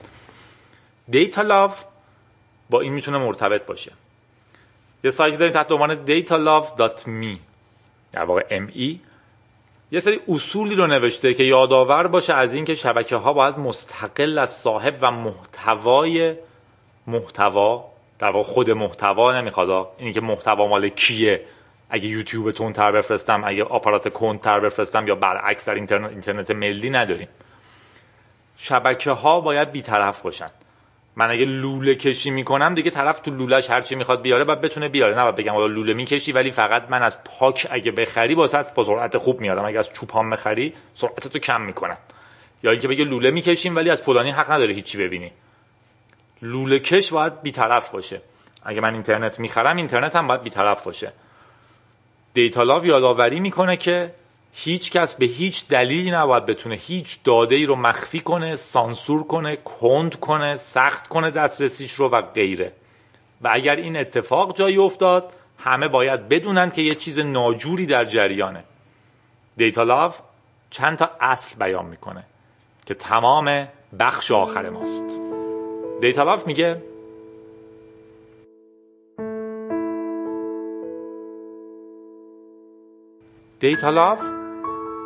دیتا 1.08 1.42
لاو 1.42 1.70
با 2.70 2.80
این 2.80 2.92
می‌تونه 2.92 3.18
مرتبط 3.18 3.66
باشه. 3.66 3.92
یه 5.04 5.10
سایت 5.10 5.38
داریم 5.38 5.54
تحت 5.54 5.72
عنوان 5.72 6.06
datalove.me 6.06 7.38
در 8.12 8.24
واقع 8.24 8.66
ME 8.66 8.96
یه 9.90 10.00
سری 10.00 10.20
اصولی 10.28 10.74
رو 10.74 10.86
نوشته 10.86 11.34
که 11.34 11.42
یادآور 11.42 12.06
باشه 12.06 12.34
از 12.34 12.54
اینکه 12.54 12.74
شبکه 12.74 13.16
ها 13.16 13.32
باید 13.32 13.58
مستقل 13.58 14.38
از 14.38 14.52
صاحب 14.52 14.98
و 15.02 15.10
محتوای 15.10 16.34
محتوا 17.06 17.84
در 18.18 18.30
واقع 18.30 18.42
خود 18.42 18.70
محتوا 18.70 19.40
نمی‌خواد 19.40 19.88
اینی 19.98 20.12
که 20.12 20.20
محتوا 20.20 20.66
مال 20.66 20.88
کیه؟ 20.88 21.44
اگه 21.90 22.08
یوتیوب 22.08 22.50
تون 22.50 22.72
تر 22.72 22.92
بفرستم 22.92 23.42
اگه 23.44 23.64
آپارات 23.64 24.12
کند 24.12 24.40
تر 24.40 24.60
بفرستم 24.60 25.08
یا 25.08 25.14
برعکس 25.14 25.68
در 25.68 25.74
اینترنت, 25.74 26.10
اینترنت 26.10 26.50
ملی 26.50 26.90
نداریم. 26.90 27.28
شبکه 28.56 29.10
ها 29.10 29.40
باید 29.40 29.72
بیطرف 29.72 30.20
باشن. 30.20 30.50
من 31.16 31.30
اگه 31.30 31.44
لوله 31.44 31.94
کشی 31.94 32.30
می‌کنم 32.30 32.74
دیگه 32.74 32.90
طرف 32.90 33.20
تو 33.20 33.30
لولهش 33.30 33.70
هرچی 33.70 33.94
می‌خواد 33.94 34.22
بیاره 34.22 34.44
باید 34.44 34.60
بتونه 34.60 34.88
بیاره. 34.88 35.14
نه 35.14 35.32
بگم 35.32 35.52
حالا 35.52 35.66
لوله 35.66 35.94
می‌کشی 35.94 36.32
ولی 36.32 36.50
فقط 36.50 36.90
من 36.90 37.02
از 37.02 37.24
پاک 37.24 37.66
اگه 37.70 37.92
بخری 37.92 38.34
با 38.34 38.48
با 38.74 38.84
سرعت 38.84 39.18
خوب 39.18 39.40
میارم 39.40 39.64
اگه 39.64 39.78
از 39.78 39.92
چوپان 39.92 40.30
بخری 40.30 40.74
سرعت 40.94 41.28
تو 41.28 41.38
کم 41.38 41.60
می‌کنم. 41.60 41.98
یا 42.62 42.70
اینکه 42.70 42.88
بگه 42.88 43.04
لوله 43.04 43.30
می‌کشیم 43.30 43.76
ولی 43.76 43.90
از 43.90 44.02
فلانی 44.02 44.30
حق 44.30 44.50
نداره 44.50 44.74
هیچی 44.74 44.98
ببینی. 44.98 45.32
لوله 46.42 46.78
کش 46.78 47.12
باید 47.12 47.42
بیطرف 47.42 47.90
باشه. 47.90 48.20
اگه 48.62 48.80
من 48.80 48.94
اینترنت 48.94 49.40
می‌خرم 49.40 49.76
اینترنت 49.76 50.16
هم 50.16 50.26
باید 50.26 50.42
بیطرف 50.42 50.84
باشه. 50.84 51.12
دیتا 52.34 52.80
یادآوری 52.84 53.40
می‌کنه 53.40 53.76
که 53.76 54.14
هیچ 54.56 54.90
کس 54.90 55.14
به 55.14 55.26
هیچ 55.26 55.68
دلیلی 55.68 56.10
نباید 56.10 56.46
بتونه 56.46 56.74
هیچ 56.74 57.18
داده 57.24 57.54
ای 57.54 57.66
رو 57.66 57.76
مخفی 57.76 58.20
کنه 58.20 58.56
سانسور 58.56 59.22
کنه 59.22 59.56
کند 59.56 60.20
کنه 60.20 60.56
سخت 60.56 61.08
کنه 61.08 61.30
دسترسیش 61.30 61.92
رو 61.92 62.08
و 62.08 62.22
غیره. 62.22 62.72
و 63.42 63.48
اگر 63.52 63.76
این 63.76 63.96
اتفاق 63.96 64.56
جایی 64.56 64.78
افتاد 64.78 65.32
همه 65.58 65.88
باید 65.88 66.28
بدونن 66.28 66.70
که 66.70 66.82
یه 66.82 66.94
چیز 66.94 67.18
ناجوری 67.18 67.86
در 67.86 68.04
جریانه. 68.04 68.64
دیتا 69.56 69.82
لاو 69.82 70.12
چند 70.70 70.98
تا 70.98 71.10
اصل 71.20 71.58
بیان 71.58 71.86
می‌کنه 71.86 72.24
که 72.86 72.94
تمام 72.94 73.68
بخش 74.00 74.30
آخر 74.30 74.68
ماست. 74.68 75.18
دیتا 76.00 76.22
لاو 76.22 76.40
میگه 76.46 76.82
دیتا 83.60 83.90
لاو 83.90 84.43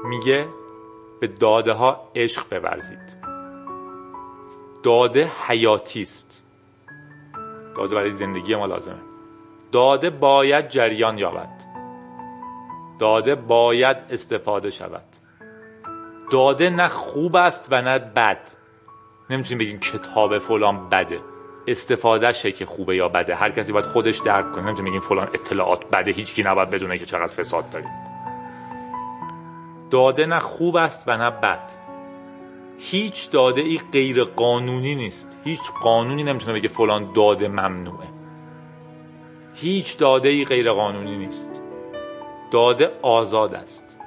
میگه 0.04 0.48
به 1.20 1.26
داده 1.26 1.72
ها 1.72 2.10
عشق 2.14 2.60
بورزید. 2.60 3.16
داده 4.82 5.30
حیاتی 5.46 6.02
است. 6.02 6.42
داده 7.76 7.94
برای 7.94 8.12
زندگی 8.12 8.54
ما 8.54 8.66
لازمه. 8.66 9.00
داده 9.72 10.10
باید 10.10 10.68
جریان 10.68 11.18
یابد. 11.18 11.64
داده 12.98 13.34
باید 13.34 13.96
استفاده 14.10 14.70
شود. 14.70 15.04
داده 16.30 16.70
نه 16.70 16.88
خوب 16.88 17.36
است 17.36 17.68
و 17.70 17.82
نه 17.82 17.98
بد. 17.98 18.50
نمی‌تونیم 19.30 19.58
بگیم 19.58 19.80
کتاب 19.80 20.38
فلان 20.38 20.88
بده. 20.88 21.20
استفادهشه 21.66 22.52
که 22.52 22.66
خوبه 22.66 22.96
یا 22.96 23.08
بده. 23.08 23.34
هر 23.34 23.50
کسی 23.50 23.72
باید 23.72 23.84
خودش 23.84 24.18
درک 24.18 24.52
کنه. 24.52 24.64
نمی‌تونیم 24.64 24.92
بگیم 24.92 25.00
فلان 25.00 25.28
اطلاعات 25.34 25.90
بده. 25.90 26.10
هیچکی 26.10 26.42
نباید 26.42 26.70
بدونه 26.70 26.98
که 26.98 27.06
چقدر 27.06 27.26
فساد 27.26 27.70
داریم. 27.70 28.07
داده 29.90 30.26
نه 30.26 30.38
خوب 30.38 30.76
است 30.76 31.08
و 31.08 31.16
نه 31.16 31.30
بد. 31.30 31.72
هیچ 32.78 33.30
داده 33.30 33.60
ای 33.60 33.80
غیر 33.92 34.24
قانونی 34.24 34.94
نیست. 34.94 35.36
هیچ 35.44 35.60
قانونی 35.82 36.22
نمی‌تونه 36.22 36.52
بگه 36.52 36.68
فلان 36.68 37.12
داده 37.12 37.48
ممنوعه. 37.48 38.08
هیچ 39.54 39.98
داده 39.98 40.28
ای 40.28 40.44
غیر 40.44 40.72
قانونی 40.72 41.16
نیست. 41.16 41.62
داده 42.50 42.90
آزاد 43.02 43.54
است. 43.54 44.00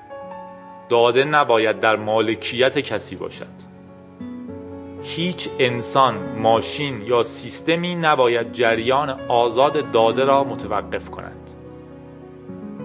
داده 0.89 1.23
نباید 1.23 1.79
در 1.79 1.95
مالکیت 1.95 2.79
کسی 2.79 3.15
باشد. 3.15 3.71
هیچ 5.03 5.49
انسان، 5.59 6.39
ماشین 6.39 7.01
یا 7.01 7.23
سیستمی 7.23 7.95
نباید 7.95 8.53
جریان 8.53 9.09
آزاد 9.27 9.91
داده 9.91 10.25
را 10.25 10.43
متوقف 10.43 11.09
کند. 11.09 11.49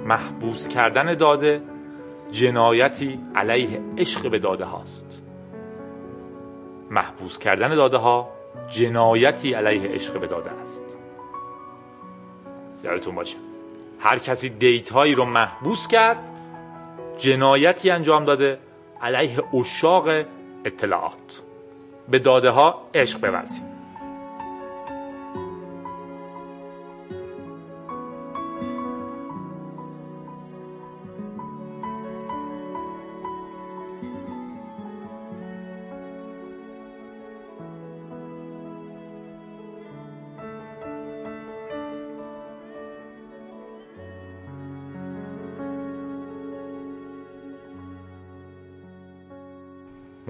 محبوس 0.07 0.69
کردن 0.69 1.15
داده 1.15 1.63
جنایتی 2.31 3.21
علیه 3.35 3.81
عشق 3.99 4.31
به 4.31 4.39
داده 4.39 4.65
هاست. 4.65 5.23
محبوس 6.91 7.39
کردن 7.39 7.75
داده 7.75 7.97
ها 7.97 8.29
جنایتی 8.69 9.55
علیه 9.55 9.91
عشق 9.91 10.21
به 10.21 10.27
داده 10.27 10.51
است. 10.51 10.97
یادتون 12.85 13.15
باشه 13.15 13.37
هر 13.99 14.19
کسی 14.19 14.49
دیت 14.49 14.91
هایی 14.91 15.15
رو 15.15 15.25
محبوس 15.25 15.89
کرد 15.89 16.33
جنایتی 17.19 17.91
انجام 17.91 18.25
داده 18.25 18.59
علیه 19.03 19.55
اشاق 19.55 20.09
اطلاعات. 20.65 21.43
به 22.09 22.19
داده 22.19 22.51
ها 22.51 22.83
عشق 22.95 23.21
بورزید 23.21 23.76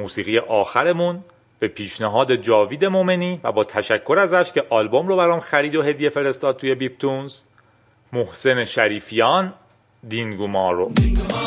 موسیقی 0.07 0.38
آخرمون 0.38 1.24
به 1.59 1.68
پیشنهاد 1.68 2.34
جاوید 2.34 2.84
مومنی 2.84 3.40
و 3.44 3.52
با 3.52 3.64
تشکر 3.64 4.16
ازش 4.18 4.52
که 4.52 4.64
آلبوم 4.70 5.09
رو 5.09 5.16
برام 5.16 5.40
خرید 5.40 5.76
و 5.76 5.82
هدیه 5.82 6.11
فرستاد 6.11 6.57
توی 6.57 6.74
بیپتونز 6.74 7.40
محسن 8.12 8.64
شریفیان 8.64 9.54
دینگومارو 10.09 10.92
شمیدی 10.98 11.45